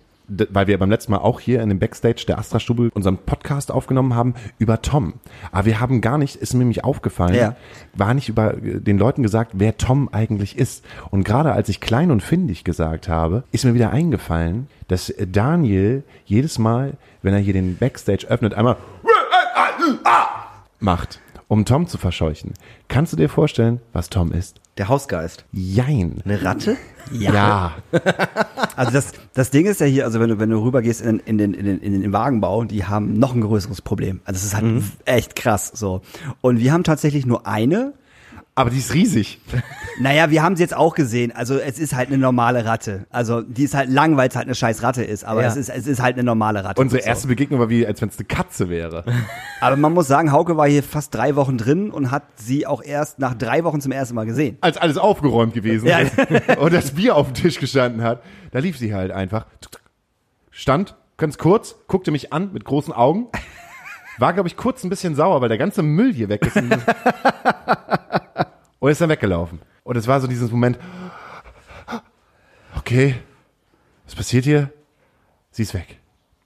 weil 0.51 0.66
wir 0.66 0.79
beim 0.79 0.90
letzten 0.90 1.12
Mal 1.12 1.19
auch 1.19 1.40
hier 1.40 1.61
in 1.62 1.69
dem 1.69 1.79
Backstage 1.79 2.25
der 2.29 2.38
Astra-Stube 2.38 2.90
unseren 2.95 3.19
Podcast 3.19 3.71
aufgenommen 3.71 4.14
haben 4.14 4.35
über 4.59 4.81
Tom. 4.81 5.14
Aber 5.51 5.64
wir 5.66 5.81
haben 5.81 6.01
gar 6.01 6.19
nicht, 6.19 6.37
ist 6.37 6.55
mir 6.55 6.61
nämlich 6.61 6.85
aufgefallen, 6.85 7.35
Ja. 7.35 7.57
war 7.95 8.14
nicht 8.14 8.29
über 8.29 8.55
äh, 8.55 8.81
den 8.81 8.99
Leuten 8.99 9.23
gesagt, 9.23 9.53
wer 9.55 9.77
Tom 9.77 10.09
eigentlich 10.12 10.57
ist. 10.57 10.85
Und 11.11 11.25
gerade 11.25 11.53
als 11.53 11.69
ich 11.69 11.81
klein 11.81 12.11
und 12.11 12.23
findig 12.23 12.64
gesagt 12.64 13.09
habe, 13.09 13.43
ist 13.53 13.64
mir 13.64 13.75
wieder 13.75 13.90
eingefallen, 13.90 14.69
dass 14.88 15.11
äh, 15.11 15.27
Daniel 15.27 16.05
jedes 16.25 16.59
Mal, 16.59 16.95
wenn 17.23 17.35
er 17.35 17.40
hier 17.40 17.53
den 17.55 17.77
Backstage 17.77 18.27
öffnet, 18.29 18.55
einmal 18.55 18.77
macht, 20.79 21.21
um 21.49 21.64
Tom 21.64 21.87
zu 21.87 21.99
verscheuchen. 21.99 22.55
Kannst 22.88 23.12
du 23.12 23.16
dir 23.16 23.29
vorstellen, 23.29 23.81
was 23.93 24.11
Tom 24.11 24.33
ist? 24.33 24.61
Der 24.81 24.88
Hausgeist. 24.88 25.45
Jein. 25.53 26.23
Eine 26.25 26.43
Ratte? 26.43 26.79
Ja. 27.12 27.75
Also 28.77 28.93
das, 28.93 29.12
das 29.35 29.51
Ding 29.51 29.66
ist 29.66 29.81
ja 29.81 29.87
hier, 29.87 30.07
also 30.07 30.21
wenn 30.21 30.31
du, 30.31 30.38
wenn 30.38 30.49
du 30.49 30.57
rübergehst 30.57 31.03
in, 31.03 31.19
in, 31.21 31.37
den, 31.37 31.53
in, 31.53 31.66
den, 31.66 31.81
in 31.81 32.01
den 32.01 32.12
Wagenbau, 32.14 32.64
die 32.64 32.87
haben 32.87 33.19
noch 33.19 33.35
ein 33.35 33.43
größeres 33.43 33.83
Problem. 33.83 34.21
Also 34.25 34.38
es 34.38 34.45
ist 34.45 34.55
halt 34.55 34.83
echt 35.05 35.37
krass 35.37 35.71
so. 35.75 36.01
Und 36.40 36.61
wir 36.61 36.73
haben 36.73 36.83
tatsächlich 36.83 37.27
nur 37.27 37.47
eine. 37.47 37.93
Aber 38.61 38.70
die 38.70 38.79
ist 38.79 38.92
riesig. 38.94 39.40
Naja, 39.99 40.31
wir 40.31 40.42
haben 40.42 40.57
sie 40.57 40.62
jetzt 40.62 40.75
auch 40.77 40.94
gesehen. 40.94 41.33
Also 41.33 41.59
es 41.59 41.79
ist 41.79 41.94
halt 41.94 42.09
eine 42.09 42.18
normale 42.18 42.64
Ratte. 42.64 43.07
Also 43.11 43.42
die 43.42 43.64
ist 43.64 43.75
halt 43.75 43.90
lang, 43.90 44.16
weil 44.16 44.29
es 44.29 44.37
halt 44.37 44.46
eine 44.46 44.55
scheiß 44.55 44.83
Ratte 44.83 45.03
ist. 45.05 45.25
Aber 45.25 45.42
Ja. 45.42 45.49
es, 45.49 45.57
ist, 45.57 45.68
es 45.68 45.87
ist 45.87 46.01
halt 46.01 46.14
eine 46.16 46.25
normale 46.25 46.64
Ratte. 46.64 46.81
Unsere 46.81 47.03
So. 47.03 47.09
erste 47.09 47.29
Begegnung 47.29 47.61
war 47.61 47.68
wie, 47.68 47.87
als 47.87 48.01
wenn 48.01 48.09
es 48.09 48.18
eine 48.18 48.27
Katze 48.27 48.68
wäre. 48.68 49.05
Aber 49.61 49.77
man 49.77 49.92
muss 49.92 50.07
sagen, 50.09 50.33
Hauke 50.33 50.57
war 50.57 50.68
hier 50.68 50.83
fast 50.83 51.14
drei 51.14 51.37
Wochen 51.37 51.59
drin 51.59 51.90
und 51.90 52.11
hat 52.11 52.23
sie 52.37 52.66
auch 52.66 52.83
erst 52.83 53.18
nach 53.18 53.35
drei 53.35 53.64
Wochen 53.64 53.81
zum 53.81 53.92
ersten 53.92 54.14
Mal 54.14 54.27
gesehen. 54.27 54.57
Als 54.61 54.77
alles 54.79 54.96
aufgeräumt 54.96 55.53
gewesen 55.55 55.87
Ja. 55.88 55.99
ist 55.99 56.12
und 56.59 56.73
das 56.73 56.92
Bier 56.92 57.16
auf 57.16 57.33
dem 57.33 57.35
Tisch 57.35 57.59
gestanden 57.59 58.03
hat, 58.03 58.23
da 58.53 58.59
lief 58.59 58.79
sie 58.79 58.94
halt 58.94 59.11
einfach. 59.12 59.46
Stand, 60.51 60.94
ganz 61.16 61.37
kurz, 61.38 61.77
guckte 61.88 62.11
mich 62.11 62.33
an 62.33 62.53
mit 62.53 62.64
großen 62.64 62.92
Augen. 62.92 63.27
War, 64.18 64.33
glaube 64.35 64.49
ich, 64.49 64.57
kurz 64.57 64.85
ein 64.85 64.90
bisschen 64.90 65.14
sauer, 65.14 65.40
weil 65.40 65.49
der 65.49 65.57
ganze 65.59 65.83
Müll 65.83 66.12
hier 66.12 66.29
weg 66.29 66.44
ist. 66.46 66.57
Und 68.81 68.90
ist 68.90 69.01
dann 69.01 69.11
weggelaufen. 69.11 69.61
Und 69.85 69.97
es 69.97 70.09
war 70.09 70.21
so 70.21 70.27
dieses 70.27 70.51
Moment, 70.51 70.79
okay, 72.77 73.14
was 74.07 74.14
passiert 74.14 74.45
hier? 74.45 74.71
Sie 75.53 75.62
ist 75.62 75.75
weg. 75.75 75.99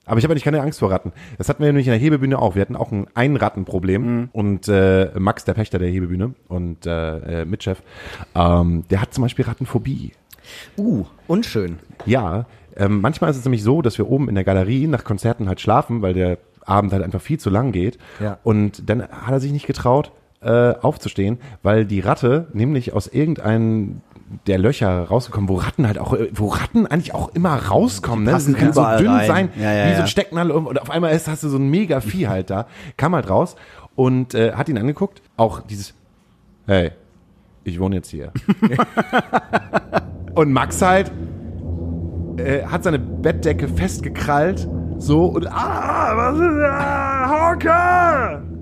Aber 0.05 0.19
ich 0.19 0.23
habe 0.23 0.33
eigentlich 0.33 0.43
keine 0.43 0.61
Angst 0.61 0.79
vor 0.79 0.91
Ratten. 0.91 1.13
Das 1.37 1.49
hatten 1.49 1.63
wir 1.63 1.67
nämlich 1.67 1.87
in 1.87 1.91
der 1.91 1.99
Hebebühne 1.99 2.37
auch. 2.37 2.53
Wir 2.53 2.61
hatten 2.61 2.75
auch 2.75 2.91
ein 2.91 3.07
Einrattenproblem. 3.15 4.29
Und 4.33 4.67
äh, 4.67 5.09
Max, 5.17 5.45
der 5.45 5.53
Pächter 5.53 5.79
der 5.79 5.89
Hebebühne 5.89 6.35
und 6.47 6.85
äh, 6.85 7.41
äh, 7.41 7.45
Mitchef, 7.45 7.81
ähm, 8.35 8.83
der 8.89 9.01
hat 9.01 9.13
zum 9.13 9.23
Beispiel 9.23 9.45
Rattenphobie. 9.45 10.11
Uh, 10.77 11.05
unschön. 11.27 11.79
Ja, 12.05 12.45
ähm, 12.75 13.01
manchmal 13.01 13.31
ist 13.31 13.37
es 13.37 13.45
nämlich 13.45 13.63
so, 13.63 13.81
dass 13.81 13.97
wir 13.97 14.07
oben 14.07 14.29
in 14.29 14.35
der 14.35 14.43
Galerie 14.43 14.85
nach 14.85 15.03
Konzerten 15.03 15.47
halt 15.47 15.59
schlafen, 15.59 16.03
weil 16.03 16.13
der 16.13 16.37
Abend 16.65 16.93
halt 16.93 17.03
einfach 17.03 17.21
viel 17.21 17.39
zu 17.39 17.49
lang 17.49 17.71
geht. 17.71 17.97
Ja. 18.19 18.37
Und 18.43 18.87
dann 18.89 19.07
hat 19.07 19.31
er 19.31 19.39
sich 19.39 19.51
nicht 19.51 19.65
getraut, 19.65 20.11
äh, 20.45 20.75
aufzustehen, 20.81 21.39
weil 21.63 21.85
die 21.85 21.99
Ratte 21.99 22.47
nämlich 22.53 22.93
aus 22.93 23.07
irgendeinem 23.07 24.01
der 24.47 24.57
Löcher 24.57 25.05
rausgekommen, 25.05 25.49
wo 25.49 25.55
Ratten 25.55 25.87
halt 25.87 25.97
auch, 25.97 26.13
äh, 26.13 26.29
wo 26.33 26.47
Ratten 26.47 26.87
eigentlich 26.87 27.13
auch 27.13 27.33
immer 27.33 27.55
rauskommen. 27.55 28.25
Ne? 28.25 28.31
Das 28.31 28.45
kann 28.53 28.73
so 28.73 28.83
dünn 28.97 29.07
rein. 29.07 29.27
sein, 29.27 29.49
Ja, 29.57 29.73
ja, 29.73 29.85
wie 29.85 29.89
so 29.89 29.95
ja. 29.97 30.01
ein 30.01 30.07
Stecknadel 30.07 30.51
und 30.51 30.81
auf 30.81 30.89
einmal 30.89 31.13
ist, 31.13 31.27
hast 31.27 31.43
du 31.43 31.49
so 31.49 31.57
ein 31.57 31.69
mega 31.69 31.99
Vieh 31.99 32.27
halt 32.27 32.49
da, 32.49 32.67
kam 32.97 33.15
halt 33.15 33.29
raus 33.29 33.55
und 33.95 34.33
äh, 34.33 34.53
hat 34.53 34.69
ihn 34.69 34.77
angeguckt, 34.77 35.21
auch 35.37 35.61
dieses, 35.61 35.93
hey, 36.67 36.91
ich 37.63 37.79
wohne 37.79 37.95
jetzt 37.95 38.09
hier. 38.09 38.31
und 40.35 40.51
Max 40.51 40.81
halt 40.81 41.11
äh, 42.37 42.63
hat 42.63 42.83
seine 42.83 42.99
Bettdecke 42.99 43.67
festgekrallt, 43.67 44.67
so 44.97 45.25
und 45.25 45.47
ah, 45.47 46.11
was 46.15 46.35
ist 46.35 46.57
da? 46.59 47.29
Hauke! 47.29 48.54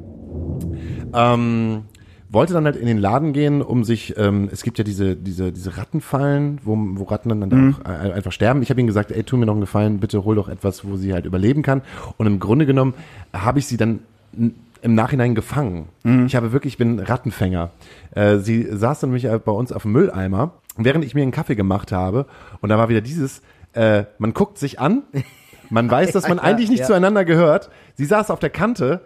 Ähm, 1.14 1.84
wollte 2.30 2.54
dann 2.54 2.66
halt 2.66 2.76
in 2.76 2.88
den 2.88 2.98
Laden 2.98 3.32
gehen, 3.32 3.62
um 3.62 3.84
sich, 3.84 4.18
ähm, 4.18 4.50
es 4.52 4.64
gibt 4.64 4.80
ja 4.80 4.84
diese, 4.84 5.16
diese, 5.16 5.52
diese 5.52 5.78
Rattenfallen, 5.78 6.60
wo, 6.64 6.76
wo 6.76 7.04
Ratten 7.04 7.30
dann, 7.30 7.50
dann 7.50 7.76
auch 7.76 7.86
äh, 7.88 8.12
einfach 8.12 8.32
sterben. 8.32 8.64
Ich 8.64 8.72
habe 8.72 8.82
ihm 8.82 8.88
gesagt, 8.88 9.12
ey, 9.12 9.24
tu 9.24 9.38
mir 9.38 9.46
noch 9.46 9.54
einen 9.54 9.62
Gefallen, 9.62 10.00
bitte 10.00 10.26
hol 10.26 10.36
doch 10.36 10.50
etwas, 10.50 10.84
wo 10.84 10.96
sie 10.96 11.14
halt 11.14 11.26
überleben 11.26 11.62
kann. 11.62 11.84
Und 12.18 12.26
im 12.26 12.40
Grunde 12.40 12.66
genommen 12.66 12.96
habe 13.34 13.60
ich 13.60 13.68
sie 13.68 13.78
dann 13.78 14.00
im 14.82 14.96
Nachhinein 14.96 15.36
gefangen. 15.36 15.90
Ich 16.26 16.36
habe 16.36 16.52
wirklich, 16.52 16.74
ich 16.74 16.78
bin 16.78 16.98
Rattenfänger. 17.00 17.70
Äh, 18.16 18.38
sie 18.40 18.68
saß 18.70 19.00
dann 19.00 19.12
nämlich 19.12 19.30
bei 19.46 19.52
uns 19.52 19.72
auf 19.72 19.84
dem 19.84 19.92
Mülleimer 19.92 20.54
während 20.78 21.06
ich 21.06 21.14
mir 21.14 21.22
einen 21.22 21.32
Kaffee 21.32 21.56
gemacht 21.56 21.92
habe, 21.92 22.26
und 22.62 22.70
da 22.70 22.78
war 22.78 22.90
wieder 22.90 23.02
dieses, 23.02 23.42
äh, 23.74 24.06
man 24.18 24.34
guckt 24.34 24.58
sich 24.58 24.80
an, 24.80 25.04
man 25.70 25.90
weiß, 25.92 26.12
dass 26.12 26.28
man 26.28 26.40
eigentlich 26.40 26.70
nicht 26.70 26.82
ja. 26.82 26.86
zueinander 26.86 27.26
gehört. 27.26 27.70
Sie 27.96 28.06
saß 28.06 28.30
auf 28.30 28.40
der 28.40 28.50
Kante 28.50 29.02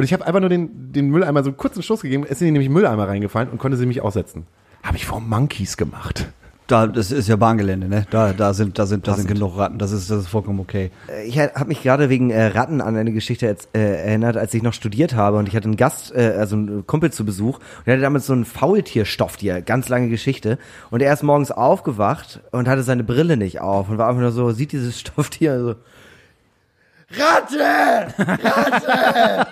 und 0.00 0.04
ich 0.04 0.14
habe 0.14 0.26
einfach 0.26 0.40
nur 0.40 0.48
den, 0.48 0.92
den 0.92 1.10
Mülleimer 1.10 1.42
so 1.42 1.50
einen 1.50 1.58
kurzen 1.58 1.82
Schuss 1.82 2.00
gegeben, 2.00 2.24
ist 2.24 2.40
in 2.40 2.46
den 2.46 2.54
nämlich 2.54 2.70
Mülleimer 2.70 3.06
reingefallen 3.06 3.50
und 3.50 3.58
konnte 3.58 3.76
sie 3.76 3.84
mich 3.84 4.00
aussetzen. 4.00 4.46
Habe 4.82 4.96
ich 4.96 5.04
vor 5.04 5.20
Monkeys 5.20 5.76
gemacht. 5.76 6.26
Da, 6.66 6.86
das 6.86 7.12
ist 7.12 7.28
ja 7.28 7.36
Bahngelände, 7.36 7.86
ne? 7.86 8.06
Da, 8.10 8.32
da 8.32 8.54
sind, 8.54 8.78
da 8.78 8.86
sind, 8.86 9.06
da 9.06 9.12
sind 9.14 9.28
genug 9.28 9.58
Ratten. 9.58 9.78
Das 9.78 9.92
ist, 9.92 10.10
das 10.10 10.20
ist 10.20 10.28
vollkommen 10.28 10.58
okay. 10.58 10.90
Äh, 11.06 11.26
Ich 11.26 11.38
habe 11.38 11.66
mich 11.66 11.82
gerade 11.82 12.08
wegen 12.08 12.30
äh, 12.30 12.46
Ratten 12.46 12.80
an 12.80 12.96
eine 12.96 13.12
Geschichte 13.12 13.44
jetzt, 13.44 13.68
äh, 13.76 14.04
erinnert, 14.06 14.38
als 14.38 14.54
ich 14.54 14.62
noch 14.62 14.72
studiert 14.72 15.14
habe 15.14 15.36
und 15.36 15.48
ich 15.48 15.54
hatte 15.54 15.66
einen 15.66 15.76
Gast, 15.76 16.14
äh, 16.14 16.32
also 16.38 16.56
einen 16.56 16.86
Kumpel 16.86 17.12
zu 17.12 17.26
Besuch 17.26 17.58
und 17.58 17.86
der 17.86 17.94
hatte 17.94 18.02
damals 18.02 18.24
so 18.24 18.32
einen 18.32 18.46
Faultierstofftier, 18.46 19.60
ganz 19.60 19.90
lange 19.90 20.08
Geschichte 20.08 20.56
und 20.90 21.02
er 21.02 21.12
ist 21.12 21.22
morgens 21.24 21.50
aufgewacht 21.50 22.40
und 22.52 22.68
hatte 22.68 22.84
seine 22.84 23.04
Brille 23.04 23.36
nicht 23.36 23.60
auf 23.60 23.90
und 23.90 23.98
war 23.98 24.08
einfach 24.08 24.22
nur 24.22 24.32
so, 24.32 24.52
sieht 24.52 24.72
dieses 24.72 24.98
Stofftier 24.98 25.60
so 25.60 25.74
Ratte! 27.12 28.14
Ratte! 28.18 29.46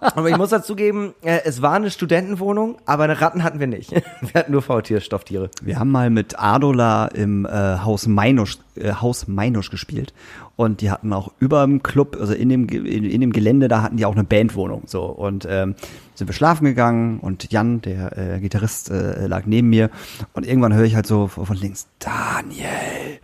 aber 0.00 0.30
ich 0.30 0.36
muss 0.36 0.50
dazugeben, 0.50 1.14
äh, 1.22 1.40
es 1.44 1.60
war 1.60 1.72
eine 1.72 1.90
Studentenwohnung, 1.90 2.78
aber 2.86 3.04
eine 3.04 3.20
Ratten 3.20 3.42
hatten 3.42 3.58
wir 3.58 3.66
nicht. 3.66 3.90
Wir 4.20 4.34
hatten 4.34 4.52
nur 4.52 4.62
Faultierstofftiere. 4.62 5.50
Wir 5.60 5.78
haben 5.78 5.90
mal 5.90 6.10
mit 6.10 6.38
Adola 6.38 7.06
im 7.06 7.46
äh, 7.46 7.50
Haus 7.50 8.06
Meinusch, 8.06 8.58
äh, 8.76 8.92
Haus 8.92 9.26
Meinusch 9.26 9.70
gespielt 9.70 10.12
und 10.54 10.80
die 10.80 10.90
hatten 10.90 11.12
auch 11.12 11.32
über 11.40 11.64
dem 11.64 11.82
Club, 11.82 12.16
also 12.20 12.32
in 12.32 12.48
dem 12.48 12.68
in, 12.68 13.04
in 13.04 13.20
dem 13.20 13.32
Gelände, 13.32 13.68
da 13.68 13.82
hatten 13.82 13.96
die 13.96 14.04
auch 14.04 14.14
eine 14.14 14.24
Bandwohnung 14.24 14.82
so 14.86 15.04
und 15.04 15.46
ähm, 15.50 15.74
sind 16.14 16.28
wir 16.28 16.34
schlafen 16.34 16.64
gegangen 16.64 17.18
und 17.20 17.50
Jan, 17.52 17.80
der 17.80 18.16
äh, 18.16 18.40
Gitarrist, 18.40 18.90
äh, 18.90 19.26
lag 19.26 19.46
neben 19.46 19.68
mir 19.68 19.90
und 20.32 20.46
irgendwann 20.46 20.74
höre 20.74 20.84
ich 20.84 20.94
halt 20.94 21.06
so 21.06 21.26
von 21.26 21.56
links 21.56 21.88
Daniel 21.98 23.20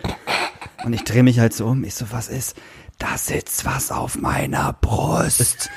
und 0.85 0.93
ich 0.93 1.05
drehe 1.05 1.23
mich 1.23 1.41
halt 1.41 1.53
so 1.53 1.67
um, 1.67 1.85
ich 1.85 1.95
so 1.95 2.07
was 2.11 2.29
ist? 2.29 2.57
Da 2.99 3.19
sitzt 3.19 3.65
was 3.65 3.91
auf 3.91 4.17
meiner 4.19 4.75
Brust. 4.81 5.71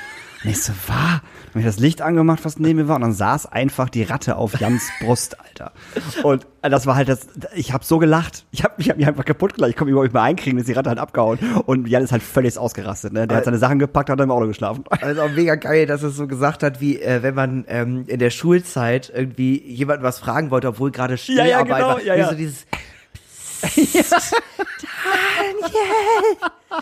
Und 0.44 0.50
ich 0.50 0.62
so, 0.62 0.72
war? 0.86 1.20
Dann 1.52 1.54
hab 1.54 1.56
ich 1.56 1.64
das 1.64 1.78
Licht 1.80 2.00
angemacht, 2.00 2.44
was 2.44 2.60
neben 2.60 2.78
mir 2.78 2.86
war, 2.86 2.94
und 2.94 3.02
dann 3.02 3.12
saß 3.12 3.46
einfach 3.46 3.88
die 3.88 4.04
Ratte 4.04 4.36
auf 4.36 4.60
Jans 4.60 4.88
Brust, 5.00 5.36
Alter. 5.40 5.72
Und 6.22 6.46
das 6.62 6.86
war 6.86 6.94
halt 6.94 7.08
das, 7.08 7.26
ich 7.54 7.72
habe 7.72 7.84
so 7.84 7.98
gelacht. 7.98 8.46
Ich 8.52 8.62
habe 8.62 8.74
ich 8.78 8.88
hab 8.88 8.98
mich 8.98 9.06
einfach 9.08 9.24
kaputt 9.24 9.54
gelacht. 9.54 9.70
Ich 9.70 9.80
mich 9.80 9.88
überhaupt 9.90 10.04
nicht 10.06 10.12
mehr 10.14 10.22
einkriegen, 10.22 10.56
ist 10.60 10.68
die 10.68 10.74
Ratte 10.74 10.90
halt 10.90 11.00
abgehauen. 11.00 11.38
Und 11.66 11.88
Jan 11.88 12.04
ist 12.04 12.12
halt 12.12 12.22
völlig 12.22 12.56
ausgerastet, 12.56 13.12
ne? 13.12 13.26
Der 13.26 13.38
hat 13.38 13.46
seine 13.46 13.58
Sachen 13.58 13.80
gepackt, 13.80 14.10
hat 14.10 14.20
dann 14.20 14.28
im 14.28 14.30
Auto 14.32 14.46
geschlafen. 14.46 14.84
Also 15.00 15.22
auch 15.22 15.30
mega 15.30 15.56
geil, 15.56 15.86
dass 15.86 16.02
es 16.04 16.14
so 16.16 16.28
gesagt 16.28 16.62
hat, 16.62 16.80
wie 16.80 17.00
äh, 17.00 17.22
wenn 17.22 17.34
man 17.34 17.64
ähm, 17.68 18.04
in 18.06 18.20
der 18.20 18.30
Schulzeit 18.30 19.10
irgendwie 19.14 19.60
jemanden 19.60 20.04
was 20.04 20.18
fragen 20.20 20.50
wollte, 20.52 20.68
obwohl 20.68 20.92
gerade 20.92 21.14
Ja, 21.14 21.44
ja, 21.44 21.64
Stillarbeit 21.64 21.76
genau, 21.76 21.88
war. 21.88 22.02
ja, 22.02 22.14
Wie 22.14 22.18
ja. 22.20 22.28
So 22.28 22.34
dieses 22.36 22.66
Daniel, 24.82 26.36
da 26.70 26.78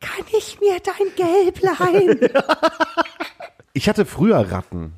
kann 0.00 0.24
ich 0.36 0.58
mir 0.60 0.78
dein 0.80 1.14
Gelb 1.16 1.60
leihen? 1.62 2.20
Ich 3.72 3.88
hatte 3.88 4.04
früher 4.04 4.50
Ratten. 4.50 4.94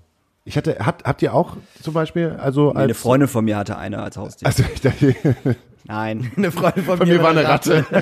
Ich 0.47 0.57
hatte, 0.57 0.79
hat, 0.79 1.05
habt 1.05 1.21
ihr 1.21 1.35
auch 1.35 1.59
zum 1.83 1.93
Beispiel, 1.93 2.39
also 2.41 2.71
als, 2.71 2.79
Eine 2.79 2.95
Freundin 2.95 3.29
von 3.29 3.45
mir 3.45 3.59
hatte 3.59 3.77
eine 3.77 4.03
als 4.03 4.17
Haustier. 4.17 4.47
also 4.47 4.65
ich 4.75 4.81
dachte, 4.81 5.15
Nein. 5.85 6.33
Eine 6.37 6.51
Freundin 6.51 6.85
von, 6.85 6.97
von 6.97 7.07
mir 7.07 7.23
war 7.23 7.31
eine 7.31 7.45
Ratte. 7.47 7.85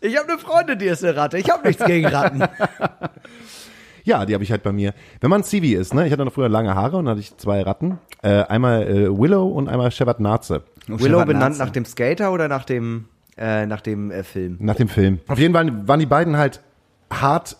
Ich 0.00 0.16
habe 0.16 0.28
eine 0.28 0.38
Freundin, 0.38 0.78
die 0.78 0.86
ist 0.86 1.02
eine 1.02 1.16
Ratte. 1.16 1.38
Ich 1.38 1.50
habe 1.50 1.66
nichts 1.66 1.84
gegen 1.84 2.06
Ratten. 2.06 2.44
Ja, 4.04 4.24
die 4.24 4.32
habe 4.32 4.44
ich 4.44 4.52
halt 4.52 4.62
bei 4.62 4.70
mir. 4.70 4.94
Wenn 5.20 5.28
man 5.28 5.42
Civi 5.42 5.74
ist, 5.74 5.92
ne, 5.92 6.06
ich 6.06 6.12
hatte 6.12 6.24
noch 6.24 6.32
früher 6.32 6.48
lange 6.48 6.76
Haare 6.76 6.96
und 6.96 7.06
dann 7.06 7.12
hatte 7.12 7.20
ich 7.20 7.36
zwei 7.36 7.62
Ratten. 7.62 7.98
Äh, 8.22 8.44
einmal 8.44 8.84
äh, 8.86 9.18
Willow 9.18 9.48
und 9.48 9.68
einmal 9.68 9.90
Shevardnadze. 9.90 10.62
Willow 10.86 11.24
benannt 11.24 11.58
nach 11.58 11.70
dem 11.70 11.84
Skater 11.84 12.30
oder 12.32 12.46
nach 12.46 12.64
dem 12.64 13.06
äh, 13.36 13.66
nach 13.66 13.80
dem 13.80 14.10
äh, 14.10 14.22
Film? 14.22 14.56
Nach 14.60 14.74
dem 14.76 14.88
Film. 14.88 15.20
Auf 15.28 15.38
jeden 15.38 15.54
Fall 15.54 15.86
waren 15.88 16.00
die 16.00 16.06
beiden 16.06 16.36
halt 16.36 16.60
hart 17.12 17.56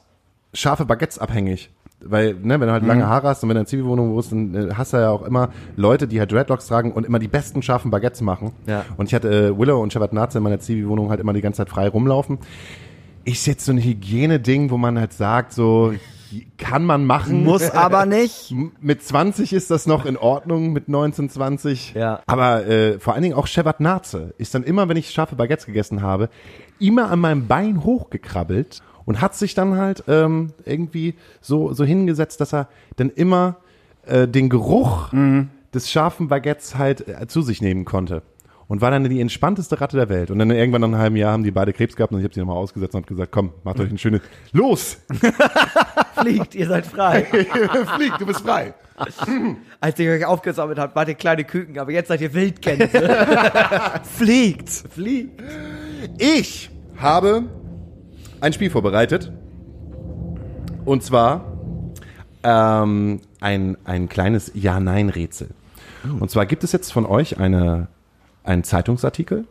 scharfe 0.55 0.85
Baguettes 0.85 1.19
abhängig. 1.19 1.71
Weil, 2.01 2.35
ne, 2.35 2.61
wenn 2.61 2.67
du 2.69 2.73
halt 2.73 2.83
Mhm. 2.83 2.89
lange 2.89 3.07
Haare 3.09 3.29
hast 3.29 3.43
und 3.43 3.49
wenn 3.49 3.55
du 3.57 3.61
in 3.62 3.67
Zivilwohnung 3.67 4.12
wohnst, 4.15 4.31
dann 4.31 4.55
äh, 4.55 4.75
hast 4.75 4.93
du 4.93 4.99
ja 4.99 5.11
auch 5.11 5.23
immer 5.23 5.49
Leute, 5.77 6.07
die 6.07 6.19
halt 6.21 6.31
Dreadlocks 6.31 6.67
tragen 6.67 6.93
und 6.93 7.07
immer 7.07 7.19
die 7.19 7.27
besten 7.29 7.62
scharfen 7.62 7.91
Baguettes 7.91 8.21
machen. 8.21 8.53
Ja. 8.67 8.85
Und 8.99 9.07
ich 9.07 9.15
hatte 9.15 9.29
äh, 9.31 9.59
Willow 9.59 9.83
und 9.83 9.93
Shevardnadze 9.93 10.39
in 10.39 10.45
meiner 10.45 10.61
Zivilwohnung 10.61 11.09
halt 11.11 11.21
immer 11.21 11.33
die 11.33 11.41
ganze 11.41 11.59
Zeit 11.59 11.71
frei 11.71 11.89
rumlaufen. 11.89 12.39
Ist 13.25 13.47
jetzt 13.47 13.65
so 13.65 13.73
ein 13.73 13.79
Hygieneding, 13.79 14.71
wo 14.71 14.77
man 14.77 14.99
halt 15.01 15.12
sagt, 15.15 15.53
so, 15.53 15.95
kann 16.59 16.85
man 16.85 17.05
machen. 17.05 17.45
Muss 17.45 17.71
aber 17.71 18.07
nicht. 18.07 18.55
Mit 18.81 19.03
20 19.03 19.53
ist 19.53 19.71
das 19.71 19.87
noch 19.87 20.07
in 20.07 20.17
Ordnung, 20.17 20.73
mit 20.73 20.89
19, 20.89 21.31
20. 21.31 21.95
Ja. 21.95 22.21
Aber 22.27 22.67
äh, 22.67 22.99
vor 22.99 23.15
allen 23.15 23.23
Dingen 23.23 23.35
auch 23.35 23.47
Shevardnadze 23.47 24.35
ist 24.39 24.55
dann 24.55 24.62
immer, 24.62 24.89
wenn 24.89 24.97
ich 24.97 25.11
scharfe 25.11 25.37
Baguettes 25.37 25.67
gegessen 25.67 26.03
habe, 26.03 26.29
immer 26.79 27.11
an 27.11 27.21
meinem 27.21 27.47
Bein 27.47 27.85
hochgekrabbelt 27.85 28.83
und 29.05 29.21
hat 29.21 29.35
sich 29.35 29.55
dann 29.55 29.77
halt 29.77 30.05
ähm, 30.09 30.53
irgendwie 30.65 31.15
so, 31.41 31.73
so 31.73 31.85
hingesetzt, 31.85 32.41
dass 32.41 32.53
er 32.53 32.69
dann 32.97 33.11
immer 33.11 33.57
äh, 34.05 34.29
den 34.29 34.49
Geruch 34.49 35.12
des 35.75 35.91
scharfen 35.91 36.29
Baguettes 36.29 36.77
halt 36.77 37.09
äh, 37.09 37.27
zu 37.27 37.43
sich 37.43 37.61
nehmen 37.61 37.85
konnte. 37.85 38.23
Und 38.68 38.81
war 38.81 38.90
dann 38.90 39.05
die 39.09 39.20
entspannteste 39.20 39.81
Ratte 39.81 39.96
der 39.96 40.09
Welt. 40.09 40.31
Und 40.31 40.40
dann 40.40 40.50
irgendwann 40.50 40.81
nach 40.81 40.88
einem 40.88 40.98
halben 40.98 41.16
Jahr 41.16 41.33
haben 41.33 41.44
die 41.44 41.52
beide 41.52 41.72
Krebs 41.72 41.94
gehabt 41.94 42.12
und 42.12 42.18
ich 42.18 42.24
habe 42.24 42.35
sie 42.35 42.40
nochmal 42.40 42.57
ausgesetzt 42.57 42.94
und 42.94 43.02
habe 43.02 43.09
gesagt, 43.09 43.31
komm, 43.31 43.52
macht 43.62 43.79
euch 43.79 43.90
ein 43.90 43.98
schönes, 43.98 44.22
los, 44.52 44.98
Fliegt, 46.20 46.55
ihr 46.55 46.66
seid 46.66 46.87
frei. 46.87 47.24
flieg, 47.96 48.18
du 48.18 48.26
bist 48.26 48.40
frei. 48.40 48.74
Als 49.81 49.98
ihr 49.98 50.11
euch 50.11 50.24
aufgesammelt 50.24 50.79
habt, 50.79 50.96
wart 50.96 51.09
ihr 51.09 51.14
kleine 51.14 51.44
Küken, 51.44 51.79
aber 51.79 51.92
jetzt 51.92 52.09
seid 52.09 52.20
ihr 52.22 52.33
Wildgänse. 52.33 52.88
Fliegt. 54.16 54.70
Fliegt. 54.70 55.42
Ich 56.18 56.70
habe 56.96 57.44
ein 58.40 58.52
Spiel 58.52 58.70
vorbereitet. 58.70 59.31
Und 60.85 61.02
zwar 61.02 61.44
ähm, 62.42 63.20
ein, 63.40 63.76
ein 63.85 64.09
kleines 64.09 64.52
Ja-Nein-Rätsel. 64.55 65.48
Und 66.20 66.31
zwar 66.31 66.46
gibt 66.46 66.64
es 66.64 66.72
jetzt 66.72 66.92
von 66.92 67.05
euch 67.05 67.38
eine, 67.38 67.88
einen 68.47 68.65
Zeitungsartikel 68.65 69.47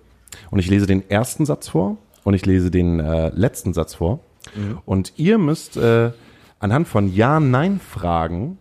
und 0.52 0.60
ich 0.60 0.70
lese 0.70 0.88
den 0.88 1.10
ersten 1.10 1.46
Satz 1.46 1.70
vor 1.70 1.98
und 2.24 2.34
ich 2.34 2.46
lese 2.46 2.72
den 2.72 3.00
äh, 3.00 3.30
letzten 3.30 3.74
Satz 3.74 3.96
vor. 3.96 4.20
Und 4.86 5.14
ihr 5.18 5.38
müsst 5.38 5.76
äh, 5.76 6.12
anhand 6.60 6.88
von 6.88 7.12
Ja-Nein-Fragen 7.12 8.58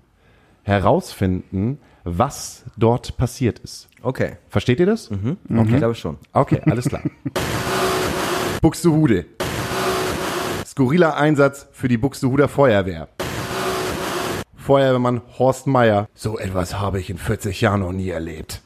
herausfinden, 0.62 1.78
was 2.04 2.64
dort 2.76 3.16
passiert 3.16 3.58
ist. 3.58 3.88
Okay. 4.02 4.36
Versteht 4.48 4.80
ihr 4.80 4.86
das? 4.86 5.10
Okay. 5.10 5.36
Ich 5.68 5.76
glaube 5.76 5.94
schon. 5.94 6.18
Okay, 6.32 6.60
alles 6.66 6.88
klar. 6.88 7.02
Buxtehude. 8.60 9.26
Skurriler 10.66 11.16
Einsatz 11.16 11.66
für 11.72 11.88
die 11.88 11.98
Buxtehuder 11.98 12.48
Feuerwehr. 12.48 13.08
Feuerwehrmann 14.56 15.20
Horst 15.38 15.66
Meier. 15.66 16.08
So 16.14 16.38
etwas 16.38 16.78
habe 16.78 16.98
ich 16.98 17.10
in 17.10 17.18
40 17.18 17.60
Jahren 17.60 17.80
noch 17.80 17.92
nie 17.92 18.08
erlebt. 18.08 18.62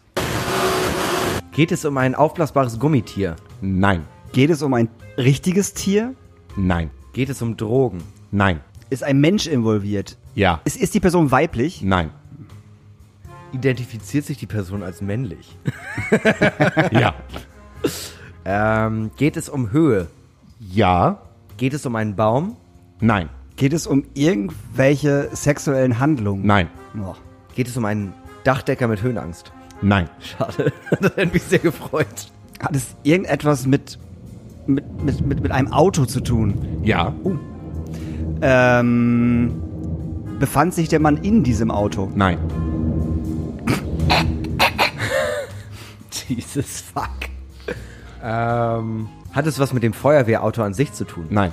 Geht 1.59 1.73
es 1.73 1.85
um 1.85 1.97
ein 1.99 2.15
aufblasbares 2.15 2.79
Gummitier? 2.79 3.35
Nein, 3.61 4.05
Geht 4.31 4.51
es 4.51 4.63
um 4.63 4.75
ein 4.75 4.89
richtiges 5.17 5.75
Tier? 5.75 6.15
nein, 6.55 6.89
Geht 7.13 7.31
es 7.31 7.43
um 7.43 7.57
Drogen? 7.57 7.99
nein, 8.31 8.61
Ist 8.91 9.03
ein 9.03 9.21
Mensch 9.21 9.49
involviert? 9.49 10.17
ja, 10.37 10.61
Ist, 10.65 10.77
ist 10.77 10.95
die 10.95 11.01
Person 11.01 11.33
weiblich? 11.33 11.83
nein, 11.83 12.11
Identifiziert 13.51 14.25
sich 14.25 14.39
die 14.39 14.47
Person 14.47 14.85
als 14.85 15.01
männlich? 15.03 15.57
ja, 16.93 17.17
Ähm, 18.45 19.11
geht 19.17 19.37
es 19.37 19.49
um 19.49 19.73
Höhe? 19.73 20.07
ja, 20.61 21.19
Geht 21.57 21.75
es 21.75 21.85
um 21.87 21.97
einen 21.97 22.15
Baum? 22.15 22.55
nein, 23.01 23.31
Geht 23.57 23.73
es 23.73 23.89
um 23.89 24.05
irgendwelche 24.15 25.31
sexuellen 25.35 25.99
Handlungen? 25.99 26.47
nein, 26.47 26.69
Oh. 27.05 27.17
Geht 27.57 27.67
es 27.67 27.77
um 27.77 27.85
einen 27.85 28.15
Dachdecker 28.45 28.87
mit 28.87 29.03
Höhenangst? 29.03 29.51
Nein, 29.83 30.09
Schade. 30.21 30.73
das 31.01 31.17
hätte 31.17 31.33
mich 31.33 31.43
sehr 31.43 31.59
gefreut. 31.61 32.07
Hat 32.61 32.75
es 32.75 32.95
irgendetwas 33.05 33.67
mit, 33.67 33.99
mit, 34.67 35.03
mit, 35.03 35.21
mit, 35.27 35.41
mit 35.43 35.53
einem 35.53 35.73
Auto 35.73 36.05
zu 36.07 36.21
tun? 36.21 36.81
ja, 36.83 37.13
Ähm, 38.41 39.63
befand 40.39 40.75
sich 40.75 40.89
der 40.89 41.01
Mann 41.01 41.17
in 41.19 41.43
diesem 41.43 41.71
Auto? 41.71 42.11
nein, 42.15 42.39
Jesus 46.29 46.81
fuck. 46.81 47.11
Ähm, 48.23 49.09
hat 49.33 49.47
es 49.47 49.59
was 49.59 49.73
mit 49.73 49.83
dem 49.83 49.93
Feuerwehrauto 49.93 50.63
an 50.63 50.75
sich 50.75 50.93
zu 50.93 51.05
tun? 51.05 51.27
nein, 51.31 51.53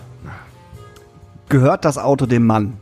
Gehört 1.50 1.86
das 1.86 1.98
Auto 2.00 2.26
dem 2.26 2.46
Mann? 2.48 2.78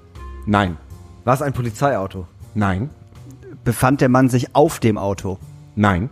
nein, 0.46 0.78
War 1.26 1.34
es 1.34 1.42
ein 1.42 1.54
Polizeiauto? 1.54 2.28
nein, 2.56 2.90
Befand 3.64 4.02
der 4.02 4.10
Mann 4.10 4.30
sich 4.30 4.56
auf 4.56 4.80
dem 4.80 4.98
Auto? 4.98 5.38
nein, 5.76 6.10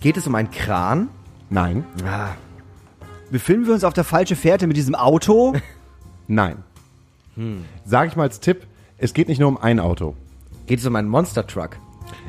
Geht 0.00 0.16
es 0.18 0.26
um 0.26 0.34
einen 0.34 0.50
Kran? 0.50 1.08
nein, 1.50 1.84
Ah, 2.06 2.30
Befinden 3.30 3.66
wir 3.66 3.72
uns 3.74 3.84
auf 3.84 3.94
der 3.94 4.04
falschen 4.04 4.36
Fährte 4.36 4.66
mit 4.66 4.76
diesem 4.76 4.94
Auto? 4.94 5.54
nein. 6.28 6.56
Sag 7.84 8.08
ich 8.08 8.16
mal 8.16 8.24
als 8.24 8.38
Tipp, 8.40 8.66
es 8.98 9.12
geht 9.14 9.28
nicht 9.28 9.40
nur 9.40 9.48
um 9.48 9.56
ein 9.58 9.80
Auto. 9.80 10.14
geht 10.66 10.78
es 10.80 10.86
um 10.86 10.94
einen 10.96 11.08
Monster 11.08 11.46
Truck? 11.46 11.76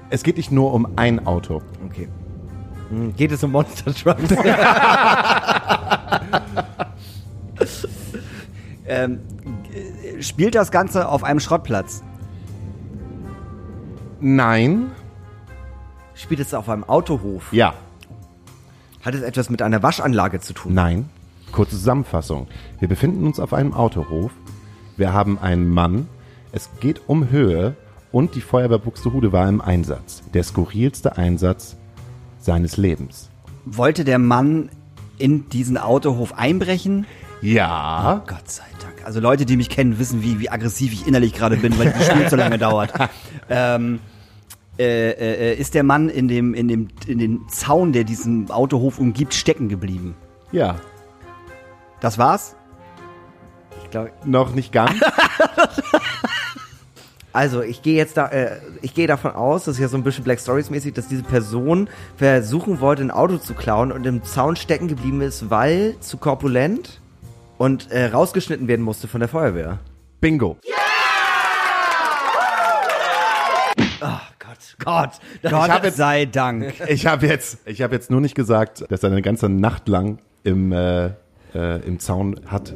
Es 0.10 0.24
geht 0.24 0.38
nicht 0.38 0.52
nur 0.52 0.74
um 0.74 0.88
ein 0.98 1.26
Auto. 1.28 1.62
Okay. 1.86 2.08
Hm, 2.90 3.16
Geht 3.16 3.32
es 3.32 3.44
um 3.44 3.52
Monster 3.52 3.94
Trucks? 3.94 4.30
Ähm, 8.88 9.20
äh, 9.74 10.22
spielt 10.22 10.54
das 10.54 10.70
Ganze 10.72 11.08
auf 11.10 11.24
einem 11.24 11.40
Schrottplatz? 11.40 12.04
Nein. 14.20 14.92
Spielt 16.14 16.40
es 16.40 16.54
auf 16.54 16.70
einem 16.70 16.84
Autohof? 16.84 17.52
Ja. 17.52 17.74
Hat 19.04 19.14
es 19.14 19.22
etwas 19.22 19.50
mit 19.50 19.62
einer 19.62 19.84
Waschanlage 19.84 20.40
zu 20.40 20.54
tun? 20.54 20.74
Nein. 20.74 21.10
Kurze 21.52 21.76
Zusammenfassung. 21.76 22.48
Wir 22.80 22.88
befinden 22.88 23.26
uns 23.26 23.40
auf 23.40 23.54
einem 23.54 23.74
Autohof. 23.74 24.32
Wir 24.98 25.14
haben 25.14 25.38
einen 25.40 25.70
Mann. 25.70 26.08
Es 26.52 26.70
geht 26.80 27.02
um 27.08 27.30
Höhe 27.30 27.76
und 28.12 28.36
die 28.36 28.42
Feuerwehr 28.42 28.80
Buxtehude 28.80 29.32
war 29.32 29.48
im 29.48 29.62
Einsatz. 29.62 30.24
Der 30.34 30.44
skurrilste 30.44 31.18
Einsatz 31.18 31.76
seines 32.40 32.78
Lebens. 32.78 33.30
Wollte 33.66 34.06
der 34.06 34.20
Mann 34.20 34.70
in 35.18 35.50
diesen 35.50 35.78
Autohof 35.78 36.34
einbrechen? 36.34 37.06
Ja. 37.46 38.24
Gott 38.26 38.50
sei 38.50 38.64
Dank. 38.82 39.06
Also 39.06 39.20
Leute, 39.20 39.46
die 39.46 39.56
mich 39.56 39.70
kennen, 39.70 40.00
wissen, 40.00 40.24
wie, 40.24 40.40
wie 40.40 40.50
aggressiv 40.50 40.92
ich 40.94 41.06
innerlich 41.06 41.34
gerade 41.34 41.58
bin, 41.58 41.78
weil 41.78 41.92
das 41.92 42.08
Spiel 42.08 42.30
so 42.30 42.36
lange 42.36 42.58
dauert. 42.58 42.92
Ähm, 43.48 44.00
äh, 44.80 45.12
äh, 45.12 45.52
äh, 45.52 45.56
ist 45.56 45.76
der 45.76 45.84
Mann 45.84 46.10
in 46.10 46.28
dem, 46.28 46.56
in 46.56 46.68
dem, 46.68 46.88
in 47.06 47.20
dem 47.20 47.48
Zaun, 47.48 47.94
der 47.94 48.04
diesen 48.04 48.50
Autohof 48.50 48.98
umgibt, 48.98 49.36
stecken 49.36 49.70
geblieben? 49.70 50.16
Ja. 50.52 50.78
Das 52.00 52.18
war's? 52.18 52.56
Ich 53.84 53.92
glaube, 53.92 54.12
Noch 54.26 54.56
nicht 54.56 54.72
ganz. 54.72 55.00
Also 57.34 57.62
ich 57.62 57.82
gehe 57.82 57.98
jetzt 57.98 58.16
da, 58.16 58.28
äh, 58.30 58.62
ich 58.82 58.94
gehe 58.94 59.08
davon 59.08 59.32
aus, 59.32 59.66
das 59.66 59.76
ist 59.76 59.82
ja 59.82 59.90
so 59.90 59.98
ein 59.98 60.04
bisschen 60.04 60.24
Black 60.24 60.40
Stories 60.40 60.70
mäßig, 60.70 60.94
dass 60.94 61.10
diese 61.10 61.24
Person 61.24 61.90
versuchen 62.16 62.80
wollte, 62.80 63.04
ein 63.04 63.12
Auto 63.12 63.36
zu 63.36 63.54
klauen 63.54 63.92
und 63.92 64.06
im 64.06 64.24
Zaun 64.24 64.56
stecken 64.56 64.88
geblieben 64.88 65.20
ist, 65.20 65.50
weil 65.50 65.98
zu 66.00 66.16
korpulent 66.16 67.02
und 67.58 67.92
äh, 67.92 68.06
rausgeschnitten 68.08 68.68
werden 68.68 68.84
musste 68.84 69.08
von 69.08 69.20
der 69.20 69.30
Feuerwehr. 69.30 69.80
Bingo. 70.22 70.58
Gott, 74.00 74.76
Gott. 74.84 75.10
Das 75.42 75.52
Gott 75.52 75.70
hab 75.70 75.84
jetzt- 75.84 75.98
sei 75.98 76.26
Dank. 76.26 76.74
Ich 76.88 77.06
habe 77.08 77.28
jetzt, 77.28 77.60
ich 77.66 77.82
habe 77.82 77.94
jetzt 77.96 78.12
nur 78.12 78.22
nicht 78.22 78.36
gesagt, 78.36 78.86
dass 78.90 79.04
er 79.04 79.12
eine 79.12 79.22
ganze 79.22 79.50
Nacht 79.50 79.88
lang 79.88 80.20
im, 80.44 80.72
äh, 80.72 81.08
äh, 81.54 81.82
im 81.86 82.00
Zaun 82.00 82.40
hat 82.48 82.74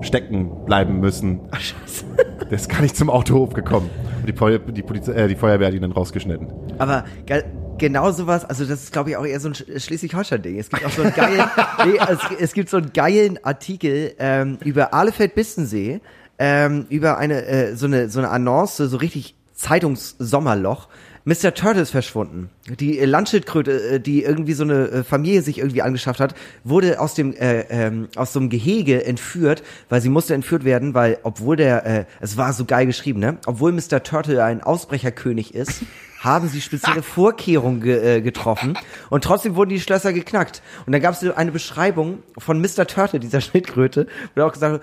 stecken 0.00 0.64
bleiben 0.64 1.00
müssen. 1.00 1.40
Ach, 1.50 1.60
scheiße. 1.60 2.04
Der 2.50 2.52
ist 2.52 2.68
gar 2.68 2.80
nicht 2.80 2.96
zum 2.96 3.08
Autohof 3.10 3.52
gekommen. 3.54 3.88
Und 4.20 4.28
die, 4.28 4.32
Feuer, 4.32 4.58
die, 4.58 4.82
Polizei, 4.82 5.12
äh, 5.12 5.28
die 5.28 5.36
Feuerwehr 5.36 5.68
hat 5.68 5.74
ihn 5.74 5.82
dann 5.82 5.92
rausgeschnitten. 5.92 6.48
Aber 6.78 7.04
ge 7.26 7.44
genau 7.82 8.10
sowas, 8.12 8.44
also 8.46 8.64
das 8.64 8.84
ist 8.84 8.92
glaube 8.92 9.10
ich 9.10 9.16
auch 9.18 9.26
eher 9.26 9.38
so 9.40 9.48
ein 9.48 9.54
Sch- 9.54 9.78
Schleswig-Holstein-Ding. 9.84 10.58
Es 10.58 10.70
gibt 10.70 10.86
auch 10.86 10.90
so 10.90 11.02
einen 11.02 11.12
geilen, 11.14 11.44
nee, 11.84 11.98
es, 12.08 12.18
es 12.40 12.52
gibt 12.54 12.70
so 12.70 12.78
einen 12.78 12.92
geilen 12.94 13.38
Artikel 13.44 14.14
ähm, 14.18 14.56
über 14.64 14.94
Ahlefeld-Bistensee, 14.94 16.00
ähm, 16.38 16.86
über 16.88 17.18
eine 17.18 17.44
äh, 17.44 17.76
so 17.76 17.86
eine 17.86 18.08
so 18.08 18.20
eine 18.20 18.30
Annonce, 18.30 18.76
so 18.78 18.96
richtig 18.96 19.34
Zeitungs-Sommerloch. 19.54 20.88
Mr. 21.24 21.54
Turtle 21.54 21.82
ist 21.82 21.90
verschwunden. 21.90 22.50
Die 22.66 22.98
äh, 22.98 23.04
Landschildkröte, 23.04 23.70
äh, 23.70 24.00
die 24.00 24.24
irgendwie 24.24 24.54
so 24.54 24.64
eine 24.64 24.88
äh, 24.88 25.04
Familie 25.04 25.42
sich 25.42 25.58
irgendwie 25.58 25.82
angeschafft 25.82 26.18
hat, 26.18 26.34
wurde 26.64 27.00
aus 27.00 27.14
dem 27.14 27.32
äh, 27.34 27.60
ähm, 27.70 28.08
aus 28.16 28.32
so 28.32 28.40
einem 28.40 28.50
Gehege 28.50 29.04
entführt, 29.04 29.62
weil 29.88 30.00
sie 30.00 30.08
musste 30.08 30.34
entführt 30.34 30.64
werden, 30.64 30.94
weil 30.94 31.18
obwohl 31.22 31.56
der, 31.56 31.86
äh, 31.86 32.04
es 32.20 32.36
war 32.36 32.52
so 32.52 32.64
geil 32.64 32.86
geschrieben, 32.86 33.20
ne? 33.20 33.38
Obwohl 33.46 33.70
Mr. 33.70 34.02
Turtle 34.02 34.42
ein 34.42 34.62
Ausbrecherkönig 34.62 35.54
ist, 35.54 35.82
haben 36.20 36.48
sie 36.48 36.60
spezielle 36.60 37.02
Vorkehrungen 37.02 37.80
ge 37.80 38.16
äh, 38.16 38.20
getroffen 38.20 38.76
und 39.10 39.22
trotzdem 39.22 39.54
wurden 39.54 39.70
die 39.70 39.80
Schlösser 39.80 40.12
geknackt. 40.12 40.62
Und 40.86 40.92
dann 40.92 41.02
gab 41.02 41.14
es 41.14 41.20
so 41.20 41.34
eine 41.34 41.52
Beschreibung 41.52 42.22
von 42.38 42.60
Mr. 42.60 42.86
Turtle, 42.86 43.20
dieser 43.20 43.40
Schildkröte, 43.40 44.06
wo 44.34 44.40
er 44.40 44.46
auch 44.46 44.52
gesagt 44.52 44.74
hat, 44.74 44.82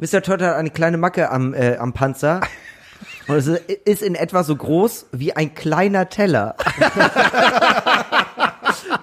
Mr. 0.00 0.22
Turtle 0.22 0.48
hat 0.48 0.56
eine 0.56 0.70
kleine 0.70 0.98
Macke 0.98 1.30
am, 1.30 1.54
äh, 1.54 1.76
am 1.76 1.92
Panzer. 1.92 2.40
Und 3.28 3.36
es 3.36 3.46
ist 3.46 4.02
in 4.02 4.14
etwa 4.14 4.42
so 4.42 4.56
groß 4.56 5.06
wie 5.12 5.34
ein 5.34 5.54
kleiner 5.54 6.08
Teller. 6.08 6.56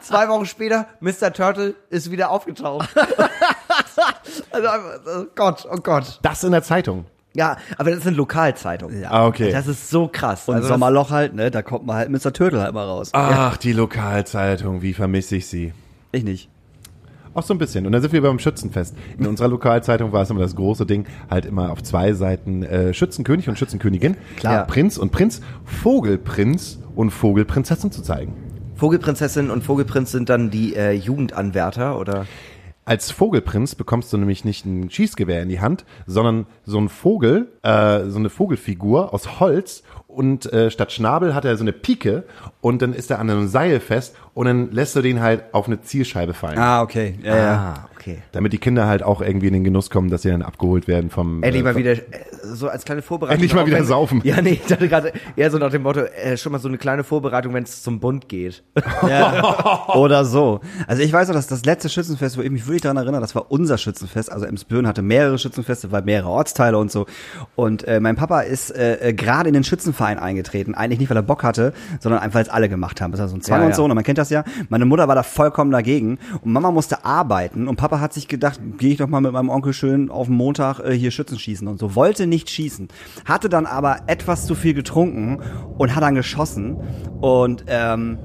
Zwei 0.01 0.28
Wochen 0.30 0.45
später, 0.45 0.88
Mr. 0.99 1.32
Turtle 1.34 1.76
ist 1.89 2.11
wieder 2.11 2.30
aufgetaucht. 2.32 2.89
also, 4.51 4.67
oh 5.07 5.26
Gott, 5.36 5.67
oh 5.71 5.78
Gott. 5.78 6.19
Das 6.21 6.43
in 6.43 6.51
der 6.51 6.63
Zeitung. 6.63 7.05
Ja, 7.34 7.57
aber 7.78 7.91
das 7.91 8.03
sind 8.03 8.15
Lokalzeitungen. 8.15 9.05
Ah, 9.05 9.28
okay. 9.28 9.51
Das 9.51 9.67
ist 9.67 9.89
so 9.89 10.07
krass. 10.07 10.47
Und 10.47 10.55
Also 10.55 10.69
Sommerloch 10.69 11.11
halt, 11.11 11.34
ne? 11.34 11.51
Da 11.51 11.61
kommt 11.61 11.86
man 11.86 11.97
halt 11.97 12.09
Mr. 12.09 12.32
Turtle 12.32 12.61
halt 12.61 12.73
mal 12.73 12.86
raus. 12.86 13.09
Ach, 13.11 13.57
die 13.57 13.73
Lokalzeitung, 13.73 14.82
wie 14.82 14.93
vermisse 14.93 15.36
ich 15.36 15.47
sie. 15.47 15.73
Ich 16.13 16.23
nicht. 16.23 16.49
Auch 17.36 17.44
so 17.44 17.54
ein 17.54 17.58
bisschen. 17.58 17.86
Und 17.86 17.92
da 17.92 18.00
sind 18.00 18.14
wir 18.14 18.22
beim 18.22 18.40
Schützenfest. 18.40 18.96
In 19.20 19.28
unserer 19.28 19.50
Lokalzeitung 19.50 20.14
war 20.14 20.22
es 20.22 20.30
immer 20.30 20.40
das 20.40 20.56
große 20.56 20.86
Ding, 20.86 21.06
halt 21.30 21.46
immer 21.46 21.70
auf 21.70 21.84
zwei 21.84 22.14
Seiten 22.14 22.64
äh, 22.64 22.94
Schützenkönig 22.94 23.50
und 23.50 23.60
Schützenkönigin, 23.60 24.16
Klar. 24.38 24.66
Prinz 24.66 24.98
und 24.98 25.12
Prinz, 25.12 25.42
Vogelprinz 25.66 26.80
und 26.96 27.12
Vogelprinzessin 27.12 27.92
zu 27.92 28.02
zeigen. 28.02 28.34
Vogelprinzessin 28.76 29.52
und 29.52 29.66
Vogelprinz 29.66 30.12
sind 30.12 30.30
dann 30.30 30.50
die 30.50 30.78
äh, 30.78 30.92
Jugendanwärter 30.94 32.00
oder 32.00 32.26
Als 32.86 33.12
Vogelprinz 33.12 33.76
bekommst 33.76 34.14
du 34.14 34.18
nämlich 34.18 34.46
nicht 34.46 34.66
ein 34.66 34.90
Schießgewehr 34.90 35.42
in 35.42 35.50
die 35.50 35.60
Hand, 35.60 35.84
sondern 36.08 36.46
so 36.66 36.80
ein 36.80 36.88
Vogel, 36.88 37.50
äh, 37.64 38.06
so 38.06 38.18
eine 38.18 38.30
Vogelfigur 38.30 39.14
aus 39.14 39.42
Holz 39.42 39.84
und 40.16 40.51
äh, 40.53 40.72
statt 40.72 40.91
Schnabel 40.91 41.36
hat 41.36 41.45
er 41.45 41.57
so 41.57 41.63
eine 41.63 41.74
Pike 41.74 42.24
und 42.61 42.82
dann 42.82 42.93
ist 42.93 43.11
er 43.11 43.20
an 43.20 43.30
einem 43.30 43.47
Seil 43.47 43.80
fest 43.80 44.16
und 44.34 44.45
dann 44.45 44.72
lässt 44.72 44.95
du 44.95 45.01
den 45.01 45.22
halt 45.22 45.43
auf 45.53 45.68
eine 45.68 45.82
Zielscheibe 45.82 46.34
fallen. 46.34 46.57
Ah, 46.57 46.82
okay. 46.82 47.20
Ja, 47.22 47.38
ja. 47.38 47.74
Okay. 48.06 48.20
Damit 48.34 48.53
die 48.53 48.60
Kinder 48.60 48.86
halt 48.88 49.01
auch 49.01 49.22
irgendwie 49.22 49.47
in 49.47 49.53
den 49.53 49.64
Genuss 49.64 49.89
kommen, 49.89 50.10
dass 50.12 50.22
sie 50.22 50.30
dann 50.30 50.43
abgeholt 50.43 50.88
werden 50.88 51.10
vom. 51.10 51.41
Endlich 51.41 51.62
äh, 51.62 51.64
mal 51.66 51.76
wieder, 51.76 51.93
äh, 51.93 52.01
so 52.43 52.68
als 52.70 52.86
kleine 52.86 53.01
Vorbereitung. 53.01 53.36
Endlich 53.36 53.53
mal 53.56 53.62
auch 53.64 53.66
wieder 53.66 53.78
wenn- 53.78 53.86
saufen. 53.86 54.22
Ja, 54.24 54.41
nee, 54.41 54.60
ich 54.62 54.66
dachte 54.68 54.88
gerade 54.88 55.12
eher 55.36 55.49
so 55.49 55.58
nach 55.58 55.72
dem 55.72 55.82
Motto, 55.82 56.01
äh, 56.01 56.38
schon 56.38 56.51
mal 56.51 56.60
so 56.60 56.68
eine 56.68 56.78
kleine 56.78 57.03
Vorbereitung, 57.03 57.53
wenn 57.56 57.64
es 57.64 57.82
zum 57.84 57.99
Bund 57.99 58.30
geht. 58.30 58.64
Ja. 59.08 59.88
Oder 59.95 60.26
so. 60.26 60.62
Also 60.88 61.01
ich 61.03 61.12
weiß 61.14 61.28
noch, 61.28 61.36
dass 61.36 61.47
das 61.47 61.64
letzte 61.66 61.89
Schützenfest, 61.89 62.38
wo 62.38 62.41
ich 62.41 62.49
mich 62.49 62.66
wirklich 62.66 62.82
daran 62.82 62.97
erinnere, 62.97 63.22
das 63.22 63.36
war 63.36 63.51
unser 63.51 63.78
Schützenfest. 63.78 64.32
Also 64.32 64.45
Emsbüren 64.45 64.88
hatte 64.88 65.01
mehrere 65.01 65.38
Schützenfeste, 65.38 65.91
weil 65.91 66.01
mehrere 66.03 66.30
Ortsteile 66.30 66.78
und 66.78 66.91
so. 66.91 67.06
Und 67.56 67.88
äh, 67.88 67.99
mein 67.99 68.16
Papa 68.16 68.41
ist 68.41 68.72
äh, 68.72 69.10
äh, 69.10 69.14
gerade 69.14 69.47
in 69.49 69.53
den 69.53 69.64
Schützenverein 69.64 70.18
eingetreten. 70.20 70.74
Eigentlich 70.76 70.99
nicht, 70.99 71.10
weil 71.10 71.18
er 71.18 71.24
Bock 71.24 71.43
hatte, 71.43 71.74
sondern 71.99 72.22
einfach, 72.22 72.36
weil 72.36 72.43
es 72.43 72.49
alle 72.49 72.68
gemacht 72.70 72.99
haben. 73.01 73.12
Das 73.12 73.22
war 73.22 73.28
so 73.28 73.36
ein 73.36 73.41
Zwang 73.41 73.60
Ja, 73.60 73.66
und 73.66 73.72
ja. 73.72 73.76
so. 73.76 73.84
Und 73.86 73.93
man 73.93 74.03
kennt 74.03 74.18
das 74.18 74.30
ja. 74.30 74.43
Meine 74.70 74.86
Mutter 74.86 75.08
war 75.08 75.16
da 75.16 75.24
vollkommen 75.24 75.72
dagegen. 75.72 76.18
Und 76.41 76.51
Mama 76.51 76.72
musste 76.72 77.06
arbeiten. 77.06 77.68
Und 77.68 77.76
Papa 77.78 77.95
hat 78.00 78.14
sich 78.14 78.28
gedacht, 78.28 78.60
gehe 78.78 78.91
ich 78.91 78.98
doch 78.98 79.08
mal 79.08 79.22
mit 79.22 79.32
meinem 79.32 79.50
Onkel 79.50 79.74
schön 79.74 80.10
auf 80.10 80.28
den 80.28 80.36
Montag 80.36 80.80
äh, 80.80 80.93
hier 80.93 81.12
Schützen 81.12 81.39
schießen 81.39 81.68
und 81.68 81.80
so. 81.80 81.96
Wollte 81.96 82.28
nicht 82.28 82.50
schießen. 82.50 82.88
Hatte 83.26 83.50
dann 83.50 83.66
aber 83.66 84.02
etwas 84.08 84.46
zu 84.46 84.56
viel 84.56 84.74
getrunken 84.74 85.41
und 85.78 85.96
hat 85.96 86.04
dann 86.04 86.16
geschossen. 86.16 86.78
Und 87.22 87.66
ähm, 87.68 88.18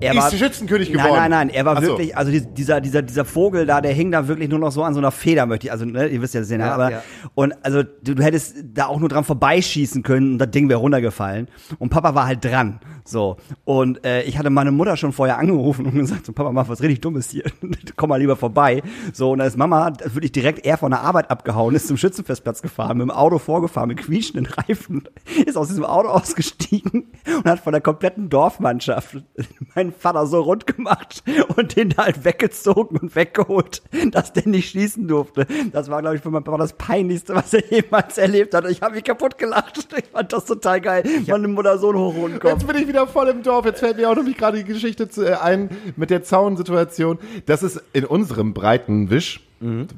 er 0.00 0.12
Ist 0.12 0.18
war 0.18 0.30
Schützenkönig 0.30 0.90
Nein, 0.90 1.04
geworden. 1.04 1.20
nein, 1.20 1.30
nein, 1.30 1.50
er 1.50 1.64
war 1.64 1.76
so. 1.80 1.88
wirklich, 1.88 2.16
also 2.16 2.30
die, 2.30 2.42
dieser, 2.42 2.80
dieser, 2.80 3.02
dieser 3.02 3.24
Vogel 3.24 3.66
da, 3.66 3.80
der 3.80 3.92
hing 3.92 4.10
da 4.10 4.28
wirklich 4.28 4.48
nur 4.48 4.58
noch 4.58 4.72
so 4.72 4.82
an 4.82 4.94
so 4.94 5.00
einer 5.00 5.10
Feder, 5.10 5.46
möchte 5.46 5.66
ich, 5.66 5.72
also, 5.72 5.84
ne, 5.84 6.06
ihr 6.08 6.20
wisst 6.22 6.34
ja, 6.34 6.40
das 6.40 6.48
sehen, 6.48 6.60
Ja, 6.60 6.74
aber, 6.74 6.90
ja. 6.90 7.02
und, 7.34 7.54
also, 7.64 7.82
du, 7.82 8.14
du 8.14 8.22
hättest 8.22 8.56
da 8.74 8.86
auch 8.86 8.98
nur 9.00 9.08
dran 9.08 9.24
vorbeischießen 9.24 10.02
können 10.02 10.32
und 10.32 10.38
das 10.38 10.50
Ding 10.50 10.68
wäre 10.68 10.80
runtergefallen. 10.80 11.48
Und 11.78 11.88
Papa 11.90 12.14
war 12.14 12.26
halt 12.26 12.44
dran, 12.44 12.80
so. 13.04 13.36
Und, 13.64 14.04
äh, 14.04 14.22
ich 14.22 14.38
hatte 14.38 14.50
meine 14.50 14.70
Mutter 14.70 14.96
schon 14.96 15.12
vorher 15.12 15.38
angerufen 15.38 15.86
und 15.86 15.94
gesagt, 15.94 16.26
so, 16.26 16.32
Papa, 16.32 16.52
mach 16.52 16.68
was 16.68 16.82
richtig 16.82 17.00
Dummes 17.00 17.30
hier, 17.30 17.44
komm 17.96 18.10
mal 18.10 18.16
lieber 18.20 18.36
vorbei. 18.36 18.82
So, 19.12 19.30
und 19.32 19.38
da 19.38 19.44
ist 19.46 19.56
Mama 19.56 19.92
wirklich 20.04 20.32
direkt 20.32 20.66
eher 20.66 20.76
von 20.78 20.90
der 20.90 21.00
Arbeit 21.00 21.30
abgehauen, 21.30 21.74
ist 21.74 21.88
zum 21.88 21.96
Schützenfestplatz 21.96 22.62
gefahren, 22.62 22.98
mit 22.98 23.06
dem 23.06 23.10
Auto 23.10 23.38
vorgefahren, 23.38 23.88
mit 23.88 23.98
quietschenden 23.98 24.46
Reifen, 24.46 25.04
ist 25.46 25.56
aus 25.56 25.68
diesem 25.68 25.84
Auto 25.84 26.08
ausgestiegen 26.08 27.06
und 27.26 27.44
hat 27.44 27.60
von 27.60 27.72
der 27.72 27.80
kompletten 27.80 28.28
Dorfmannschaft 28.28 29.16
meinen 29.86 29.92
Vater 29.98 30.26
so 30.26 30.40
rund 30.40 30.66
gemacht 30.66 31.22
und 31.56 31.76
den 31.76 31.90
da 31.90 32.04
halt 32.04 32.24
weggezogen 32.24 32.98
und 32.98 33.14
weggeholt, 33.14 33.82
dass 34.10 34.32
der 34.32 34.46
nicht 34.46 34.70
schießen 34.70 35.06
durfte. 35.08 35.46
Das 35.72 35.90
war, 35.90 36.00
glaube 36.02 36.16
ich, 36.16 36.22
für 36.22 36.30
meinen 36.30 36.44
Papa 36.44 36.58
das 36.58 36.72
Peinlichste, 36.74 37.34
was 37.34 37.54
er 37.54 37.64
jemals 37.70 38.18
erlebt 38.18 38.54
hat. 38.54 38.68
Ich 38.68 38.82
habe 38.82 38.94
mich 38.94 39.04
kaputt 39.04 39.38
gelacht. 39.38 39.88
Ich 39.96 40.06
fand 40.06 40.32
das 40.32 40.44
total 40.44 40.80
geil. 40.80 41.04
Meine 41.26 41.48
Mutter 41.48 41.78
so 41.78 41.90
einen 41.90 41.98
hochroten 41.98 42.38
Kopf. 42.38 42.52
Jetzt 42.52 42.66
bin 42.66 42.76
ich 42.76 42.88
wieder 42.88 43.06
voll 43.06 43.28
im 43.28 43.42
Dorf. 43.42 43.64
Jetzt 43.64 43.80
fällt 43.80 43.96
mir 43.96 44.10
auch 44.10 44.16
noch 44.16 44.24
nicht 44.24 44.38
gerade 44.38 44.58
die 44.58 44.64
Geschichte 44.64 45.08
zu, 45.08 45.24
äh, 45.24 45.34
ein 45.34 45.70
mit 45.96 46.10
der 46.10 46.22
Zaunsituation. 46.22 47.18
Das 47.46 47.62
ist 47.62 47.82
in 47.92 48.04
unserem 48.04 48.54
breiten 48.54 49.10
Wisch 49.10 49.40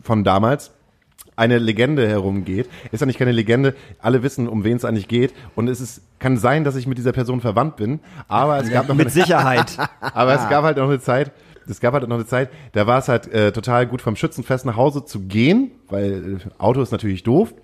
von 0.03 0.22
damals 0.22 0.70
eine 1.39 1.59
Legende 1.59 2.07
herumgeht. 2.09 2.68
Ist 2.91 3.01
ja 3.01 3.07
nicht 3.07 3.18
keine 3.18 3.32
Legende. 3.32 3.74
Alle 4.01 4.22
wissen, 4.22 4.49
um 4.49 4.64
wen 4.64 4.76
es 4.76 4.84
eigentlich 4.84 5.07
geht. 5.07 5.32
Und 5.55 5.68
es 5.68 5.80
ist, 5.80 6.03
kann 6.18 6.36
sein, 6.36 6.64
dass 6.64 6.74
ich 6.74 6.89
mit 6.89 6.99
dieser 6.99 7.12
Person 7.12 7.41
verwandt 7.41 7.76
bin. 7.76 8.01
Aber 8.26 8.59
es 8.59 8.70
gab 8.70 8.89
noch 8.89 8.97
Mit 8.97 9.12
Sicherheit. 9.12 9.76
aber 10.01 10.34
es 10.34 10.49
gab 10.49 10.64
halt 10.64 10.76
noch 10.78 10.89
eine 10.89 11.01
Zeit, 11.01 11.30
es 11.68 11.80
gab 11.80 11.95
halt 11.95 12.09
noch 12.09 12.16
eine 12.16 12.26
Zeit, 12.26 12.51
da 12.72 12.86
war 12.86 12.99
es 12.99 13.09
halt 13.09 13.32
äh, 13.32 13.53
total 13.53 13.86
gut 13.86 14.03
vom 14.03 14.16
Schützenfest 14.16 14.66
nach 14.66 14.76
Hause 14.76 15.05
zu 15.05 15.20
gehen, 15.20 15.70
weil 15.89 16.39
äh, 16.39 16.61
Auto 16.61 16.82
ist 16.82 16.91
natürlich 16.91 17.22
doof. 17.22 17.55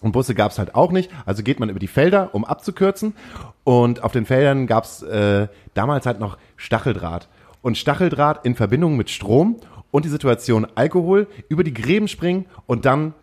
Und 0.00 0.10
Busse 0.10 0.34
gab's 0.34 0.58
halt 0.58 0.74
auch 0.74 0.90
nicht. 0.90 1.10
Also 1.24 1.44
geht 1.44 1.60
man 1.60 1.68
über 1.68 1.78
die 1.78 1.86
Felder, 1.86 2.30
um 2.32 2.44
abzukürzen. 2.44 3.14
Und 3.62 4.02
auf 4.02 4.10
den 4.10 4.26
Feldern 4.26 4.66
gab's 4.66 5.02
äh, 5.02 5.46
damals 5.74 6.06
halt 6.06 6.18
noch 6.18 6.38
Stacheldraht. 6.56 7.28
Und 7.60 7.78
Stacheldraht 7.78 8.44
in 8.44 8.56
Verbindung 8.56 8.96
mit 8.96 9.10
Strom 9.10 9.60
und 9.92 10.04
die 10.04 10.08
Situation 10.08 10.66
Alkohol 10.74 11.28
über 11.48 11.62
die 11.62 11.72
Gräben 11.72 12.08
springen 12.08 12.46
und 12.66 12.84
dann, 12.84 13.14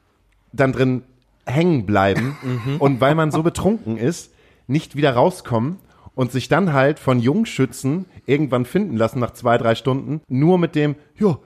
dann 0.53 0.71
drin 0.71 1.03
hängen 1.45 1.85
bleiben. 1.85 2.37
Und 2.79 3.01
weil 3.01 3.15
man 3.15 3.31
so 3.31 3.43
betrunken 3.43 3.97
ist, 3.97 4.31
nicht 4.67 4.95
wieder 4.95 5.13
rauskommen 5.13 5.77
und 6.15 6.31
sich 6.31 6.47
dann 6.47 6.71
halt 6.73 6.99
von 6.99 7.19
Jungschützen 7.19 8.05
irgendwann 8.27 8.65
finden 8.65 8.95
lassen 8.95 9.19
nach 9.19 9.31
zwei, 9.31 9.57
drei 9.57 9.73
Stunden, 9.75 10.21
nur 10.29 10.57
mit 10.59 10.75
dem, 10.75 10.95
ja, 11.17 11.37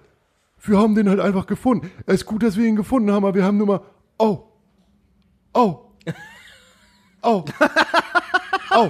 wir 0.65 0.77
haben 0.77 0.93
den 0.95 1.09
halt 1.09 1.19
einfach 1.19 1.45
gefunden. 1.47 1.89
Es 2.05 2.15
ist 2.15 2.25
gut, 2.25 2.43
dass 2.43 2.57
wir 2.57 2.65
ihn 2.65 2.75
gefunden 2.75 3.11
haben, 3.11 3.23
aber 3.25 3.33
wir 3.35 3.43
haben 3.45 3.57
nur 3.57 3.67
mal, 3.67 3.81
oh, 4.17 4.39
oh, 5.53 5.79
oh, 7.21 7.45
oh, 8.75 8.89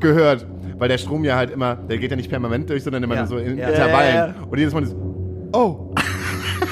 gehört. 0.00 0.46
Weil 0.78 0.88
der 0.88 0.98
Strom 0.98 1.24
ja 1.24 1.36
halt 1.36 1.50
immer, 1.50 1.76
der 1.76 1.98
geht 1.98 2.10
ja 2.10 2.16
nicht 2.16 2.30
permanent 2.30 2.68
durch, 2.68 2.82
sondern 2.82 3.02
immer 3.04 3.14
Ja. 3.14 3.20
nur 3.20 3.28
so 3.28 3.36
in 3.38 3.58
Ja. 3.58 3.68
Intervallen. 3.68 4.14
Ja, 4.14 4.26
ja, 4.28 4.34
Und 4.48 4.58
jedes 4.58 4.74
Mal 4.74 4.82
ist, 4.82 4.96
oh, 5.52 5.94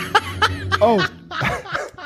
oh. 0.80 1.00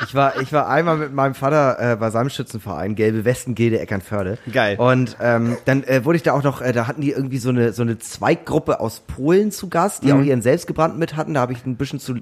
Ich 0.06 0.14
war, 0.14 0.40
ich 0.40 0.52
war 0.52 0.68
einmal 0.68 0.96
mit 0.96 1.12
meinem 1.12 1.34
Vater 1.34 1.92
äh, 1.92 1.96
bei 1.96 2.10
seinem 2.10 2.28
Schützenverein, 2.28 2.94
Gelbe 2.94 3.24
Westen, 3.24 3.54
Gilde 3.54 3.80
Eckernförde. 3.80 4.38
Geil. 4.52 4.76
Und 4.76 5.16
ähm, 5.20 5.56
dann 5.64 5.82
äh, 5.84 6.04
wurde 6.04 6.16
ich 6.16 6.22
da 6.22 6.34
auch 6.34 6.42
noch, 6.42 6.60
äh, 6.60 6.72
da 6.72 6.86
hatten 6.86 7.00
die 7.00 7.10
irgendwie 7.10 7.38
so 7.38 7.48
eine 7.48 7.72
so 7.72 7.82
eine 7.82 7.98
Zweigruppe 7.98 8.80
aus 8.80 9.00
Polen 9.00 9.50
zu 9.50 9.68
Gast, 9.68 10.04
die 10.04 10.12
auch 10.12 10.20
ihren 10.20 10.42
selbstgebrannten 10.42 10.98
mit 10.98 11.16
hatten. 11.16 11.34
Da 11.34 11.40
habe 11.40 11.52
ich 11.52 11.64
ein 11.64 11.76
bisschen 11.76 11.98
zu 11.98 12.16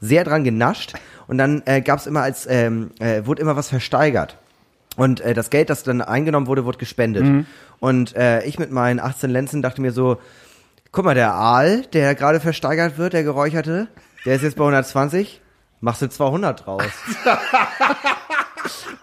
sehr 0.00 0.24
dran 0.24 0.44
genascht. 0.44 0.94
Und 1.26 1.38
dann 1.38 1.62
äh, 1.64 1.80
gab 1.80 2.00
es 2.00 2.06
immer 2.06 2.22
als, 2.22 2.46
ähm, 2.50 2.90
äh, 2.98 3.24
wurde 3.24 3.40
immer 3.42 3.56
was 3.56 3.68
versteigert. 3.68 4.36
Und 4.96 5.20
äh, 5.20 5.32
das 5.32 5.50
Geld, 5.50 5.70
das 5.70 5.84
dann 5.84 6.02
eingenommen 6.02 6.48
wurde, 6.48 6.64
wurde 6.64 6.78
gespendet. 6.78 7.46
Und 7.78 8.16
äh, 8.16 8.42
ich 8.44 8.58
mit 8.58 8.72
meinen 8.72 9.00
18 9.00 9.30
Lenzen 9.30 9.62
dachte 9.62 9.80
mir 9.80 9.92
so, 9.92 10.18
guck 10.92 11.04
mal, 11.04 11.14
der 11.14 11.34
Aal, 11.34 11.82
der 11.92 12.14
gerade 12.14 12.40
versteigert 12.40 12.98
wird, 12.98 13.12
der 13.12 13.22
geräucherte, 13.22 13.88
der 14.24 14.36
ist 14.36 14.42
jetzt 14.42 14.56
bei 14.56 14.64
120, 14.64 15.40
machst 15.80 16.02
du 16.02 16.08
200 16.08 16.66
draus. 16.66 16.82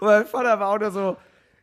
mein 0.06 0.26
Vater 0.26 0.60
war 0.60 0.68
auch 0.68 0.78
nur 0.78 0.90
so, 0.90 1.16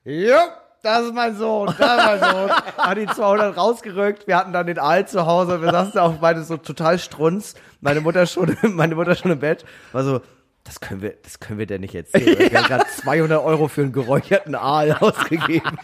ja, 0.05 0.57
das 0.81 1.05
ist 1.05 1.13
mein 1.13 1.35
Sohn, 1.35 1.73
das 1.77 1.97
ist 1.97 2.05
mein 2.05 2.19
Sohn. 2.19 2.51
Hat 2.77 2.97
die 2.97 3.05
200 3.05 3.57
rausgerückt, 3.57 4.27
wir 4.27 4.37
hatten 4.37 4.53
dann 4.53 4.67
den 4.67 4.79
Aal 4.79 5.07
zu 5.07 5.25
Hause, 5.25 5.61
wir 5.61 5.71
saßen 5.71 5.93
da 5.93 6.03
auf 6.03 6.19
beide 6.19 6.43
so 6.43 6.57
total 6.57 6.99
strunz, 6.99 7.55
meine 7.79 8.01
Mutter 8.01 8.25
schon, 8.25 8.57
meine 8.61 8.95
Mutter 8.95 9.15
schon 9.15 9.31
im 9.31 9.39
Bett, 9.39 9.65
war 9.91 10.03
so, 10.03 10.21
das 10.63 10.79
können 10.79 11.01
wir, 11.01 11.15
das 11.23 11.39
können 11.39 11.59
wir 11.59 11.65
denn 11.65 11.81
nicht 11.81 11.93
erzählen. 11.95 12.39
Wir 12.39 12.57
haben 12.57 12.67
gerade 12.67 12.85
200 12.87 13.43
Euro 13.43 13.67
für 13.67 13.81
einen 13.81 13.91
geräucherten 13.91 14.55
Aal 14.55 14.93
ausgegeben. 14.93 15.77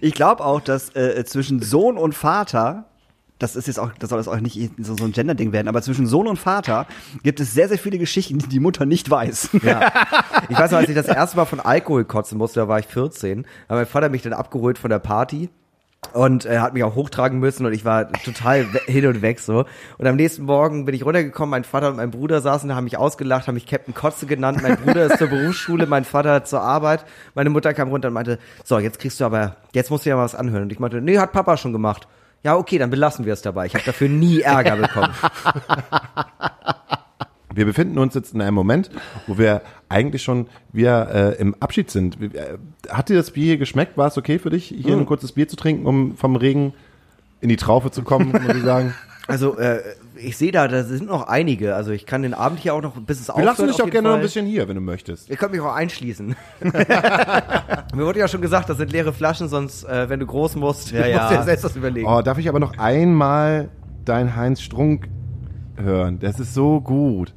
Ich 0.00 0.14
glaube 0.14 0.44
auch, 0.44 0.60
dass 0.60 0.94
äh, 0.96 1.24
zwischen 1.24 1.62
Sohn 1.62 1.96
und 1.96 2.12
Vater, 2.12 2.86
das 3.38 3.56
ist 3.56 3.66
jetzt 3.66 3.78
auch, 3.78 3.90
das 3.98 4.10
soll 4.10 4.18
das 4.18 4.28
auch 4.28 4.40
nicht 4.40 4.70
so, 4.78 4.96
so 4.96 5.04
ein 5.04 5.12
Gender-Ding 5.12 5.52
werden, 5.52 5.68
aber 5.68 5.82
zwischen 5.82 6.06
Sohn 6.06 6.26
und 6.26 6.38
Vater 6.38 6.86
gibt 7.22 7.40
es 7.40 7.52
sehr, 7.52 7.68
sehr 7.68 7.78
viele 7.78 7.98
Geschichten, 7.98 8.38
die 8.38 8.48
die 8.48 8.60
Mutter 8.60 8.86
nicht 8.86 9.10
weiß. 9.10 9.50
Ja. 9.62 9.92
Ich 10.48 10.56
weiß 10.56 10.70
noch, 10.70 10.78
als 10.78 10.88
ich 10.88 10.94
das 10.94 11.08
erste 11.08 11.38
Mal 11.38 11.44
von 11.46 11.60
Alkohol 11.60 12.04
kotzen 12.04 12.38
musste, 12.38 12.60
da 12.60 12.68
war 12.68 12.78
ich 12.78 12.86
14, 12.86 13.46
hat 13.68 13.76
mein 13.76 13.86
Vater 13.86 14.10
mich 14.10 14.22
dann 14.22 14.32
abgeholt 14.32 14.78
von 14.78 14.90
der 14.90 14.98
Party 14.98 15.48
und 16.12 16.44
er 16.44 16.62
hat 16.62 16.74
mich 16.74 16.84
auch 16.84 16.94
hochtragen 16.94 17.38
müssen 17.38 17.66
und 17.66 17.72
ich 17.72 17.84
war 17.84 18.12
total 18.12 18.64
hin 18.86 19.06
und 19.06 19.22
weg 19.22 19.40
so. 19.40 19.64
Und 19.98 20.06
am 20.06 20.16
nächsten 20.16 20.44
Morgen 20.44 20.84
bin 20.84 20.94
ich 20.94 21.04
runtergekommen, 21.04 21.50
mein 21.50 21.64
Vater 21.64 21.88
und 21.88 21.96
mein 21.96 22.10
Bruder 22.10 22.40
saßen 22.40 22.68
da, 22.68 22.76
haben 22.76 22.84
mich 22.84 22.96
ausgelacht, 22.96 23.48
haben 23.48 23.54
mich 23.54 23.66
Captain 23.66 23.94
Kotze 23.94 24.26
genannt. 24.26 24.62
Mein 24.62 24.76
Bruder 24.76 25.06
ist 25.06 25.18
zur 25.18 25.28
Berufsschule, 25.28 25.86
mein 25.86 26.04
Vater 26.04 26.44
zur 26.44 26.60
Arbeit. 26.60 27.04
Meine 27.34 27.50
Mutter 27.50 27.74
kam 27.74 27.88
runter 27.88 28.08
und 28.08 28.14
meinte, 28.14 28.38
so, 28.64 28.78
jetzt 28.78 28.98
kriegst 28.98 29.20
du 29.20 29.24
aber, 29.24 29.56
jetzt 29.72 29.90
musst 29.90 30.04
du 30.06 30.10
ja 30.10 30.16
mal 30.16 30.24
was 30.24 30.34
anhören. 30.34 30.64
Und 30.64 30.72
ich 30.72 30.78
meinte, 30.78 31.00
nee, 31.00 31.18
hat 31.18 31.32
Papa 31.32 31.56
schon 31.56 31.72
gemacht. 31.72 32.06
Ja, 32.46 32.56
okay, 32.56 32.78
dann 32.78 32.90
belassen 32.90 33.26
wir 33.26 33.32
es 33.32 33.42
dabei. 33.42 33.66
Ich 33.66 33.74
habe 33.74 33.82
dafür 33.84 34.08
nie 34.08 34.38
Ärger 34.42 34.76
bekommen. 34.76 35.12
Wir 37.52 37.64
befinden 37.64 37.98
uns 37.98 38.14
jetzt 38.14 38.34
in 38.34 38.40
einem 38.40 38.54
Moment, 38.54 38.88
wo 39.26 39.36
wir 39.36 39.62
eigentlich 39.88 40.22
schon 40.22 40.46
wieder 40.72 41.32
äh, 41.32 41.40
im 41.40 41.56
Abschied 41.58 41.90
sind. 41.90 42.22
Äh, 42.22 42.58
Hat 42.88 43.08
dir 43.08 43.16
das 43.16 43.32
Bier 43.32 43.56
geschmeckt? 43.56 43.96
War 43.96 44.06
es 44.06 44.16
okay 44.16 44.38
für 44.38 44.50
dich, 44.50 44.66
hier 44.66 44.96
ein 44.96 45.06
kurzes 45.06 45.32
Bier 45.32 45.48
zu 45.48 45.56
trinken, 45.56 45.86
um 45.86 46.16
vom 46.16 46.36
Regen 46.36 46.72
in 47.40 47.48
die 47.48 47.56
Traufe 47.56 47.90
zu 47.90 48.02
kommen, 48.02 48.30
muss 48.30 48.54
ich 48.54 48.62
sagen? 48.62 48.94
Also, 49.26 49.58
äh, 49.58 49.82
ich 50.18 50.36
sehe 50.36 50.52
da, 50.52 50.68
da 50.68 50.82
sind 50.84 51.06
noch 51.06 51.26
einige. 51.28 51.74
Also, 51.74 51.90
ich 51.92 52.06
kann 52.06 52.22
den 52.22 52.34
Abend 52.34 52.58
hier 52.60 52.74
auch 52.74 52.82
noch, 52.82 52.96
bis 53.00 53.20
es 53.20 53.28
Wir 53.28 53.34
aufhört. 53.34 53.46
lassen 53.58 53.66
dich 53.68 53.82
auch 53.82 53.90
gerne 53.90 54.08
noch 54.08 54.10
Fall. 54.14 54.20
ein 54.20 54.22
bisschen 54.22 54.46
hier, 54.46 54.68
wenn 54.68 54.74
du 54.74 54.80
möchtest. 54.80 55.28
Ihr 55.30 55.36
könnt 55.36 55.52
mich 55.52 55.60
auch 55.60 55.74
einschließen. 55.74 56.34
Mir 57.94 58.04
wurde 58.04 58.18
ja 58.18 58.28
schon 58.28 58.40
gesagt, 58.42 58.68
das 58.68 58.78
sind 58.78 58.92
leere 58.92 59.12
Flaschen, 59.12 59.48
sonst, 59.48 59.84
äh, 59.84 60.08
wenn 60.08 60.20
du 60.20 60.26
groß 60.26 60.56
musst, 60.56 60.90
Ja, 60.92 61.06
ja. 61.06 61.16
musst 61.22 61.30
du 61.32 61.36
dir 61.38 61.42
selbst 61.44 61.64
das 61.64 61.76
überlegen. 61.76 62.06
Oh, 62.08 62.22
darf 62.22 62.38
ich 62.38 62.48
aber 62.48 62.60
noch 62.60 62.78
einmal 62.78 63.68
dein 64.04 64.36
Heinz 64.36 64.60
Strunk 64.60 65.08
hören? 65.76 66.18
Das 66.20 66.40
ist 66.40 66.54
so 66.54 66.80
gut. 66.80 67.34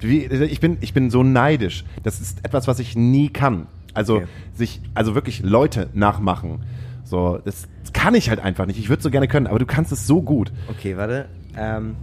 Wie, 0.00 0.24
ich, 0.26 0.60
bin, 0.60 0.76
ich 0.80 0.92
bin 0.92 1.10
so 1.10 1.22
neidisch. 1.22 1.84
Das 2.02 2.20
ist 2.20 2.44
etwas, 2.44 2.68
was 2.68 2.78
ich 2.78 2.94
nie 2.96 3.28
kann. 3.30 3.66
Also 3.94 4.16
Okay. 4.16 4.26
sich, 4.54 4.80
also 4.94 5.14
wirklich 5.14 5.42
Leute 5.42 5.88
nachmachen. 5.94 6.64
So, 7.04 7.38
das 7.44 7.68
kann 7.92 8.14
ich 8.14 8.28
halt 8.28 8.40
einfach 8.40 8.66
nicht. 8.66 8.78
Ich 8.78 8.88
würde 8.88 9.02
so 9.02 9.10
gerne 9.10 9.28
können, 9.28 9.46
aber 9.46 9.58
du 9.58 9.66
kannst 9.66 9.92
es 9.92 10.06
so 10.06 10.20
gut. 10.22 10.52
Okay, 10.68 10.96
warte. 10.96 11.26
Ähm. 11.56 11.94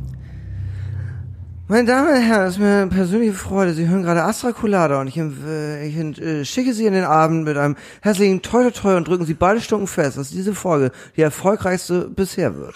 Meine 1.72 1.86
Damen 1.86 2.10
und 2.10 2.22
Herren, 2.22 2.48
es 2.48 2.56
ist 2.56 2.60
mir 2.60 2.82
eine 2.82 2.88
persönliche 2.88 3.32
Freude. 3.32 3.72
Sie 3.72 3.88
hören 3.88 4.04
gerade 4.04 4.24
Astra 4.24 4.52
Colada 4.52 5.00
und 5.00 5.08
ich, 5.08 5.16
äh, 5.16 5.88
ich 5.88 6.22
äh, 6.22 6.44
schicke 6.44 6.74
Sie 6.74 6.86
in 6.86 6.92
den 6.92 7.06
Abend 7.06 7.46
mit 7.46 7.56
einem 7.56 7.78
herzlichen 8.02 8.42
Toi 8.42 8.64
Toi 8.64 8.72
Toi 8.72 8.98
und 8.98 9.08
drücken 9.08 9.24
Sie 9.24 9.36
beide 9.36 9.62
Stunden 9.62 9.88
fest, 9.88 10.18
dass 10.18 10.32
diese 10.32 10.54
Folge 10.54 10.92
die 11.16 11.22
erfolgreichste 11.22 12.10
bisher 12.10 12.58
wird. 12.58 12.76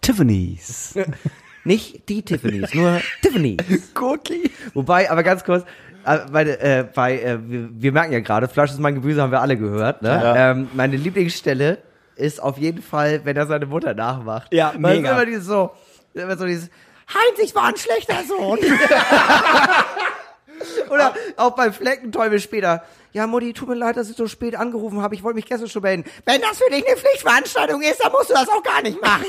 Tiffany's. 0.00 0.94
Nicht 1.64 2.08
die 2.08 2.22
Tiffany's, 2.22 2.72
nur 2.72 3.02
Tiffany's. 3.20 3.92
Gurkli. 3.92 4.50
Wobei, 4.72 5.10
aber 5.10 5.22
ganz 5.22 5.44
kurz, 5.44 5.66
äh, 6.06 6.20
meine, 6.32 6.58
äh, 6.60 6.86
bei, 6.94 7.20
äh, 7.20 7.38
wir, 7.46 7.68
wir 7.72 7.92
merken 7.92 8.14
ja 8.14 8.20
gerade, 8.20 8.48
Fleisch 8.48 8.70
ist 8.70 8.80
mein 8.80 8.94
Gemüse, 8.94 9.20
haben 9.20 9.32
wir 9.32 9.42
alle 9.42 9.58
gehört. 9.58 10.00
Ne? 10.00 10.08
Ja. 10.08 10.50
Ähm, 10.52 10.68
meine 10.72 10.96
Lieblingsstelle 10.96 11.76
ist 12.16 12.42
auf 12.42 12.56
jeden 12.56 12.80
Fall, 12.80 13.20
wenn 13.24 13.36
er 13.36 13.44
seine 13.44 13.66
Mutter 13.66 13.92
nachmacht. 13.92 14.50
Ja, 14.54 14.72
Weil 14.78 14.96
mega. 14.96 15.10
Ist 15.10 15.14
immer 15.14 15.26
dieses 15.26 15.44
so, 15.44 15.72
immer 16.14 16.38
so 16.38 16.46
dieses, 16.46 16.70
Heinz, 17.12 17.38
ich 17.42 17.54
war 17.54 17.64
ein 17.64 17.76
schlechter 17.76 18.22
Sohn. 18.26 18.58
Oder 20.90 21.14
auch 21.36 21.50
beim 21.52 21.72
Fleckenteufel 21.72 22.38
später. 22.40 22.84
Ja, 23.12 23.26
Mutti, 23.26 23.52
tut 23.52 23.68
mir 23.68 23.74
leid, 23.74 23.96
dass 23.96 24.08
ich 24.10 24.16
so 24.16 24.26
spät 24.26 24.56
angerufen 24.56 25.02
habe. 25.02 25.14
Ich 25.14 25.22
wollte 25.22 25.36
mich 25.36 25.46
gestern 25.46 25.68
schon 25.68 25.82
melden. 25.82 26.04
Wenn 26.24 26.40
das 26.40 26.58
für 26.58 26.70
dich 26.70 26.86
eine 26.86 26.96
Pflichtveranstaltung 26.96 27.82
ist, 27.82 28.02
dann 28.02 28.12
musst 28.12 28.30
du 28.30 28.34
das 28.34 28.48
auch 28.48 28.62
gar 28.62 28.82
nicht 28.82 29.00
machen. 29.00 29.24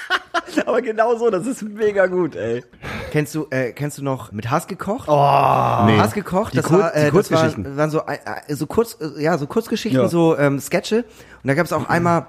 Aber 0.66 0.82
genau 0.82 1.16
so, 1.16 1.30
das 1.30 1.46
ist 1.46 1.62
mega 1.62 2.06
gut, 2.06 2.36
ey. 2.36 2.62
kennst 3.10 3.34
du, 3.34 3.46
äh, 3.50 3.72
kennst 3.72 3.98
du 3.98 4.04
noch 4.04 4.32
mit 4.32 4.50
Hass 4.50 4.66
gekocht? 4.66 5.08
Nee. 5.08 5.14
Hass 5.98 6.12
gekocht, 6.14 6.52
Die 6.52 6.58
das 6.58 6.66
Kur- 6.66 6.78
war, 6.80 6.94
äh, 6.94 7.04
das 7.04 7.10
Kurzgeschichten. 7.12 7.64
War, 7.64 7.76
waren 7.76 7.90
so, 7.90 8.02
äh, 8.06 8.54
so 8.54 8.66
kurz, 8.66 8.96
äh, 9.00 9.22
ja, 9.22 9.38
so 9.38 9.46
Kurzgeschichten, 9.46 10.00
Ja. 10.02 10.08
so 10.08 10.36
ähm, 10.36 10.60
Sketche. 10.60 10.98
Und 11.42 11.48
da 11.48 11.54
gab 11.54 11.66
es 11.66 11.72
auch 11.72 11.88
einmal, 11.88 12.26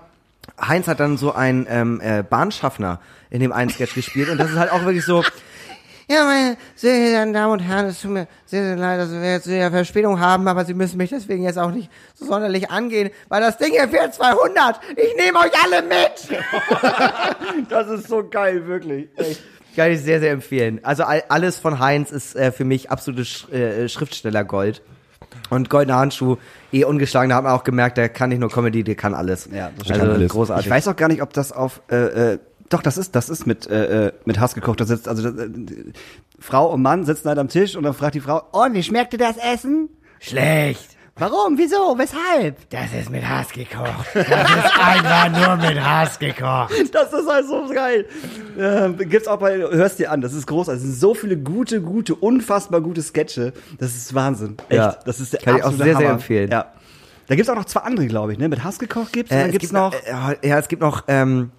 Heinz 0.59 0.87
hat 0.87 0.99
dann 0.99 1.17
so 1.17 1.33
einen 1.33 1.67
ähm, 1.69 2.01
äh, 2.01 2.23
Bahnschaffner 2.23 2.99
in 3.29 3.41
dem 3.41 3.51
einen 3.51 3.69
Sketch 3.69 3.93
gespielt 3.93 4.29
und 4.29 4.37
das 4.37 4.51
ist 4.51 4.57
halt 4.57 4.71
auch 4.71 4.83
wirklich 4.83 5.05
so. 5.05 5.23
Ja, 6.09 6.23
meine 6.23 6.55
sehr 6.73 6.97
geehrten 6.97 7.33
Damen 7.33 7.51
und 7.51 7.59
Herren, 7.59 7.87
es 7.87 7.99
tut 7.99 8.11
mir 8.11 8.29
sehr, 8.45 8.63
sehr 8.63 8.77
leid, 8.77 8.97
dass 8.97 9.11
wir 9.11 9.29
jetzt 9.29 9.45
wieder 9.45 9.69
Verspätung 9.69 10.21
haben, 10.21 10.47
aber 10.47 10.63
Sie 10.63 10.73
müssen 10.73 10.95
mich 10.95 11.09
deswegen 11.09 11.43
jetzt 11.43 11.59
auch 11.59 11.71
nicht 11.71 11.89
so 12.15 12.25
sonderlich 12.25 12.71
angehen, 12.71 13.09
weil 13.27 13.41
das 13.41 13.57
Ding 13.57 13.71
hier 13.71 13.89
fährt 13.89 14.15
200. 14.15 14.79
Ich 14.95 15.15
nehme 15.17 15.39
euch 15.39 15.51
alle 15.65 15.81
mit. 15.81 17.67
Das 17.69 17.89
ist 17.89 18.07
so 18.07 18.25
geil, 18.25 18.65
wirklich. 18.67 19.09
Echt. 19.17 19.41
Kann 19.75 19.91
ich 19.91 20.01
sehr, 20.01 20.21
sehr 20.21 20.31
empfehlen. 20.31 20.79
Also 20.83 21.03
all, 21.03 21.23
alles 21.27 21.59
von 21.59 21.79
Heinz 21.79 22.11
ist 22.11 22.37
äh, 22.37 22.53
für 22.53 22.63
mich 22.63 22.89
absolutes 22.89 23.27
Sch 23.27 23.49
äh, 23.51 23.89
Schriftstellergold. 23.89 24.81
Und 25.49 25.69
Goldener 25.69 25.97
Handschuh, 25.97 26.37
eh 26.71 26.83
ungeschlagen, 26.83 27.29
da 27.29 27.35
hat 27.37 27.43
man 27.43 27.53
auch 27.53 27.63
gemerkt, 27.63 27.97
der 27.97 28.09
kann 28.09 28.29
nicht 28.29 28.39
nur 28.39 28.49
Comedy, 28.49 28.83
der 28.83 28.95
kann 28.95 29.13
alles. 29.13 29.49
Ja, 29.51 29.71
das 29.77 29.89
also 29.89 29.99
kann 29.99 30.11
alles. 30.11 30.31
großartig. 30.31 30.65
Ich 30.65 30.71
weiß 30.71 30.87
auch 30.87 30.95
gar 30.95 31.07
nicht, 31.07 31.21
ob 31.21 31.33
das 31.33 31.51
auf 31.51 31.81
äh, 31.89 32.33
äh, 32.33 32.39
doch, 32.69 32.81
das 32.81 32.97
ist, 32.97 33.15
das 33.15 33.29
ist 33.29 33.47
mit, 33.47 33.67
äh, 33.67 34.07
äh, 34.07 34.11
mit 34.25 34.39
Hass 34.39 34.53
gekocht. 34.53 34.81
Da 34.81 34.85
sitzt, 34.85 35.07
also 35.07 35.29
das, 35.29 35.45
äh, 35.45 35.49
Frau 36.39 36.73
und 36.73 36.81
Mann 36.81 37.05
sitzen 37.05 37.29
halt 37.29 37.39
am 37.39 37.47
Tisch 37.47 37.75
und 37.75 37.83
dann 37.83 37.93
fragt 37.93 38.15
die 38.15 38.19
Frau, 38.19 38.43
und 38.51 38.73
wie 38.73 38.83
schmeckte 38.83 39.17
das 39.17 39.37
Essen? 39.37 39.89
Schlecht. 40.19 40.96
Warum? 41.19 41.57
Wieso? 41.57 41.97
Weshalb? 41.97 42.69
Das 42.69 42.93
ist 42.93 43.09
mit 43.09 43.27
Hass 43.27 43.49
gekocht. 43.49 44.07
Das 44.13 44.25
ist 44.49 44.79
einfach 44.79 45.29
nur 45.31 45.55
mit 45.69 45.79
Hass 45.83 46.19
gekocht. 46.19 46.73
Das 46.93 47.11
ist 47.11 47.27
halt 47.27 47.47
so 47.47 47.67
geil. 47.73 48.05
Äh, 48.57 49.05
gibt's 49.05 49.27
auch 49.27 49.39
bei, 49.39 49.57
hörst 49.57 49.99
dir 49.99 50.11
an, 50.11 50.21
das 50.21 50.33
ist 50.33 50.45
großartig. 50.47 50.83
Es 50.83 50.87
sind 50.89 50.99
so 50.99 51.13
viele 51.13 51.37
gute, 51.37 51.81
gute, 51.81 52.13
unfassbar 52.15 52.81
gute 52.81 53.01
Sketche. 53.01 53.53
Das 53.79 53.95
ist 53.95 54.13
Wahnsinn. 54.13 54.57
Echt. 54.69 54.77
Ja. 54.77 54.95
Das 55.05 55.19
ist 55.19 55.33
der 55.33 55.39
Kann 55.41 55.57
ich 55.57 55.63
auch 55.63 55.71
sehr, 55.71 55.85
sehr 55.85 55.95
Hammer. 55.95 56.09
empfehlen. 56.11 56.51
Ja. 56.51 56.65
Da 57.27 57.35
gibt's 57.35 57.49
auch 57.49 57.55
noch 57.55 57.65
zwei 57.65 57.81
andere, 57.81 58.05
glaube 58.07 58.33
ich, 58.33 58.39
ne? 58.39 58.47
Mit 58.47 58.63
Hass 58.63 58.79
gekocht 58.79 59.11
gibt's 59.13 59.31
und 59.31 59.37
Äh, 59.37 59.41
dann 59.41 59.49
es 59.49 59.51
gibt's 59.53 59.67
gibt 59.69 59.73
noch. 59.73 59.93
Äh, 59.93 60.47
ja, 60.47 60.59
es 60.59 60.67
gibt 60.67 60.81
noch, 60.81 61.03
ähm, 61.07 61.51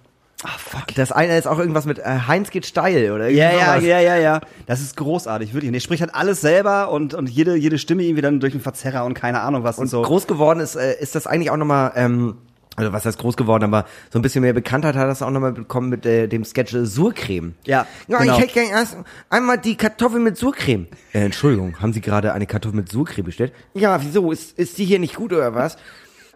Ah, 0.43 0.57
fuck. 0.57 0.95
Das 0.95 1.11
eine 1.11 1.37
ist 1.37 1.47
auch 1.47 1.59
irgendwas 1.59 1.85
mit 1.85 1.99
äh, 1.99 2.19
Heinz 2.27 2.49
geht 2.49 2.65
steil 2.65 3.11
oder 3.11 3.25
irgendwie 3.29 3.39
Ja, 3.39 3.51
ja, 3.51 3.65
sowas. 3.73 3.83
ja, 3.83 3.99
ja, 3.99 4.15
ja. 4.15 4.41
Das 4.67 4.79
ist 4.79 4.95
großartig, 4.95 5.53
wirklich. 5.53 5.67
Und 5.69 5.73
er 5.73 5.81
spricht 5.81 6.01
halt 6.01 6.15
alles 6.15 6.39
selber 6.39 6.91
und, 6.91 7.13
und 7.13 7.29
jede, 7.29 7.55
jede 7.55 7.77
Stimme 7.77 8.03
irgendwie 8.03 8.21
dann 8.21 8.39
durch 8.39 8.53
den 8.53 8.61
Verzerrer 8.61 9.03
und 9.03 9.15
keine 9.15 9.41
Ahnung 9.41 9.63
was 9.65 9.77
und, 9.77 9.83
Und 9.83 9.87
so. 9.89 10.01
groß 10.01 10.27
geworden 10.27 10.61
ist, 10.61 10.75
äh, 10.75 10.95
ist 11.01 11.15
das 11.15 11.27
eigentlich 11.27 11.51
auch 11.51 11.57
nochmal, 11.57 11.91
ähm, 11.95 12.37
also 12.77 12.93
was 12.93 13.03
heißt 13.03 13.17
groß 13.17 13.35
geworden, 13.35 13.65
aber 13.65 13.83
so 14.13 14.17
ein 14.17 14.21
bisschen 14.21 14.41
mehr 14.41 14.53
Bekanntheit 14.53 14.95
hat 14.95 15.09
das 15.09 15.21
auch 15.21 15.29
nochmal 15.29 15.51
bekommen 15.51 15.89
mit 15.89 16.05
äh, 16.05 16.27
dem 16.27 16.45
Sketch 16.45 16.73
äh, 16.73 16.85
Surcreme. 16.85 17.55
Ja, 17.65 17.85
ja 18.07 18.19
genau. 18.19 18.33
ich 18.35 18.39
hätte 18.39 18.53
gerne 18.53 18.69
erst 18.69 18.95
einmal 19.29 19.57
die 19.57 19.75
Kartoffel 19.75 20.21
mit 20.21 20.37
Surcreme. 20.37 20.87
Äh, 21.11 21.25
Entschuldigung, 21.25 21.81
haben 21.81 21.91
Sie 21.91 21.99
gerade 21.99 22.31
eine 22.31 22.45
Kartoffel 22.47 22.77
mit 22.77 22.89
Surcreme 22.89 23.25
bestellt? 23.25 23.51
Ja, 23.73 24.01
wieso? 24.01 24.31
Ist, 24.31 24.57
ist 24.57 24.77
die 24.77 24.85
hier 24.85 24.99
nicht 24.99 25.15
gut 25.17 25.33
oder 25.33 25.53
was? 25.53 25.75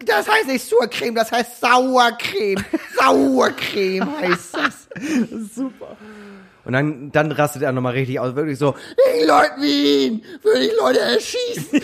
Das 0.05 0.27
heißt 0.29 0.47
nicht 0.47 0.65
Surcreme, 0.65 1.15
das 1.15 1.31
heißt 1.31 1.59
Sauercreme. 1.61 2.63
Sauercreme 2.99 4.07
heißt 4.21 4.55
das. 4.55 4.87
Super. 5.55 5.97
Und 6.65 6.73
dann, 6.73 7.11
dann 7.11 7.31
rastet 7.31 7.61
er 7.61 7.73
nochmal 7.73 7.93
richtig 7.93 8.19
aus, 8.19 8.35
wirklich 8.35 8.57
so, 8.57 8.73
ich 9.19 9.27
Leute 9.27 9.51
wie 9.59 10.05
ihn, 10.05 10.23
würde 10.41 10.59
ich 10.61 10.71
Leute 10.79 10.99
erschießen. 10.99 11.81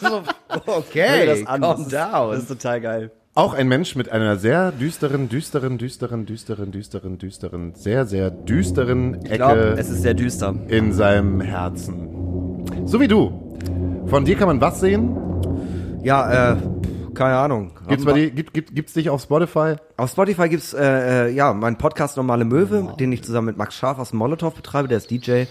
so, 0.00 0.22
okay, 0.66 1.26
das 1.26 1.44
an. 1.46 1.60
calm 1.60 1.62
das, 1.62 1.80
ist, 1.80 1.92
down. 1.92 2.30
das 2.30 2.42
ist 2.42 2.48
total 2.48 2.80
geil. 2.80 3.10
Auch 3.34 3.52
ein 3.52 3.68
Mensch 3.68 3.96
mit 3.96 4.08
einer 4.08 4.36
sehr 4.36 4.70
düsteren, 4.70 5.28
düsteren, 5.28 5.76
düsteren, 5.76 6.24
düsteren, 6.24 6.70
düsteren, 6.70 7.18
düsteren, 7.18 7.74
sehr, 7.74 8.06
sehr 8.06 8.30
düsteren 8.30 9.20
Ich 9.24 9.32
glaube, 9.32 9.72
Ecke 9.72 9.80
es 9.80 9.90
ist 9.90 10.02
sehr 10.02 10.14
düster. 10.14 10.54
in 10.68 10.92
seinem 10.92 11.40
Herzen. 11.40 12.64
So 12.86 13.00
wie 13.00 13.08
du. 13.08 13.56
Von 14.06 14.24
dir 14.24 14.36
kann 14.36 14.46
man 14.46 14.60
was 14.60 14.80
sehen? 14.80 15.16
Ja, 16.02 16.52
äh, 16.52 16.56
keine 17.16 17.36
Ahnung. 17.36 17.72
Gibt's 17.88 18.04
bei 18.04 18.12
dir, 18.12 18.30
gibt, 18.30 18.54
gibt, 18.54 18.74
gibt's 18.74 18.92
dich 18.92 19.10
auf 19.10 19.22
Spotify? 19.22 19.76
Auf 19.96 20.10
Spotify 20.10 20.48
gibt's 20.48 20.72
äh, 20.72 21.26
äh, 21.26 21.32
ja 21.32 21.52
meinen 21.52 21.76
Podcast 21.76 22.16
Normale 22.16 22.44
Möwe, 22.44 22.94
den 23.00 23.10
ich 23.12 23.24
zusammen 23.24 23.46
mit 23.46 23.56
Max 23.56 23.74
Scharf 23.74 23.98
aus 23.98 24.12
Molotow 24.12 24.54
betreibe, 24.54 24.88
der 24.88 24.98
ist 24.98 25.10
DJ. 25.10 25.44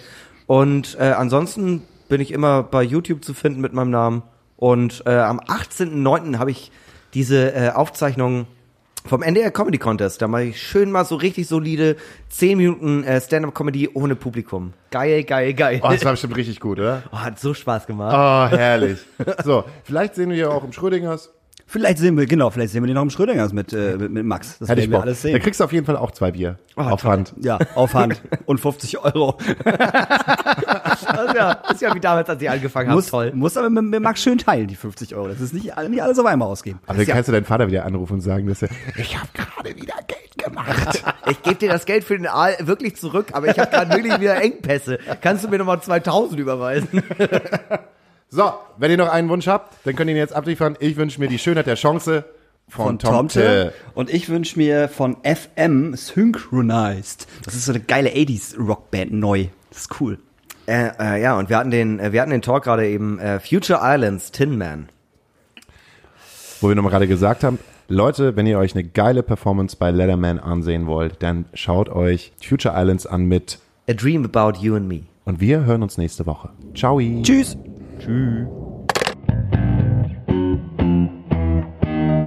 Und 0.47 0.95
äh, 0.99 1.11
ansonsten 1.11 1.81
bin 2.07 2.21
ich 2.21 2.31
immer 2.31 2.63
bei 2.63 2.83
YouTube 2.83 3.25
zu 3.25 3.33
finden 3.33 3.61
mit 3.61 3.73
meinem 3.73 3.89
Namen. 3.89 4.23
Und 4.57 5.03
äh, 5.05 5.15
am 5.15 5.39
18.09. 5.39 6.37
habe 6.37 6.51
ich 6.51 6.71
diese 7.13 7.53
äh, 7.53 7.69
Aufzeichnung 7.71 8.47
vom 9.05 9.21
NDR 9.21 9.51
Comedy 9.51 9.77
Contest. 9.77 10.21
Da 10.21 10.27
mache 10.27 10.43
ich 10.43 10.61
schön 10.61 10.91
mal 10.91 11.05
so 11.05 11.15
richtig 11.15 11.47
solide 11.47 11.95
10 12.29 12.57
Minuten 12.57 13.03
äh, 13.03 13.21
Stand-Up-Comedy 13.21 13.89
ohne 13.93 14.15
Publikum. 14.15 14.73
Geil, 14.91 15.23
geil, 15.23 15.53
geil. 15.53 15.79
Oh, 15.83 15.89
das 15.89 16.03
war 16.03 16.11
bestimmt 16.11 16.35
richtig 16.35 16.59
gut, 16.59 16.79
oder? 16.79 17.03
Oh, 17.11 17.19
hat 17.19 17.39
so 17.39 17.53
Spaß 17.53 17.85
gemacht. 17.87 18.13
Oh, 18.13 18.57
herrlich. 18.57 18.99
So, 19.43 19.63
vielleicht 19.83 20.15
sehen 20.15 20.29
wir 20.29 20.37
ja 20.37 20.49
auch 20.49 20.63
im 20.63 20.73
Schrödingers. 20.73 21.31
Vielleicht 21.67 21.97
sehen 21.97 22.15
wir, 22.15 22.25
genau, 22.27 22.51
vielleicht 22.51 22.71
sehen 22.73 22.83
wir 22.83 22.87
den 22.87 22.93
noch 22.95 23.01
im 23.01 23.09
Schrödingers 23.09 23.51
mit, 23.51 23.73
äh, 23.73 23.97
mit, 23.97 24.11
mit 24.11 24.23
Max. 24.25 24.59
Das 24.59 24.69
Hätte 24.69 24.81
ich 24.81 24.89
werden 24.89 24.99
wir 24.99 25.01
alles 25.03 25.21
Da 25.23 25.29
sehen. 25.29 25.39
kriegst 25.41 25.59
du 25.59 25.63
auf 25.63 25.73
jeden 25.73 25.85
Fall 25.85 25.97
auch 25.97 26.11
zwei 26.11 26.31
Bier. 26.31 26.59
auf 26.75 27.01
toll. 27.01 27.11
Hand. 27.11 27.33
Ja, 27.41 27.57
auf 27.73 27.93
Hand. 27.95 28.21
Und 28.45 28.59
50 28.59 28.99
Euro. 28.99 29.35
Das 29.63 31.01
ist 31.01 31.35
ja, 31.35 31.55
das 31.55 31.71
ist 31.73 31.81
ja 31.81 31.93
wie 31.95 31.99
damals, 31.99 32.29
als 32.29 32.41
ich 32.41 32.49
angefangen 32.49 32.89
habe. 32.89 32.95
Muss, 33.01 33.33
muss 33.33 33.57
aber 33.57 33.69
mit, 33.69 33.83
mit 33.83 34.01
Max 34.01 34.21
schön 34.21 34.37
teilen, 34.37 34.67
die 34.67 34.75
50 34.75 35.15
Euro. 35.15 35.27
Das 35.29 35.41
ist 35.41 35.53
nicht, 35.53 35.73
nicht 35.89 36.03
alles 36.03 36.19
auf 36.19 36.25
einmal 36.25 36.47
ausgeben. 36.47 36.79
Aber 36.85 36.97
dann 36.97 37.07
kannst 37.07 37.27
du 37.29 37.31
deinen 37.33 37.45
Vater 37.45 37.67
wieder 37.67 37.83
anrufen 37.85 38.13
und 38.13 38.21
sagen, 38.21 38.47
dass 38.47 38.61
er, 38.61 38.69
ich 38.97 39.17
habe 39.17 39.27
gerade 39.33 39.75
wieder 39.75 39.95
Geld 40.07 40.43
gemacht. 40.43 41.03
Ich 41.27 41.41
gebe 41.41 41.55
dir 41.55 41.69
das 41.69 41.85
Geld 41.87 42.03
für 42.03 42.15
den 42.15 42.27
Aal 42.27 42.55
wirklich 42.61 42.97
zurück, 42.97 43.29
aber 43.33 43.47
ich 43.47 43.57
habe 43.57 43.71
gerade 43.71 43.91
wirklich 43.95 44.19
wieder 44.19 44.39
Engpässe. 44.39 44.99
Kannst 45.21 45.43
du 45.43 45.47
mir 45.47 45.57
nochmal 45.57 45.81
2000 45.81 46.39
überweisen? 46.39 46.87
So, 48.35 48.51
wenn 48.77 48.91
ihr 48.91 48.97
noch 48.97 49.07
einen 49.07 49.29
Wunsch 49.29 49.47
habt, 49.47 49.77
dann 49.85 49.95
könnt 49.95 50.09
ihr 50.09 50.15
ihn 50.17 50.19
jetzt 50.19 50.35
abliefern. 50.35 50.75
Ich 50.81 50.97
wünsche 50.97 51.21
mir 51.21 51.29
die 51.29 51.39
Schönheit 51.39 51.67
der 51.67 51.75
Chance 51.75 52.25
von, 52.67 52.99
Tomte. 52.99 53.71
Und 53.93 54.13
ich 54.13 54.27
wünsche 54.27 54.59
mir 54.59 54.89
von 54.89 55.15
FM 55.23 55.95
Synchronized. 55.95 57.27
Das 57.45 57.55
ist 57.55 57.63
so 57.63 57.71
eine 57.71 57.79
geile 57.79 58.09
80s 58.09 58.57
Rockband 58.59 59.13
neu. 59.13 59.45
Das 59.69 59.83
ist 59.83 60.01
cool. 60.01 60.19
Äh, 60.67 60.89
äh, 60.99 61.21
ja, 61.21 61.39
und 61.39 61.47
wir 61.47 61.55
hatten 61.55 61.71
den, 61.71 61.97
äh, 62.01 62.11
wir 62.11 62.21
hatten 62.21 62.31
den 62.31 62.41
Talk 62.41 62.65
gerade 62.65 62.85
eben, 62.85 63.19
äh, 63.19 63.39
Future 63.39 63.79
Islands, 63.81 64.31
Tin 64.31 64.57
Man. 64.57 64.89
Wo 66.59 66.67
wir 66.67 66.75
nochmal 66.75 66.91
gerade 66.91 67.07
gesagt 67.07 67.41
haben, 67.45 67.57
Leute, 67.87 68.35
wenn 68.35 68.47
ihr 68.47 68.59
euch 68.59 68.75
eine 68.75 68.83
geile 68.83 69.23
Performance 69.23 69.77
bei 69.79 69.91
Letterman 69.91 70.39
ansehen 70.39 70.87
wollt, 70.87 71.23
dann 71.23 71.45
schaut 71.53 71.87
euch 71.87 72.33
Future 72.45 72.73
Islands 72.75 73.05
an 73.05 73.27
mit 73.27 73.59
A 73.89 73.93
Dream 73.93 74.25
About 74.25 74.59
You 74.59 74.75
and 74.75 74.89
Me. 74.89 75.03
und 75.23 75.39
wir 75.39 75.63
hören 75.63 75.83
uns 75.83 75.97
nächste 75.97 76.25
Woche. 76.25 76.49
Ciao. 76.73 76.99
Tschüss. 76.99 77.55
Tschüss. 77.97 78.64